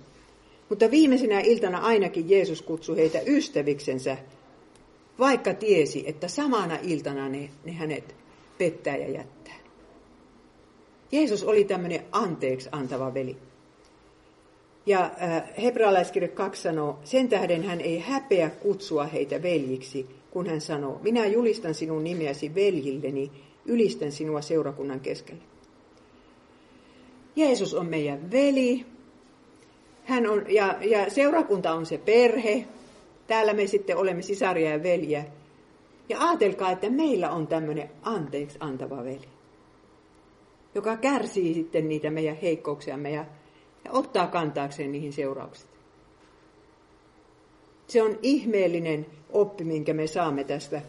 Mutta 0.69 0.91
viimeisenä 0.91 1.39
iltana 1.39 1.77
ainakin 1.77 2.29
Jeesus 2.29 2.61
kutsui 2.61 2.97
heitä 2.97 3.19
ystäviksensä, 3.27 4.17
vaikka 5.19 5.53
tiesi, 5.53 6.03
että 6.07 6.27
samana 6.27 6.77
iltana 6.83 7.29
ne, 7.29 7.49
ne 7.65 7.71
hänet 7.71 8.15
pettää 8.57 8.97
ja 8.97 9.09
jättää. 9.09 9.55
Jeesus 11.11 11.43
oli 11.43 11.63
tämmöinen 11.63 12.01
anteeksi 12.11 12.69
antava 12.71 13.13
veli. 13.13 13.37
Ja 14.85 15.11
äh, 15.21 15.43
hebrealaiskirja 15.63 16.29
2 16.29 16.61
sanoo, 16.61 16.99
sen 17.03 17.29
tähden 17.29 17.63
hän 17.63 17.81
ei 17.81 17.99
häpeä 17.99 18.49
kutsua 18.49 19.03
heitä 19.03 19.41
veljiksi, 19.41 20.07
kun 20.31 20.47
hän 20.47 20.61
sanoo, 20.61 20.99
minä 21.03 21.25
julistan 21.25 21.73
sinun 21.73 22.03
nimeäsi 22.03 22.55
veljilleni, 22.55 23.31
ylistän 23.65 24.11
sinua 24.11 24.41
seurakunnan 24.41 24.99
keskellä. 24.99 25.41
Jeesus 27.35 27.73
on 27.73 27.85
meidän 27.85 28.31
veli, 28.31 28.85
hän 30.05 30.27
on, 30.27 30.45
ja, 30.47 30.77
ja 30.81 31.09
seurakunta 31.09 31.73
on 31.73 31.85
se 31.85 31.97
perhe, 31.97 32.65
täällä 33.27 33.53
me 33.53 33.67
sitten 33.67 33.97
olemme 33.97 34.21
sisaria 34.21 34.69
ja 34.69 34.83
veljiä. 34.83 35.25
Ja 36.09 36.19
ajatelkaa, 36.19 36.71
että 36.71 36.89
meillä 36.89 37.29
on 37.29 37.47
tämmöinen 37.47 37.89
anteeksi 38.01 38.57
antava 38.59 39.03
veli, 39.03 39.27
joka 40.75 40.97
kärsii 40.97 41.53
sitten 41.53 41.89
niitä 41.89 42.09
meidän 42.09 42.35
heikkouksiamme 42.35 43.11
ja, 43.11 43.25
ja 43.85 43.91
ottaa 43.91 44.27
kantaakseen 44.27 44.91
niihin 44.91 45.13
seuraukset. 45.13 45.67
Se 47.87 48.01
on 48.01 48.19
ihmeellinen 48.21 49.05
oppi, 49.29 49.63
minkä 49.63 49.93
me 49.93 50.07
saamme 50.07 50.43
tästä, 50.43 50.81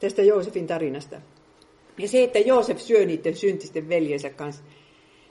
tästä 0.00 0.22
Joosefin 0.22 0.66
tarinasta. 0.66 1.20
Ja 1.98 2.08
se, 2.08 2.22
että 2.22 2.38
Joosef 2.38 2.78
syö 2.78 3.06
niiden 3.06 3.36
syntisten 3.36 3.88
veljensä 3.88 4.30
kanssa, 4.30 4.64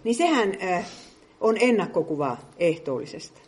niin 0.03 0.15
sehän 0.15 0.57
äh, 0.63 0.85
on 1.43 1.57
ennakkokuva 1.59 2.37
ehtoollisesta. 2.57 3.41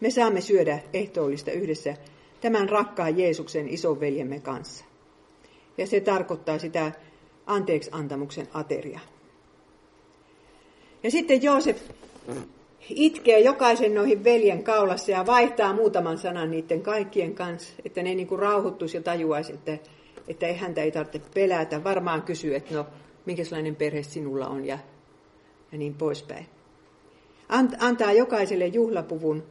Me 0.00 0.10
saamme 0.10 0.40
syödä 0.40 0.78
ehtoollista 0.92 1.50
yhdessä 1.50 1.96
tämän 2.40 2.68
rakkaan 2.68 3.18
Jeesuksen 3.18 3.68
isonveljemme 3.68 4.40
kanssa. 4.40 4.84
Ja 5.78 5.86
se 5.86 6.00
tarkoittaa 6.00 6.58
sitä 6.58 6.92
anteeksi 7.46 7.90
antamuksen 7.92 8.48
ateria. 8.54 9.00
Ja 11.02 11.10
sitten 11.10 11.42
Joosef 11.42 11.82
itkee 12.88 13.40
jokaisen 13.40 13.94
noihin 13.94 14.24
veljen 14.24 14.64
kaulassa 14.64 15.10
ja 15.10 15.26
vaihtaa 15.26 15.72
muutaman 15.72 16.18
sanan 16.18 16.50
niiden 16.50 16.82
kaikkien 16.82 17.34
kanssa, 17.34 17.72
että 17.84 18.02
ne 18.02 18.14
niin 18.14 18.38
rauhoittuisi 18.38 18.96
ja 18.96 19.02
tajuaisi, 19.02 19.52
että, 19.52 19.78
että 20.28 20.46
ei 20.46 20.56
häntä 20.56 20.82
ei 20.82 20.92
tarvitse 20.92 21.30
pelätä. 21.34 21.84
Varmaan 21.84 22.22
kysyy, 22.22 22.54
että 22.54 22.74
no, 22.74 22.86
minkälainen 23.26 23.76
perhe 23.76 24.02
sinulla 24.02 24.46
on 24.46 24.64
ja, 24.64 24.78
ja 25.72 25.78
niin 25.78 25.94
poispäin. 25.94 26.46
Antaa 27.78 28.12
jokaiselle 28.12 28.66
juhlapuvun, 28.66 29.42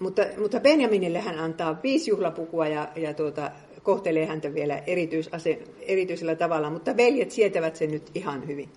mutta, 0.00 0.22
mutta 0.38 0.60
Benjaminille 0.60 1.20
hän 1.20 1.38
antaa 1.38 1.78
viisi 1.82 2.10
juhlapukua 2.10 2.68
ja, 2.68 2.88
ja 2.96 3.14
tuota, 3.14 3.50
kohtelee 3.82 4.26
häntä 4.26 4.54
vielä 4.54 4.82
erityisase, 4.86 5.58
erityisellä 5.80 6.34
tavalla, 6.34 6.70
mutta 6.70 6.96
veljet 6.96 7.30
sietävät 7.30 7.76
sen 7.76 7.90
nyt 7.90 8.10
ihan 8.14 8.46
hyvin. 8.46 8.68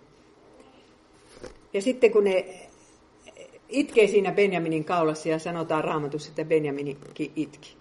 Ja 1.74 1.82
sitten 1.82 2.12
kun 2.12 2.24
ne 2.24 2.46
itkee 3.70 4.08
siinä 4.08 4.32
Benjaminin 4.32 4.86
kaulassa 4.86 5.30
ja 5.30 5.40
sanotaan 5.40 5.84
raamatussa, 5.84 6.30
että 6.30 6.46
Benjaminkin 6.46 7.32
itki. 7.36 7.78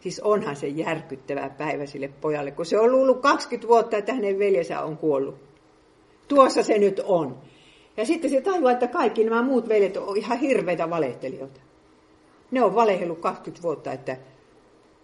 Siis 0.00 0.20
onhan 0.20 0.56
se 0.56 0.68
järkyttävä 0.68 1.48
päivä 1.48 1.86
sille 1.86 2.08
pojalle, 2.08 2.50
kun 2.50 2.66
se 2.66 2.78
on 2.78 2.92
luullut 2.92 3.20
20 3.20 3.68
vuotta, 3.68 3.96
että 3.96 4.14
hänen 4.14 4.38
veljensä 4.38 4.82
on 4.82 4.96
kuollut. 4.96 5.34
Tuossa 6.28 6.62
se 6.62 6.78
nyt 6.78 7.00
on. 7.04 7.38
Ja 7.96 8.06
sitten 8.06 8.30
se 8.30 8.40
tajuaa, 8.40 8.72
että 8.72 8.88
kaikki 8.88 9.24
nämä 9.24 9.42
muut 9.42 9.68
veljet 9.68 9.96
on 9.96 10.16
ihan 10.16 10.38
hirveitä 10.38 10.90
valehtelijoita. 10.90 11.60
Ne 12.50 12.62
on 12.62 12.74
valehellut 12.74 13.18
20 13.18 13.62
vuotta, 13.62 13.92
että, 13.92 14.16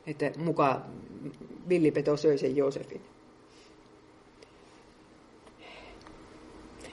että 0.06 0.30
muka 0.36 0.80
villipeto 1.68 2.16
söi 2.16 2.38
sen 2.38 2.56
Joosefin. 2.56 3.00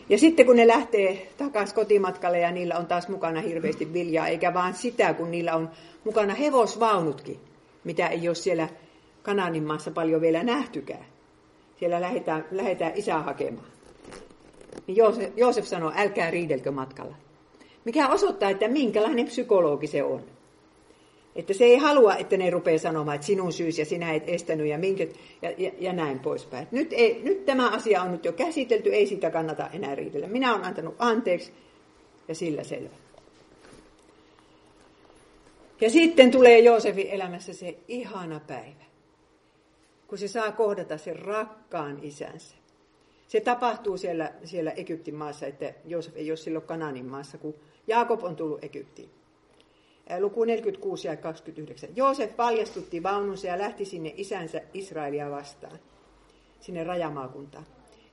Ja 0.09 0.17
sitten 0.17 0.45
kun 0.45 0.55
ne 0.55 0.67
lähtee 0.67 1.31
takaisin 1.37 1.75
kotimatkalle 1.75 2.39
ja 2.39 2.51
niillä 2.51 2.77
on 2.77 2.85
taas 2.85 3.07
mukana 3.07 3.41
hirveästi 3.41 3.93
viljaa, 3.93 4.27
eikä 4.27 4.53
vaan 4.53 4.73
sitä, 4.73 5.13
kun 5.13 5.31
niillä 5.31 5.55
on 5.55 5.69
mukana 6.03 6.33
hevosvaunutkin, 6.33 7.39
mitä 7.83 8.07
ei 8.07 8.27
ole 8.27 8.35
siellä 8.35 8.69
Kananin 9.23 9.63
maassa 9.63 9.91
paljon 9.91 10.21
vielä 10.21 10.43
nähtykään. 10.43 11.05
Siellä 11.79 12.01
lähdetään, 12.01 12.45
lähdetään 12.51 12.91
isää 12.95 13.21
hakemaan. 13.21 13.78
Niin 14.89 14.97
Joosef, 14.97 15.37
Joosef 15.37 15.65
sanoo, 15.65 15.91
älkää 15.95 16.31
riidelkö 16.31 16.71
matkalla. 16.71 17.15
Mikä 17.85 18.09
osoittaa, 18.09 18.49
että 18.49 18.67
minkälainen 18.67 19.25
psykologi 19.25 19.87
se 19.87 20.03
on. 20.03 20.23
Että 21.35 21.53
se 21.53 21.63
ei 21.63 21.77
halua, 21.77 22.15
että 22.15 22.37
ne 22.37 22.49
rupeaa 22.49 22.77
sanomaan, 22.77 23.15
että 23.15 23.27
sinun 23.27 23.53
syysi 23.53 23.81
ja 23.81 23.85
sinä 23.85 24.13
et 24.13 24.23
estänyt 24.29 24.67
ja, 24.67 24.77
minkä, 24.77 25.07
ja, 25.41 25.53
ja, 25.57 25.71
ja 25.79 25.93
näin 25.93 26.19
poispäin. 26.19 26.67
Nyt, 26.71 26.93
ei, 26.93 27.21
nyt 27.23 27.45
tämä 27.45 27.69
asia 27.69 28.01
on 28.01 28.11
nyt 28.11 28.25
jo 28.25 28.33
käsitelty, 28.33 28.89
ei 28.89 29.07
sitä 29.07 29.31
kannata 29.31 29.69
enää 29.73 29.95
riidellä. 29.95 30.27
Minä 30.27 30.53
olen 30.53 30.65
antanut 30.65 30.95
anteeksi 30.99 31.51
ja 32.27 32.35
sillä 32.35 32.63
selvä. 32.63 32.95
Ja 35.81 35.89
sitten 35.89 36.31
tulee 36.31 36.59
Joosefin 36.59 37.07
elämässä 37.07 37.53
se 37.53 37.77
ihana 37.87 38.39
päivä, 38.47 38.85
kun 40.07 40.17
se 40.17 40.27
saa 40.27 40.51
kohdata 40.51 40.97
sen 40.97 41.19
rakkaan 41.19 41.99
isänsä. 42.01 42.59
Se 43.29 43.39
tapahtuu 43.39 43.97
siellä, 43.97 44.33
siellä 44.43 44.71
Egyptin 44.71 45.15
maassa, 45.15 45.45
että 45.45 45.73
Joosef 45.85 46.15
ei 46.15 46.31
ole 46.31 46.37
silloin 46.37 46.65
Kananin 46.65 47.05
maassa, 47.05 47.37
kun 47.37 47.55
Jaakob 47.87 48.23
on 48.23 48.35
tullut 48.35 48.63
Egyptiin 48.63 49.09
luku 50.19 50.43
46 50.43 51.07
ja 51.07 51.15
29. 51.15 51.89
Joosef 51.95 52.35
paljastutti 52.35 53.03
vaununsa 53.03 53.47
ja 53.47 53.57
lähti 53.57 53.85
sinne 53.85 54.13
isänsä 54.17 54.61
Israelia 54.73 55.31
vastaan, 55.31 55.79
sinne 56.59 56.83
rajamaakuntaan. 56.83 57.65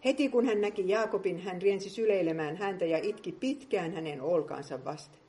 Heti 0.04 0.28
kun 0.28 0.46
hän 0.46 0.60
näki 0.60 0.88
Jaakobin, 0.88 1.40
hän 1.40 1.62
riensi 1.62 1.90
syleilemään 1.90 2.56
häntä 2.56 2.84
ja 2.84 2.98
itki 2.98 3.32
pitkään 3.32 3.92
hänen 3.92 4.20
olkaansa 4.20 4.84
vasten. 4.84 5.20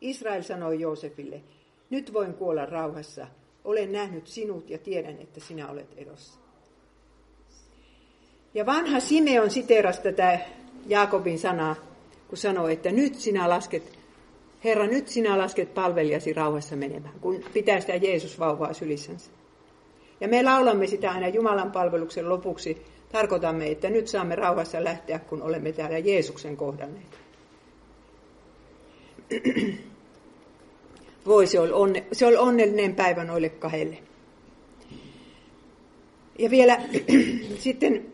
Israel 0.00 0.42
sanoi 0.42 0.80
Joosefille, 0.80 1.42
nyt 1.90 2.12
voin 2.12 2.34
kuolla 2.34 2.66
rauhassa. 2.66 3.26
Olen 3.64 3.92
nähnyt 3.92 4.26
sinut 4.26 4.70
ja 4.70 4.78
tiedän, 4.78 5.18
että 5.18 5.40
sinä 5.40 5.70
olet 5.70 5.94
edossa. 5.96 6.39
Ja 8.54 8.66
vanha 8.66 9.00
Simeon 9.00 9.50
siteerasi 9.50 10.02
tätä 10.02 10.38
Jaakobin 10.86 11.38
sanaa, 11.38 11.76
kun 12.28 12.38
sanoi, 12.38 12.72
että 12.72 12.92
nyt 12.92 13.14
sinä 13.14 13.48
lasket 13.48 14.00
Herra, 14.64 14.86
nyt 14.86 15.08
sinä 15.08 15.38
lasket 15.38 15.74
palvelijasi 15.74 16.32
rauhassa 16.32 16.76
menemään, 16.76 17.14
kun 17.20 17.44
pitää 17.52 17.80
sitä 17.80 17.96
Jeesus 17.96 18.38
vauvaa 18.38 18.72
sylissänsä. 18.72 19.30
Ja 20.20 20.28
me 20.28 20.42
laulamme 20.42 20.86
sitä 20.86 21.10
aina 21.10 21.28
Jumalan 21.28 21.72
palveluksen 21.72 22.28
lopuksi. 22.28 22.86
Tarkoitamme, 23.12 23.70
että 23.70 23.90
nyt 23.90 24.08
saamme 24.08 24.34
rauhassa 24.34 24.84
lähteä, 24.84 25.18
kun 25.18 25.42
olemme 25.42 25.72
täällä 25.72 25.98
Jeesuksen 25.98 26.56
kohdanneet. 26.56 27.18
Voi, 31.26 31.46
se 31.46 31.60
oli, 31.60 31.72
onne, 31.72 32.04
se 32.12 32.26
oli 32.26 32.36
onnellinen 32.36 32.94
päivä 32.94 33.24
noille 33.24 33.48
kahdelle. 33.48 33.98
Ja 36.38 36.50
vielä 36.50 36.80
sitten 37.58 38.12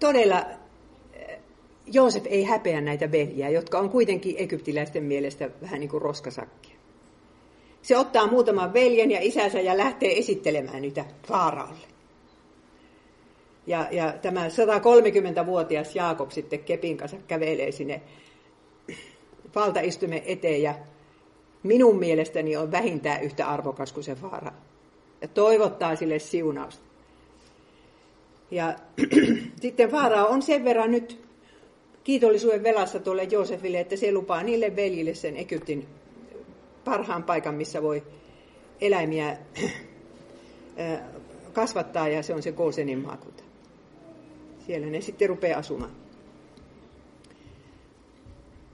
todella 0.00 0.46
Joosef 1.92 2.26
ei 2.26 2.44
häpeä 2.44 2.80
näitä 2.80 3.12
veljiä, 3.12 3.48
jotka 3.48 3.78
on 3.78 3.90
kuitenkin 3.90 4.34
egyptiläisten 4.38 5.04
mielestä 5.04 5.50
vähän 5.62 5.80
niin 5.80 5.90
kuin 5.90 6.02
roskasakkia. 6.02 6.76
Se 7.82 7.96
ottaa 7.96 8.26
muutaman 8.26 8.72
veljen 8.72 9.10
ja 9.10 9.18
isänsä 9.22 9.60
ja 9.60 9.76
lähtee 9.76 10.18
esittelemään 10.18 10.82
niitä 10.82 11.04
Faaraalle. 11.26 11.86
Ja, 13.66 13.88
ja 13.90 14.12
tämä 14.22 14.48
130-vuotias 14.48 15.96
Jaakob 15.96 16.30
sitten 16.30 16.58
kepin 16.58 16.96
kanssa 16.96 17.16
kävelee 17.28 17.72
sinne 17.72 18.02
valtaistumen 19.54 20.22
eteen 20.26 20.62
ja 20.62 20.74
minun 21.62 21.98
mielestäni 21.98 22.56
on 22.56 22.72
vähintään 22.72 23.22
yhtä 23.22 23.48
arvokas 23.48 23.92
kuin 23.92 24.04
se 24.04 24.14
Faara. 24.14 24.52
Ja 25.20 25.28
toivottaa 25.28 25.96
sille 25.96 26.18
siunausta. 26.18 26.87
Ja 28.50 28.74
sitten 29.62 29.90
Faara 29.90 30.24
on 30.24 30.42
sen 30.42 30.64
verran 30.64 30.90
nyt 30.90 31.20
kiitollisuuden 32.04 32.62
velassa 32.62 32.98
tuolle 32.98 33.22
Joosefille, 33.22 33.80
että 33.80 33.96
se 33.96 34.12
lupaa 34.12 34.42
niille 34.42 34.76
veljille 34.76 35.14
sen 35.14 35.36
Egyptin 35.36 35.88
parhaan 36.84 37.22
paikan, 37.22 37.54
missä 37.54 37.82
voi 37.82 38.02
eläimiä 38.80 39.36
kasvattaa 41.52 42.08
ja 42.08 42.22
se 42.22 42.34
on 42.34 42.42
se 42.42 42.52
Gosenin 42.52 42.98
maakunta. 42.98 43.42
Siellä 44.66 44.86
ne 44.86 45.00
sitten 45.00 45.28
rupeaa 45.28 45.58
asumaan. 45.58 45.90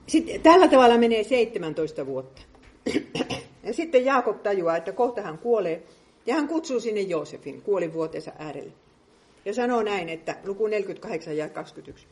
Sitten 0.07 0.41
tällä 0.41 0.67
tavalla 0.67 0.97
menee 0.97 1.23
17 1.23 2.05
vuotta. 2.05 2.41
Ja 3.63 3.73
sitten 3.73 4.05
Jaakob 4.05 4.43
tajuaa, 4.43 4.77
että 4.77 4.91
kohta 4.91 5.21
hän 5.21 5.37
kuolee, 5.37 5.83
ja 6.25 6.35
hän 6.35 6.47
kutsuu 6.47 6.79
sinne 6.79 7.01
Joosefin 7.01 7.61
kuolivuotensa 7.61 8.31
äärelle. 8.39 8.71
Ja 9.45 9.53
sanoo 9.53 9.83
näin, 9.83 10.09
että 10.09 10.35
luku 10.45 10.67
48 10.67 11.37
ja 11.37 11.49
21. 11.49 12.07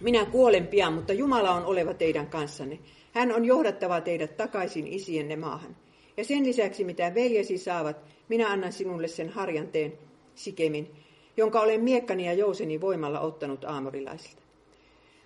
Minä 0.00 0.24
kuolen 0.24 0.66
pian, 0.66 0.92
mutta 0.92 1.12
Jumala 1.12 1.50
on 1.50 1.64
oleva 1.64 1.94
teidän 1.94 2.26
kanssanne. 2.26 2.78
Hän 3.12 3.32
on 3.32 3.44
johdattava 3.44 4.00
teidät 4.00 4.36
takaisin 4.36 4.86
isienne 4.86 5.36
maahan. 5.36 5.76
Ja 6.16 6.24
sen 6.24 6.46
lisäksi, 6.46 6.84
mitä 6.84 7.14
veljesi 7.14 7.58
saavat, 7.58 7.96
minä 8.28 8.48
annan 8.48 8.72
sinulle 8.72 9.08
sen 9.08 9.28
harjanteen 9.28 9.92
Sikemin, 10.34 10.90
jonka 11.36 11.60
olen 11.60 11.80
miekkani 11.80 12.26
ja 12.26 12.32
jouseni 12.32 12.80
voimalla 12.80 13.20
ottanut 13.20 13.64
aamorilaisilta. 13.64 14.42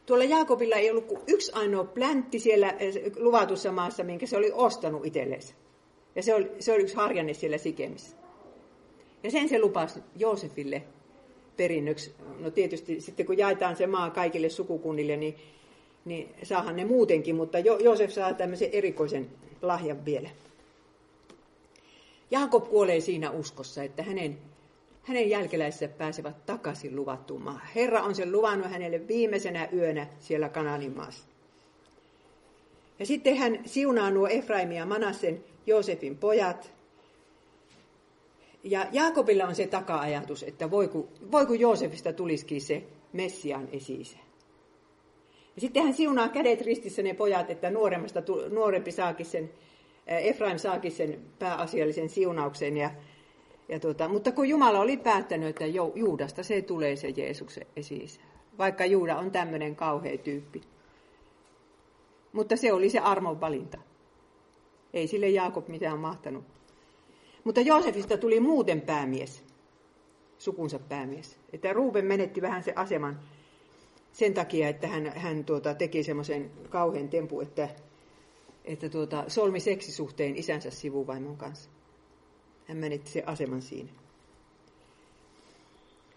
Tuolla 0.07 0.25
Jaakobilla 0.25 0.77
ei 0.77 0.91
ollut 0.91 1.07
kuin 1.07 1.21
yksi 1.27 1.53
ainoa 1.55 1.85
pläntti 1.85 2.39
siellä 2.39 2.71
eh, 2.71 2.95
luvatussa 3.17 3.73
maassa, 3.73 4.05
minkä 4.05 4.27
se 4.27 4.37
oli 4.37 4.51
ostanut 4.55 5.07
itsellensä. 5.07 5.55
Ja 6.17 6.23
se 6.23 6.35
oli, 6.35 6.51
se 6.59 6.73
oli 6.73 6.83
yksi 6.83 6.97
harjanne 6.97 7.35
siellä 7.35 7.59
Sikemissä. 7.59 8.17
Ja 9.23 9.31
sen 9.31 9.49
se 9.49 9.59
lupasi 9.59 10.01
Joosefille 10.17 10.83
perinnöksi. 11.57 12.15
No 12.41 12.51
tietysti 12.51 13.01
sitten 13.01 13.27
kun 13.27 13.39
jaetaan 13.39 13.77
se 13.77 13.87
maa 13.87 14.11
kaikille 14.11 14.49
sukukunnille, 14.49 15.17
niin, 15.17 15.37
niin 16.05 16.35
saahan 16.43 16.77
ne 16.77 16.85
muutenkin, 16.85 17.37
mutta 17.37 17.59
jo, 17.59 17.79
Joosef 17.79 18.11
saa 18.11 18.35
tämmöisen 18.35 18.69
erikoisen 18.73 19.31
lahjan 19.63 20.05
vielä. 20.05 20.31
Jaakob 22.31 22.69
kuolee 22.69 23.01
siinä 23.01 23.31
uskossa, 23.31 23.83
että 23.83 24.03
hänen, 24.03 24.39
hänen 25.03 25.31
jälkeläisensä 25.31 25.89
pääsevät 25.89 26.47
takaisin 26.47 26.97
luvattuun 26.97 27.43
maahan. 27.43 27.69
Herra 27.75 28.03
on 28.03 28.15
sen 28.15 28.33
luvannut 28.33 28.71
hänelle 28.71 29.09
viimeisenä 29.09 29.69
yönä 29.73 30.07
siellä 30.21 30.49
Kananin 30.49 30.97
maassa. 30.97 31.25
Ja 32.99 33.07
sitten 33.07 33.37
hän 33.37 33.59
siunaa 33.67 34.11
nuo 34.11 34.29
Efraim 34.29 34.73
ja 34.73 34.87
Manassen 34.87 35.45
Joosefin 35.67 36.19
pojat. 36.19 36.78
Ja 38.65 38.87
Jaakobilla 38.93 39.45
on 39.45 39.55
se 39.55 39.67
taka-ajatus, 39.67 40.43
että 40.43 40.71
voiko, 40.71 41.09
voiko 41.33 41.55
Joosefista 41.55 42.13
tulisikin 42.13 42.61
se 42.61 42.83
Messian 43.13 43.69
esi 43.73 44.19
Ja 45.55 45.61
sitten 45.61 45.83
hän 45.83 45.95
siunaa 45.95 46.29
kädet 46.29 46.61
ristissä 46.61 47.03
ne 47.03 47.15
pojat, 47.15 47.51
että 47.51 47.71
nuoremmasta, 47.71 48.23
nuorempi 48.51 48.93
saakin 48.93 49.27
sen 49.27 49.51
Efraim 50.07 50.59
saakin 50.59 50.93
sen 50.93 51.21
pääasiallisen 51.39 52.09
siunauksen. 52.09 52.77
Ja, 52.77 52.91
ja 53.69 53.81
tuota, 53.81 54.09
mutta 54.09 54.33
kun 54.33 54.49
Jumala 54.49 54.81
oli 54.81 54.97
päättänyt, 54.97 55.49
että 55.49 55.67
Juudasta 55.95 56.43
se 56.43 56.63
tulee 56.63 56.97
se 56.97 57.09
Jeesuksen 57.09 57.67
esi 57.77 58.21
vaikka 58.59 58.85
Juuda 58.85 59.17
on 59.17 59.31
tämmöinen 59.31 59.77
kauhea 59.77 60.19
tyyppi. 60.19 60.61
Mutta 62.33 62.57
se 62.57 62.73
oli 62.73 62.91
se 62.91 62.99
armon 62.99 63.41
valinta. 63.41 63.79
Ei 64.93 65.07
sille 65.07 65.29
Jaakob 65.29 65.69
mitään 65.69 65.99
mahtanut. 65.99 66.45
Mutta 67.45 67.61
Joosefista 67.61 68.17
tuli 68.17 68.41
muuten 68.41 68.81
päämies, 68.81 69.43
sukunsa 70.39 70.79
päämies. 70.79 71.39
Että 71.53 71.73
Ruuben 71.73 72.05
menetti 72.05 72.43
vähän 72.43 72.63
se 72.63 72.73
aseman 72.77 73.21
sen 74.13 74.35
takia, 74.35 74.69
että 74.69 74.87
hän, 74.87 75.13
hän 75.17 75.45
tuota, 75.45 75.75
teki 75.75 76.03
semmoisen 76.03 76.51
kauhean 76.71 77.09
tempu, 77.09 77.41
että 77.41 77.69
että 78.69 78.89
tuota, 78.89 79.25
solmi 79.29 79.61
seksisuhteen 79.61 80.37
isänsä 80.37 80.71
sivuvaimon 80.71 81.37
kanssa. 81.37 81.71
Hän 82.67 82.77
menetti 82.77 83.11
sen 83.11 83.29
aseman 83.29 83.63
siinä. 83.63 83.89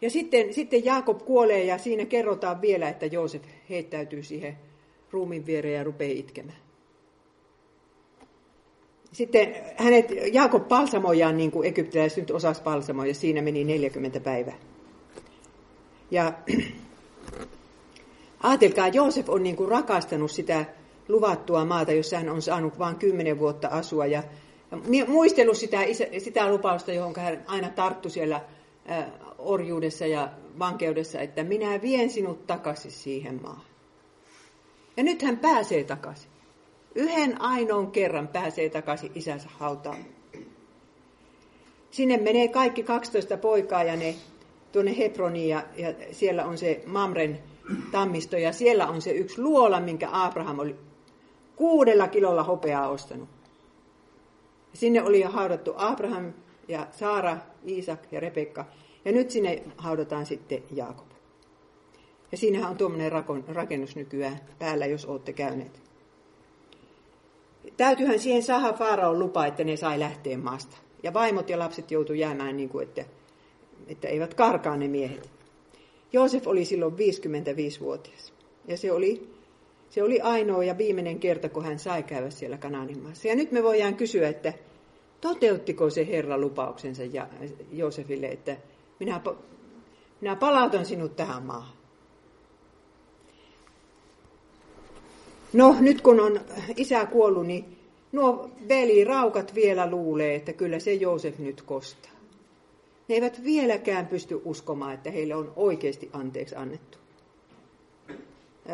Ja 0.02 0.10
sitten, 0.10 0.54
sitten 0.54 0.86
Jaakob 0.86 1.22
kuolee 1.26 1.64
ja 1.64 1.78
siinä 1.78 2.06
kerrotaan 2.06 2.62
vielä, 2.62 2.90
että 2.90 3.06
Joosef 3.06 3.44
heittäytyy 3.70 4.24
siihen 4.24 4.58
ruumin 5.12 5.46
viereen 5.46 5.76
ja 5.76 5.84
rupeaa 5.84 6.12
itkemään. 6.16 6.58
Sitten 9.12 9.56
hänet, 9.78 10.06
Jaakob 10.34 10.68
palsamoijaan 10.68 11.38
niin 11.38 11.52
kuin 11.52 11.68
egyptiläiset 11.68 12.18
nyt 12.18 12.32
osas 12.32 12.62
palsamoja, 12.62 13.14
siinä 13.14 13.42
meni 13.42 13.64
40 13.64 14.20
päivää. 14.20 14.58
Ja 16.12 16.34
ajatelkaa, 18.44 18.88
Joosef 18.88 19.30
on 19.30 19.44
niin 19.44 19.56
kuin 19.56 19.70
rakastanut 19.70 20.32
sitä 20.32 20.66
luvattua 21.08 21.66
maata, 21.66 21.92
jossa 21.92 22.18
hän 22.18 22.30
on 22.30 22.42
saanut 22.42 22.80
vain 22.80 22.96
kymmenen 22.96 23.40
vuotta 23.40 23.68
asua. 23.68 24.06
Ja, 24.06 24.24
ja 24.92 25.06
muistellut 25.06 25.58
sitä, 25.58 25.80
sitä 26.18 26.50
lupausta, 26.50 26.94
johon 26.94 27.14
hän 27.18 27.44
aina 27.48 27.70
tarttui 27.70 28.12
siellä 28.12 28.42
orjuudessa 29.38 30.06
ja 30.06 30.30
vankeudessa, 30.60 31.20
että 31.22 31.44
minä 31.44 31.82
vien 31.82 32.10
sinut 32.10 32.48
takaisin 32.48 32.92
siihen 32.92 33.40
maahan. 33.42 33.66
Ja 34.98 35.04
nyt 35.04 35.22
hän 35.22 35.38
pääsee 35.38 35.84
takaisin. 35.84 36.31
Yhden 36.96 37.42
ainoan 37.42 37.92
kerran 37.92 38.28
pääsee 38.28 38.70
takaisin 38.70 39.12
isänsä 39.16 39.50
hautaan. 39.58 40.06
Sinne 41.92 42.18
menee 42.18 42.48
kaikki 42.48 42.84
12 42.84 43.38
poikaa 43.38 43.84
ja 43.84 43.96
ne 43.96 44.16
tuonne 44.72 44.98
Hebroniin 44.98 45.50
ja, 45.50 45.64
ja 45.78 45.94
siellä 46.12 46.46
on 46.46 46.58
se 46.58 46.84
Mamren 46.86 47.40
tammisto 47.92 48.38
ja 48.38 48.54
siellä 48.54 48.88
on 48.88 49.02
se 49.02 49.12
yksi 49.12 49.42
luola, 49.42 49.80
minkä 49.80 50.10
Abraham 50.12 50.60
oli 50.60 50.76
kuudella 51.56 52.08
kilolla 52.08 52.44
hopeaa 52.44 52.90
ostanut. 52.90 53.30
Sinne 54.74 55.04
oli 55.04 55.22
haudattu 55.22 55.74
Abraham 55.76 56.34
ja 56.68 56.88
Saara, 56.92 57.38
Iisak 57.68 58.00
ja 58.12 58.20
Rebekka. 58.20 58.66
Ja 59.06 59.12
nyt 59.12 59.32
sinne 59.32 59.64
haudataan 59.78 60.26
sitten 60.26 60.64
Jaakob. 60.72 61.08
Ja 62.32 62.38
siinähän 62.38 62.72
on 62.72 62.78
tuommoinen 62.78 63.12
rakennus 63.48 63.96
nykyään 63.96 64.40
päällä, 64.60 64.86
jos 64.86 65.06
olette 65.06 65.34
käyneet. 65.34 65.81
Täytyyhän 67.78 68.20
siihen 68.20 68.44
saada 68.44 68.74
Faaraon 68.74 69.20
lupa, 69.20 69.46
että 69.46 69.64
ne 69.64 69.78
sai 69.78 70.00
lähteä 70.00 70.38
maasta. 70.38 70.78
Ja 71.04 71.14
vaimot 71.14 71.50
ja 71.50 71.60
lapset 71.60 71.92
joutu 71.92 72.14
jäämään 72.14 72.58
niin 72.58 72.70
kuin, 72.70 72.88
että, 72.88 73.06
että 73.88 74.08
eivät 74.08 74.34
karkaa 74.34 74.78
ne 74.78 74.88
miehet. 74.88 75.30
Joosef 76.14 76.48
oli 76.48 76.66
silloin 76.66 76.94
55-vuotias. 76.94 78.34
Ja 78.68 78.78
se 78.78 78.92
oli 78.92 79.32
se 79.92 80.04
oli 80.04 80.22
ainoa 80.22 80.64
ja 80.64 80.78
viimeinen 80.78 81.20
kerta, 81.20 81.50
kun 81.50 81.66
hän 81.66 81.80
sai 81.80 82.04
käydä 82.04 82.30
siellä 82.30 82.58
Kanaanin 82.58 83.00
maassa. 83.00 83.28
Ja 83.28 83.36
nyt 83.36 83.52
me 83.52 83.64
voidaan 83.64 83.96
kysyä, 83.96 84.30
että 84.30 84.54
toteuttiko 85.22 85.90
se 85.90 86.08
Herra 86.08 86.38
lupauksensa 86.38 87.04
Joosefille, 87.72 88.28
että 88.28 88.58
minä, 89.00 89.22
minä 90.22 90.36
palautan 90.36 90.86
sinut 90.86 91.16
tähän 91.16 91.44
maahan. 91.44 91.81
No, 95.54 95.76
nyt 95.80 96.02
kun 96.02 96.20
on 96.20 96.40
isä 96.78 97.06
kuollut, 97.06 97.48
niin 97.48 97.78
nuo 98.12 98.50
veliraukat 98.68 99.56
vielä 99.56 99.90
luulee, 99.90 100.36
että 100.36 100.54
kyllä 100.54 100.80
se 100.80 100.94
Joosef 100.94 101.40
nyt 101.40 101.62
kostaa. 101.62 102.12
Ne 103.08 103.16
eivät 103.16 103.44
vieläkään 103.44 104.08
pysty 104.08 104.42
uskomaan, 104.46 104.94
että 104.94 105.12
heille 105.12 105.36
on 105.36 105.54
oikeasti 105.56 106.10
anteeksi 106.14 106.56
annettu 106.56 106.98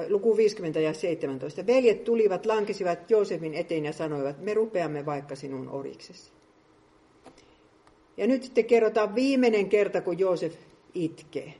luku 0.09 0.37
50 0.37 0.79
ja 0.79 0.93
17. 0.93 1.67
Veljet 1.67 2.03
tulivat, 2.03 2.45
lankesivat 2.45 3.11
Joosefin 3.11 3.53
eteen 3.53 3.85
ja 3.85 3.93
sanoivat, 3.93 4.41
me 4.41 4.53
rupeamme 4.53 5.05
vaikka 5.05 5.35
sinun 5.35 5.69
oriksesi. 5.69 6.31
Ja 8.17 8.27
nyt 8.27 8.43
sitten 8.43 8.65
kerrotaan 8.65 9.15
viimeinen 9.15 9.69
kerta, 9.69 10.01
kun 10.01 10.19
Joosef 10.19 10.55
itkee. 10.93 11.53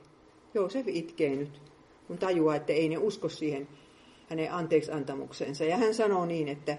Joosef 0.54 0.88
itkee 0.88 1.36
nyt, 1.36 1.60
kun 2.06 2.18
tajuaa, 2.18 2.56
että 2.56 2.72
ei 2.72 2.88
ne 2.88 2.98
usko 2.98 3.28
siihen 3.28 3.68
hänen 4.28 4.52
anteeksi 4.52 4.92
antamukseensa. 4.92 5.64
Ja 5.64 5.76
hän 5.76 5.94
sanoo 5.94 6.26
niin, 6.26 6.48
että 6.48 6.76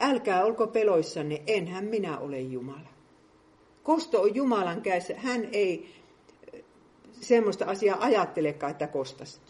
älkää 0.00 0.44
olko 0.44 0.66
peloissanne, 0.66 1.42
enhän 1.46 1.84
minä 1.84 2.18
ole 2.18 2.40
Jumala. 2.40 2.92
Kosto 3.82 4.22
on 4.22 4.34
Jumalan 4.34 4.82
kädessä. 4.82 5.14
Hän 5.16 5.48
ei 5.52 5.94
semmoista 7.20 7.64
asiaa 7.64 7.98
ajattelekaan, 8.00 8.70
että 8.70 8.86
kostas. 8.86 9.40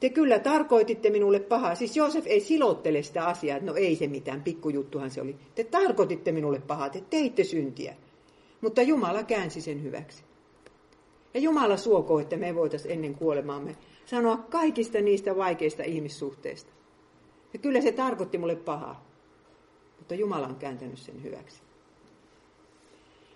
Te 0.00 0.08
kyllä 0.08 0.38
tarkoititte 0.38 1.10
minulle 1.10 1.40
pahaa. 1.40 1.74
Siis 1.74 1.96
Joosef 1.96 2.26
ei 2.26 2.40
silottele 2.40 3.02
sitä 3.02 3.26
asiaa, 3.26 3.56
että 3.56 3.70
no 3.70 3.76
ei 3.76 3.96
se 3.96 4.06
mitään, 4.06 4.42
pikkujuttuhan 4.42 5.10
se 5.10 5.20
oli. 5.20 5.36
Te 5.54 5.64
tarkoititte 5.64 6.32
minulle 6.32 6.60
pahaa, 6.60 6.90
te 6.90 7.02
teitte 7.10 7.44
syntiä. 7.44 7.94
Mutta 8.60 8.82
Jumala 8.82 9.22
käänsi 9.22 9.60
sen 9.60 9.82
hyväksi. 9.82 10.22
Ja 11.34 11.40
Jumala 11.40 11.76
suokoo, 11.76 12.18
että 12.18 12.36
me 12.36 12.54
voitaisiin 12.54 12.94
ennen 12.94 13.14
kuolemaamme 13.14 13.76
sanoa 14.10 14.36
kaikista 14.36 15.00
niistä 15.00 15.36
vaikeista 15.36 15.82
ihmissuhteista. 15.82 16.72
Ja 17.52 17.58
kyllä 17.58 17.80
se 17.80 17.92
tarkoitti 17.92 18.38
mulle 18.38 18.56
pahaa. 18.56 19.04
Mutta 19.98 20.14
Jumala 20.14 20.46
on 20.46 20.56
kääntänyt 20.56 20.98
sen 20.98 21.22
hyväksi. 21.22 21.62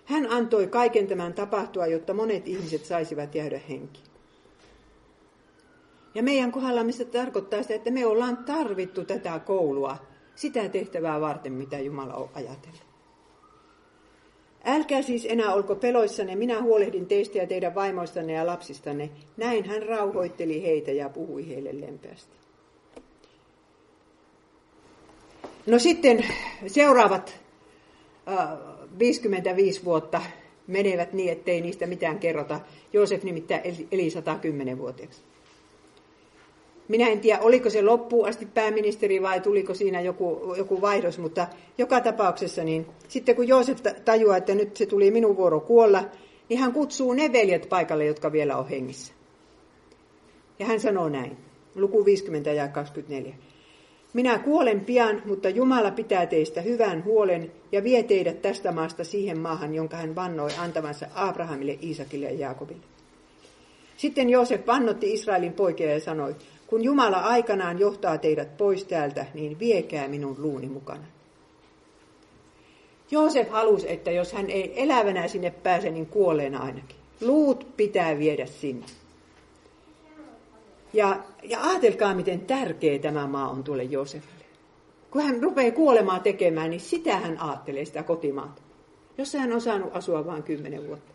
Hän 0.05 0.31
antoi 0.31 0.67
kaiken 0.67 1.07
tämän 1.07 1.33
tapahtua, 1.33 1.87
jotta 1.87 2.13
monet 2.13 2.47
ihmiset 2.47 2.85
saisivat 2.85 3.35
jäädä 3.35 3.59
henkiin. 3.69 4.05
Ja 6.15 6.23
meidän 6.23 6.51
kohdallamme 6.51 6.91
se 6.91 7.05
tarkoittaa 7.05 7.61
sitä, 7.61 7.75
että 7.75 7.91
me 7.91 8.05
ollaan 8.05 8.37
tarvittu 8.37 9.05
tätä 9.05 9.39
koulua 9.39 9.97
sitä 10.35 10.69
tehtävää 10.69 11.21
varten, 11.21 11.53
mitä 11.53 11.79
Jumala 11.79 12.13
on 12.13 12.29
ajatellut. 12.33 12.84
Älkää 14.65 15.01
siis 15.01 15.25
enää 15.29 15.53
olko 15.53 15.75
peloissanne, 15.75 16.35
minä 16.35 16.61
huolehdin 16.61 17.05
teistä 17.05 17.37
ja 17.37 17.47
teidän 17.47 17.75
vaimoistanne 17.75 18.33
ja 18.33 18.45
lapsistanne. 18.45 19.09
Näin 19.37 19.65
hän 19.65 19.83
rauhoitteli 19.83 20.63
heitä 20.63 20.91
ja 20.91 21.09
puhui 21.09 21.47
heille 21.47 21.81
lempeästi. 21.81 22.35
No 25.65 25.79
sitten 25.79 26.25
seuraavat 26.67 27.39
äh, 28.27 28.47
55 28.99 29.85
vuotta 29.85 30.21
menevät 30.67 31.13
niin, 31.13 31.31
ettei 31.31 31.61
niistä 31.61 31.87
mitään 31.87 32.19
kerrota. 32.19 32.59
Joosef 32.93 33.23
nimittäin 33.23 33.61
eli 33.91 34.09
110-vuotiaaksi. 34.09 35.21
Minä 36.87 37.07
en 37.07 37.19
tiedä, 37.19 37.39
oliko 37.39 37.69
se 37.69 37.81
loppuun 37.81 38.27
asti 38.27 38.45
pääministeri 38.45 39.21
vai 39.21 39.41
tuliko 39.41 39.73
siinä 39.73 40.01
joku, 40.01 40.53
joku 40.57 40.81
vaihdos, 40.81 41.19
mutta 41.19 41.47
joka 41.77 42.01
tapauksessa 42.01 42.63
niin 42.63 42.85
sitten 43.07 43.35
kun 43.35 43.47
Joosef 43.47 43.79
tajuaa, 44.05 44.37
että 44.37 44.55
nyt 44.55 44.77
se 44.77 44.85
tuli 44.85 45.11
minun 45.11 45.37
vuoro 45.37 45.59
kuolla, 45.59 46.03
niin 46.49 46.59
hän 46.59 46.73
kutsuu 46.73 47.13
ne 47.13 47.31
veljet 47.33 47.69
paikalle, 47.69 48.05
jotka 48.05 48.31
vielä 48.31 48.57
on 48.57 48.69
hengissä. 48.69 49.13
Ja 50.59 50.65
hän 50.65 50.79
sanoo 50.79 51.09
näin, 51.09 51.37
luku 51.75 52.05
50 52.05 52.51
ja 52.51 52.67
24. 52.67 53.35
Minä 54.13 54.39
kuolen 54.39 54.85
pian, 54.85 55.21
mutta 55.25 55.49
Jumala 55.49 55.91
pitää 55.91 56.25
teistä 56.25 56.61
hyvän 56.61 57.03
huolen 57.03 57.51
ja 57.71 57.83
vie 57.83 58.03
teidät 58.03 58.41
tästä 58.41 58.71
maasta 58.71 59.03
siihen 59.03 59.39
maahan, 59.39 59.75
jonka 59.75 59.97
hän 59.97 60.15
vannoi 60.15 60.49
antavansa 60.57 61.05
Abrahamille, 61.15 61.77
Iisakille 61.83 62.25
ja 62.25 62.39
Jaakobille. 62.39 62.83
Sitten 63.97 64.29
Joosef 64.29 64.67
vannotti 64.67 65.13
Israelin 65.13 65.53
poikia 65.53 65.93
ja 65.93 65.99
sanoi, 65.99 66.35
kun 66.67 66.83
Jumala 66.83 67.17
aikanaan 67.17 67.79
johtaa 67.79 68.17
teidät 68.17 68.57
pois 68.57 68.83
täältä, 68.83 69.25
niin 69.33 69.59
viekää 69.59 70.07
minun 70.07 70.35
luuni 70.39 70.67
mukana. 70.67 71.03
Joosef 73.11 73.49
halusi, 73.49 73.91
että 73.91 74.11
jos 74.11 74.33
hän 74.33 74.49
ei 74.49 74.83
elävänä 74.83 75.27
sinne 75.27 75.51
pääse, 75.51 75.89
niin 75.89 76.05
kuolleena 76.05 76.59
ainakin. 76.59 76.97
Luut 77.21 77.67
pitää 77.77 78.19
viedä 78.19 78.45
sinne. 78.45 78.85
Ja, 80.93 81.23
ja 81.43 81.63
ajatelkaa, 81.63 82.15
miten 82.15 82.39
tärkeä 82.39 82.99
tämä 82.99 83.27
maa 83.27 83.49
on 83.49 83.63
tuolle 83.63 83.83
Joosefille. 83.83 84.45
Kun 85.11 85.21
hän 85.21 85.43
rupeaa 85.43 85.71
kuolemaa 85.71 86.19
tekemään, 86.19 86.69
niin 86.69 86.79
sitä 86.79 87.17
hän 87.17 87.41
ajattelee 87.41 87.85
sitä 87.85 88.03
kotimaata. 88.03 88.61
Jossa 89.17 89.39
hän 89.39 89.53
on 89.53 89.61
saanut 89.61 89.95
asua 89.95 90.25
vain 90.25 90.43
kymmenen 90.43 90.87
vuotta. 90.87 91.11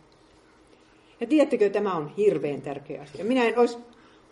Ja 1.20 1.26
tiedättekö, 1.26 1.70
tämä 1.70 1.94
on 1.94 2.08
hirveän 2.16 2.62
tärkeä 2.62 3.02
asia. 3.02 3.24
Minä 3.24 3.44
en 3.44 3.58
olisi 3.58 3.78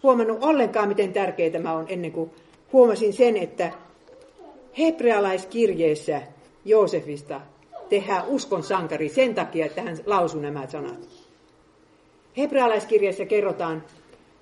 huomannut 0.03 0.39
ollenkaan, 0.45 0.89
miten 0.89 1.13
tärkeä 1.13 1.51
tämä 1.51 1.73
on, 1.73 1.87
ennen 1.89 2.13
kuin 2.13 2.31
huomasin 2.73 3.13
sen, 3.13 3.37
että 3.37 3.73
hebrealaiskirjeessä 4.79 6.23
Joosefista 6.65 7.41
tehdään 7.89 8.27
uskon 8.27 8.63
sankari 8.63 9.09
sen 9.09 9.35
takia, 9.35 9.67
että 9.67 9.83
hän 9.83 9.99
lausui 10.07 10.43
nämä 10.43 10.67
sanat. 10.67 11.09
Hebrealaiskirjeessä 12.37 13.25
kerrotaan, 13.25 13.83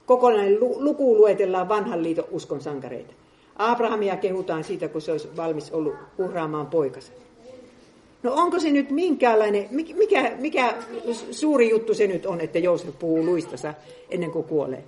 kokonainen 0.06 0.60
luku 0.60 1.16
luetellaan 1.16 1.68
vanhan 1.68 2.02
liiton 2.02 2.24
uskon 2.30 2.60
sankareita. 2.60 3.14
Abrahamia 3.56 4.16
kehutaan 4.16 4.64
siitä, 4.64 4.88
kun 4.88 5.00
se 5.00 5.12
olisi 5.12 5.28
valmis 5.36 5.72
ollut 5.72 5.94
uhraamaan 6.18 6.66
poikansa. 6.66 7.12
No 8.22 8.32
onko 8.34 8.58
se 8.58 8.70
nyt 8.70 8.90
minkäänlainen, 8.90 9.68
mikä, 9.70 10.32
mikä 10.38 10.74
suuri 11.30 11.70
juttu 11.70 11.94
se 11.94 12.06
nyt 12.06 12.26
on, 12.26 12.40
että 12.40 12.58
Joosef 12.58 12.98
puhuu 12.98 13.24
luistansa 13.24 13.74
ennen 14.10 14.30
kuin 14.30 14.44
kuolee? 14.44 14.84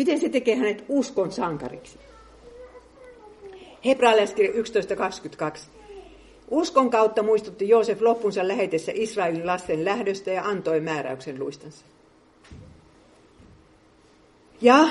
Miten 0.00 0.20
se 0.20 0.28
tekee 0.28 0.56
hänet 0.56 0.84
uskon 0.88 1.32
sankariksi? 1.32 1.98
Hebraalaiskirja 3.84 4.52
11.22. 4.52 5.60
Uskon 6.50 6.90
kautta 6.90 7.22
muistutti 7.22 7.68
Joosef 7.68 8.00
loppunsa 8.00 8.48
lähetessä 8.48 8.92
Israelin 8.94 9.46
lasten 9.46 9.84
lähdöstä 9.84 10.30
ja 10.30 10.44
antoi 10.44 10.80
määräyksen 10.80 11.38
luistansa. 11.38 11.84
Ja 14.60 14.88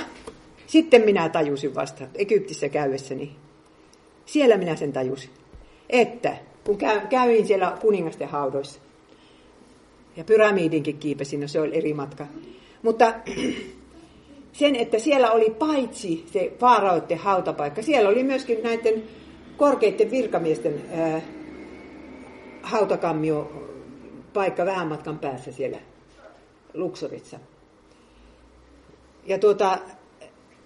sitten 0.68 1.02
minä 1.02 1.30
tajusin 1.30 1.76
vasta 1.76 2.04
Egyptissä 2.16 2.70
käydessäni. 2.70 3.36
Siellä 4.26 4.58
minä 4.58 4.76
sen 4.76 4.94
tajusin. 4.94 5.30
Että 5.90 6.38
kun 6.64 6.78
kävin 7.10 7.48
siellä 7.48 7.78
kuningasten 7.82 8.28
haudoissa, 8.28 8.80
ja 10.18 10.24
pyramidinkin 10.24 10.98
kiipesin, 10.98 11.40
no 11.40 11.48
se 11.48 11.62
oli 11.62 11.78
eri 11.78 11.94
matka. 11.94 12.28
Mutta 12.82 13.14
sen, 14.60 14.76
että 14.76 15.00
siellä 15.00 15.32
oli 15.32 15.50
paitsi 15.50 16.26
se 16.32 16.54
faaraoiden 16.60 17.18
hautapaikka, 17.18 17.82
siellä 17.82 18.10
oli 18.10 18.24
myöskin 18.24 18.64
näiden 18.64 19.04
korkeiden 19.58 20.12
virkamiesten 20.12 20.82
hautakammio 22.62 23.52
paikka 24.34 24.66
vähän 24.66 24.88
matkan 24.88 25.20
päässä 25.20 25.52
siellä 25.52 25.78
Luksorissa. 26.74 27.40
Ja 29.26 29.38
tuota, 29.40 29.78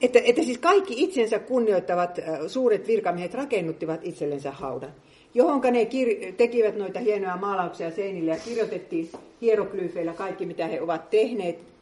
että, 0.01 0.19
että 0.23 0.43
siis 0.43 0.57
kaikki 0.57 1.03
itsensä 1.03 1.39
kunnioittavat 1.39 2.19
suuret 2.47 2.87
virkamiehet 2.87 3.33
rakennuttivat 3.33 3.99
itsellensä 4.03 4.51
haudan, 4.51 4.93
johonka 5.33 5.71
ne 5.71 5.83
kir- 5.83 6.33
tekivät 6.37 6.77
noita 6.77 6.99
hienoja 6.99 7.37
maalauksia 7.37 7.91
seinille 7.91 8.31
ja 8.31 8.37
kirjoitettiin 8.37 9.09
hieroglyyfeillä 9.41 10.13
kaikki, 10.13 10.45
mitä 10.45 10.67
he 10.67 10.81
ovat 10.81 11.09
tehneet. 11.09 11.72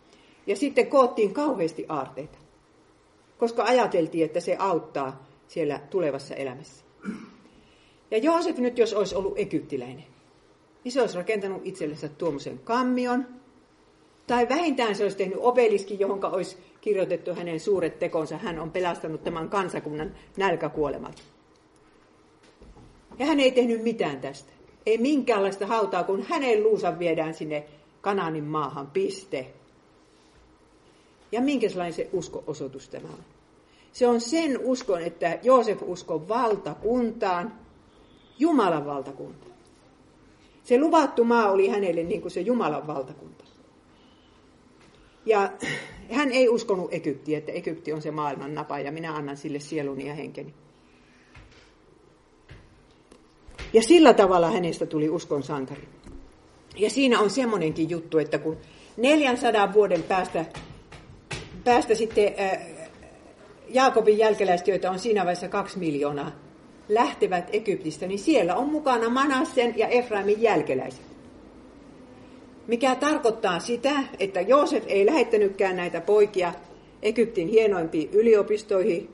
Ja 0.52 0.58
sitten 0.58 0.88
koottiin 0.88 1.34
kauheasti 1.34 1.86
aarteita, 1.90 2.38
koska 3.38 3.64
ajateltiin, 3.64 4.26
että 4.26 4.40
se 4.40 4.56
auttaa 4.60 5.26
siellä 5.48 5.80
tulevassa 5.90 6.36
elämässä. 6.36 6.86
Ja 8.12 8.18
Joosef 8.18 8.58
nyt, 8.58 8.78
jos 8.78 8.94
olisi 8.94 9.16
ollut 9.16 9.40
egyptiläinen, 9.40 10.06
niin 10.84 10.92
se 10.92 11.02
olisi 11.02 11.18
rakentanut 11.18 11.62
itsellensä 11.64 12.08
tuommoisen 12.08 12.60
kammion, 12.60 13.26
tai 14.28 14.50
vähintään 14.50 14.96
se 14.96 15.04
olisi 15.04 15.18
tehnyt 15.18 15.38
obeliskin, 15.42 16.00
johon 16.00 16.26
olisi 16.26 16.58
kirjoitettu 16.82 17.36
hänen 17.36 17.60
suuret 17.60 18.00
tekonsa. 18.00 18.38
Hän 18.38 18.60
on 18.60 18.72
pelastanut 18.72 19.24
tämän 19.24 19.50
kansakunnan 19.50 20.16
nälkäkuolemalta. 20.38 21.22
Ja 23.20 23.26
hän 23.26 23.40
ei 23.40 23.52
tehnyt 23.52 23.84
mitään 23.84 24.22
tästä. 24.22 24.54
Ei 24.86 24.98
minkäänlaista 24.98 25.68
hautaa, 25.68 26.04
kun 26.04 26.26
hänen 26.30 26.64
luunsa 26.64 27.00
viedään 27.00 27.34
sinne 27.34 27.66
Kananin 28.02 28.44
maahan. 28.44 28.88
Piste. 28.88 29.54
Ja 31.32 31.42
minkälainen 31.42 31.94
se 31.94 32.10
usko-osoitus 32.14 32.90
tämä 32.90 33.08
on? 33.08 33.24
Se 33.92 34.08
on 34.08 34.22
sen 34.22 34.60
uskon, 34.64 35.02
että 35.02 35.40
Joosef 35.44 35.82
uskoo 35.82 36.28
valtakuntaan, 36.28 37.54
Jumalan 38.40 38.86
valtakuntaan. 38.86 39.52
Se 40.64 40.80
luvattu 40.80 41.24
maa 41.24 41.52
oli 41.52 41.68
hänelle 41.68 42.04
niin 42.04 42.22
kuin 42.22 42.32
se 42.32 42.42
Jumalan 42.42 42.88
valtakunta. 42.88 43.46
Ja 45.26 45.52
hän 46.12 46.32
ei 46.32 46.50
uskonut 46.50 46.94
Egyptiä, 46.94 47.38
että 47.38 47.52
Egypti 47.52 47.94
on 47.94 48.02
se 48.02 48.12
maailman 48.12 48.56
napa 48.56 48.80
ja 48.80 48.92
minä 48.92 49.16
annan 49.16 49.38
sille 49.38 49.60
sieluni 49.60 50.08
ja 50.08 50.14
henkeni. 50.14 50.54
Ja 53.74 53.82
sillä 53.82 54.14
tavalla 54.14 54.52
hänestä 54.52 54.86
tuli 54.86 55.10
uskon 55.10 55.44
sankari. 55.44 55.88
Ja 56.76 56.90
siinä 56.90 57.20
on 57.20 57.30
semmoinenkin 57.30 57.90
juttu, 57.90 58.18
että 58.18 58.38
kun 58.38 58.58
400 58.98 59.74
vuoden 59.74 60.04
päästä, 60.04 60.46
päästä 61.64 61.96
sitten 61.96 62.34
Jaakobin 63.70 64.18
jälkeläiset, 64.18 64.68
joita 64.68 64.92
on 64.92 65.00
siinä 65.00 65.22
vaiheessa 65.22 65.48
kaksi 65.48 65.80
miljoonaa, 65.80 66.32
lähtevät 66.90 67.50
Egyptistä, 67.54 68.08
niin 68.08 68.20
siellä 68.20 68.56
on 68.56 68.70
mukana 68.70 69.10
Manassen 69.10 69.74
ja 69.78 69.88
Efraimin 69.88 70.42
jälkeläiset. 70.42 71.02
Mikä 72.68 72.96
tarkoittaa 72.96 73.60
sitä, 73.60 74.04
että 74.20 74.42
Joosef 74.42 74.84
ei 74.88 75.06
lähettänytkään 75.06 75.76
näitä 75.76 76.02
poikia 76.02 76.54
Egyptin 77.02 77.48
hienoimpiin 77.48 78.10
yliopistoihin, 78.14 79.10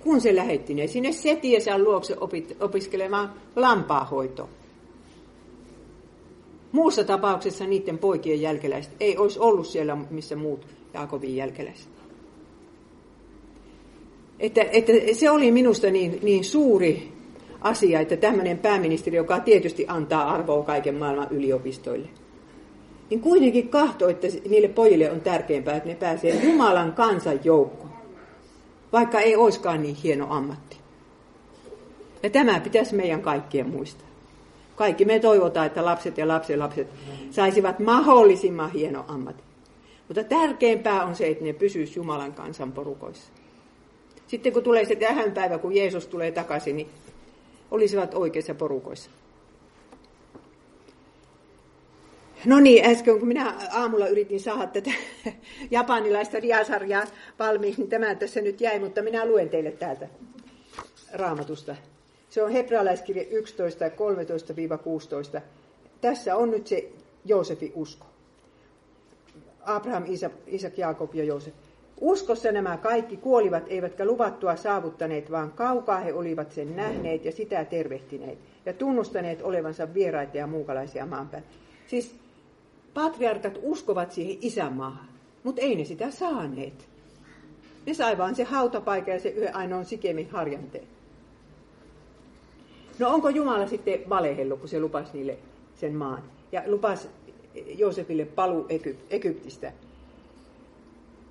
kun 0.00 0.20
se 0.20 0.36
lähetti 0.36 0.74
ne 0.74 0.86
sinne 0.86 1.12
Setiesän 1.12 1.84
luokse 1.84 2.16
opiskelemaan 2.60 3.32
lampaahoitoa. 3.56 4.48
Muussa 6.72 7.04
tapauksessa 7.04 7.66
niiden 7.66 7.98
poikien 7.98 8.40
jälkeläiset 8.40 8.92
ei 9.00 9.16
olisi 9.16 9.38
ollut 9.38 9.66
siellä, 9.66 9.96
missä 10.10 10.36
muut 10.36 10.66
Jaakobin 10.94 11.36
jälkeläiset. 11.36 11.88
Että, 14.40 14.60
että 14.72 14.92
se 15.12 15.30
oli 15.30 15.50
minusta 15.50 15.90
niin, 15.90 16.18
niin 16.22 16.44
suuri 16.44 17.12
asia, 17.60 18.00
että 18.00 18.16
tämmöinen 18.16 18.58
pääministeri, 18.58 19.16
joka 19.16 19.40
tietysti 19.40 19.84
antaa 19.88 20.30
arvoa 20.30 20.62
kaiken 20.62 20.94
maailman 20.94 21.28
yliopistoille– 21.30 22.08
niin 23.10 23.20
kuitenkin 23.20 23.68
kahto, 23.68 24.08
että 24.08 24.26
niille 24.48 24.68
pojille 24.68 25.10
on 25.10 25.20
tärkeämpää, 25.20 25.76
että 25.76 25.88
ne 25.88 25.94
pääsee 25.94 26.44
Jumalan 26.44 26.92
kansan 26.92 27.40
joukkoon, 27.44 27.92
vaikka 28.92 29.20
ei 29.20 29.36
olisikaan 29.36 29.82
niin 29.82 29.94
hieno 29.94 30.26
ammatti. 30.30 30.76
Ja 32.22 32.30
tämä 32.30 32.60
pitäisi 32.60 32.94
meidän 32.94 33.22
kaikkien 33.22 33.68
muistaa. 33.68 34.06
Kaikki 34.76 35.04
me 35.04 35.18
toivotaan, 35.18 35.66
että 35.66 35.84
lapset 35.84 36.18
ja 36.18 36.28
lapset 36.28 36.88
saisivat 37.30 37.78
mahdollisimman 37.78 38.70
hieno 38.70 39.04
ammatti. 39.08 39.42
Mutta 40.08 40.24
tärkeämpää 40.24 41.04
on 41.04 41.16
se, 41.16 41.28
että 41.28 41.44
ne 41.44 41.52
pysyisivät 41.52 41.96
Jumalan 41.96 42.32
kansan 42.32 42.72
porukoissa. 42.72 43.32
Sitten 44.26 44.52
kun 44.52 44.62
tulee 44.62 44.84
se 44.84 44.96
tähän 44.96 45.32
päivä, 45.32 45.58
kun 45.58 45.74
Jeesus 45.74 46.06
tulee 46.06 46.32
takaisin, 46.32 46.76
niin 46.76 46.88
olisivat 47.70 48.14
oikeissa 48.14 48.54
porukoissa. 48.54 49.10
No 52.44 52.60
niin, 52.60 52.84
äsken 52.84 53.18
kun 53.18 53.28
minä 53.28 53.54
aamulla 53.72 54.06
yritin 54.06 54.40
saada 54.40 54.66
tätä 54.66 54.90
japanilaista 55.70 56.42
diasarjaa 56.42 57.04
valmiiksi, 57.38 57.80
niin 57.80 57.90
tämä 57.90 58.14
tässä 58.14 58.40
nyt 58.40 58.60
jäi, 58.60 58.78
mutta 58.78 59.02
minä 59.02 59.26
luen 59.26 59.48
teille 59.48 59.70
täältä 59.70 60.08
raamatusta. 61.12 61.76
Se 62.30 62.42
on 62.42 62.50
hebrealaiskirja 62.50 63.24
11, 63.30 63.84
13-16. 65.38 65.40
Tässä 66.00 66.36
on 66.36 66.50
nyt 66.50 66.66
se 66.66 66.92
Joosefin 67.24 67.72
usko. 67.74 68.06
Abraham, 69.66 70.04
Isak, 70.06 70.32
Isak 70.46 70.78
Jaakob 70.78 71.14
ja 71.14 71.24
Joosef. 71.24 71.54
Uskossa 72.00 72.52
nämä 72.52 72.76
kaikki 72.76 73.16
kuolivat, 73.16 73.62
eivätkä 73.68 74.04
luvattua 74.04 74.56
saavuttaneet, 74.56 75.30
vaan 75.30 75.52
kaukaa 75.52 76.00
he 76.00 76.12
olivat 76.12 76.52
sen 76.52 76.76
nähneet 76.76 77.24
ja 77.24 77.32
sitä 77.32 77.64
tervehtineet 77.64 78.38
ja 78.66 78.72
tunnustaneet 78.72 79.42
olevansa 79.42 79.94
vieraita 79.94 80.36
ja 80.36 80.46
muukalaisia 80.46 81.06
maanpäin. 81.06 81.44
Siis 81.86 82.16
patriarkat 82.94 83.58
uskovat 83.62 84.12
siihen 84.12 84.38
isämaahan, 84.40 85.08
mutta 85.44 85.62
ei 85.62 85.76
ne 85.76 85.84
sitä 85.84 86.10
saaneet. 86.10 86.88
Ne 87.86 87.94
sai 87.94 88.18
vaan 88.18 88.34
se 88.34 88.44
hautapaikka 88.44 89.10
ja 89.10 89.20
se 89.20 89.28
yhden 89.28 89.56
ainoan 89.56 89.84
sikemin 89.84 90.30
harjanteen. 90.30 90.86
No 92.98 93.10
onko 93.10 93.28
Jumala 93.28 93.66
sitten 93.66 94.08
valehellut, 94.08 94.60
kun 94.60 94.68
se 94.68 94.80
lupasi 94.80 95.10
niille 95.12 95.38
sen 95.74 95.94
maan? 95.94 96.22
Ja 96.52 96.62
lupasi 96.66 97.08
Joosefille 97.78 98.24
palu 98.24 98.66
Egyptistä. 99.10 99.72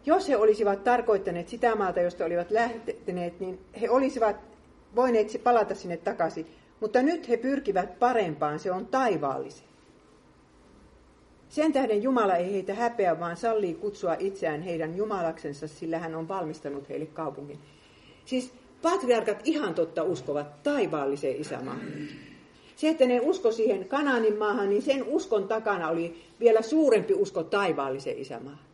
Jos 0.05 0.29
he 0.29 0.37
olisivat 0.37 0.83
tarkoittaneet 0.83 1.47
sitä 1.47 1.75
maata, 1.75 1.99
josta 1.99 2.25
olivat 2.25 2.51
lähteneet, 2.51 3.39
niin 3.39 3.59
he 3.81 3.89
olisivat 3.89 4.35
voineet 4.95 5.41
palata 5.43 5.75
sinne 5.75 5.97
takaisin. 5.97 6.45
Mutta 6.79 7.01
nyt 7.01 7.29
he 7.29 7.37
pyrkivät 7.37 7.99
parempaan, 7.99 8.59
se 8.59 8.71
on 8.71 8.85
taivaallisen. 8.85 9.67
Sen 11.49 11.73
tähden 11.73 12.03
Jumala 12.03 12.35
ei 12.35 12.53
heitä 12.53 12.73
häpeä, 12.73 13.19
vaan 13.19 13.37
sallii 13.37 13.73
kutsua 13.73 14.15
itseään 14.19 14.61
heidän 14.61 14.97
Jumalaksensa, 14.97 15.67
sillä 15.67 15.99
hän 15.99 16.15
on 16.15 16.27
valmistanut 16.27 16.89
heille 16.89 17.05
kaupungin. 17.05 17.59
Siis 18.25 18.53
patriarkat 18.81 19.41
ihan 19.43 19.75
totta 19.75 20.03
uskovat 20.03 20.63
taivaalliseen 20.63 21.41
isämaahan. 21.41 21.91
Se, 22.75 22.89
että 22.89 23.05
ne 23.05 23.19
usko 23.19 23.51
siihen 23.51 23.87
Kanaanin 23.87 24.37
maahan, 24.37 24.69
niin 24.69 24.81
sen 24.81 25.03
uskon 25.03 25.47
takana 25.47 25.89
oli 25.89 26.15
vielä 26.39 26.61
suurempi 26.61 27.13
usko 27.13 27.43
taivaalliseen 27.43 28.19
isämaahan. 28.19 28.65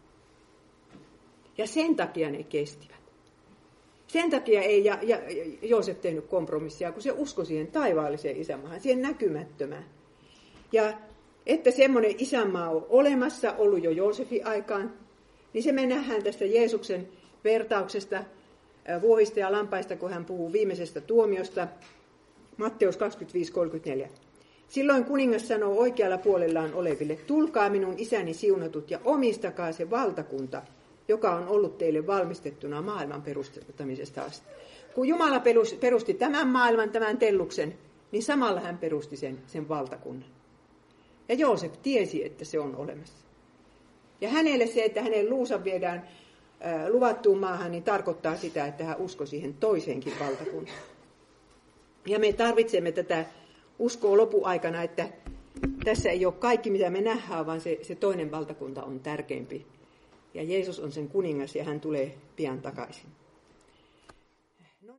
Ja 1.57 1.67
sen 1.67 1.95
takia 1.95 2.31
ne 2.31 2.43
kestivät. 2.43 3.01
Sen 4.07 4.29
takia 4.29 4.61
ei 4.61 4.85
ja, 4.85 4.97
ja, 5.01 5.19
Joosef 5.61 6.01
tehnyt 6.01 6.25
kompromissia, 6.25 6.91
kun 6.91 7.01
se 7.01 7.11
uskoi 7.11 7.45
siihen 7.45 7.67
taivaalliseen 7.67 8.37
isämaahan, 8.37 8.81
siihen 8.81 9.01
näkymättömään. 9.01 9.85
Ja 10.71 10.93
että 11.45 11.71
semmoinen 11.71 12.15
isänmaa 12.17 12.69
on 12.69 12.85
olemassa, 12.89 13.55
ollut 13.57 13.83
jo 13.83 13.91
Joosefin 13.91 14.47
aikaan, 14.47 14.93
niin 15.53 15.63
se 15.63 15.71
me 15.71 15.85
nähdään 15.85 16.23
tästä 16.23 16.45
Jeesuksen 16.45 17.07
vertauksesta 17.43 18.23
vuohista 19.01 19.39
ja 19.39 19.51
lampaista, 19.51 19.95
kun 19.95 20.09
hän 20.09 20.25
puhuu 20.25 20.53
viimeisestä 20.53 21.01
tuomiosta, 21.01 21.67
Matteus 22.57 22.97
25.34. 24.05 24.07
Silloin 24.67 25.05
kuningas 25.05 25.47
sanoo 25.47 25.79
oikealla 25.79 26.17
puolellaan 26.17 26.73
oleville, 26.73 27.15
tulkaa 27.15 27.69
minun 27.69 27.93
isäni 27.97 28.33
siunatut 28.33 28.91
ja 28.91 28.99
omistakaa 29.05 29.71
se 29.71 29.89
valtakunta, 29.89 30.61
joka 31.07 31.35
on 31.35 31.47
ollut 31.47 31.77
teille 31.77 32.07
valmistettuna 32.07 32.81
maailman 32.81 33.21
perustamisesta 33.21 34.21
asti. 34.21 34.47
Kun 34.95 35.07
Jumala 35.07 35.41
perusti 35.79 36.13
tämän 36.13 36.47
maailman, 36.47 36.89
tämän 36.89 37.17
telluksen, 37.17 37.77
niin 38.11 38.23
samalla 38.23 38.59
hän 38.59 38.77
perusti 38.77 39.17
sen, 39.17 39.39
sen 39.47 39.69
valtakunnan. 39.69 40.29
Ja 41.29 41.35
Joosef 41.35 41.73
tiesi, 41.83 42.25
että 42.25 42.45
se 42.45 42.59
on 42.59 42.75
olemassa. 42.75 43.25
Ja 44.21 44.29
hänelle 44.29 44.67
se, 44.67 44.83
että 44.83 45.01
hänen 45.01 45.29
luusa 45.29 45.63
viedään 45.63 46.07
luvattuun 46.89 47.39
maahan, 47.39 47.71
niin 47.71 47.83
tarkoittaa 47.83 48.35
sitä, 48.35 48.65
että 48.65 48.83
hän 48.83 48.97
uskoi 48.97 49.27
siihen 49.27 49.53
toiseenkin 49.53 50.13
valtakuntaan. 50.19 50.77
Ja 52.05 52.19
me 52.19 52.33
tarvitsemme 52.33 52.91
tätä 52.91 53.25
uskoa 53.79 54.17
lopuaikana, 54.17 54.83
että 54.83 55.09
tässä 55.83 56.09
ei 56.09 56.25
ole 56.25 56.33
kaikki, 56.33 56.69
mitä 56.69 56.89
me 56.89 57.01
nähdään, 57.01 57.45
vaan 57.45 57.61
se, 57.61 57.79
se 57.81 57.95
toinen 57.95 58.31
valtakunta 58.31 58.83
on 58.83 58.99
tärkeämpi. 58.99 59.65
Ja 60.33 60.43
Jeesus 60.43 60.79
on 60.79 60.91
sen 60.91 61.07
kuningas 61.07 61.55
ja 61.55 61.63
hän 61.63 61.79
tulee 61.79 62.15
pian 62.35 62.61
takaisin. 62.61 63.05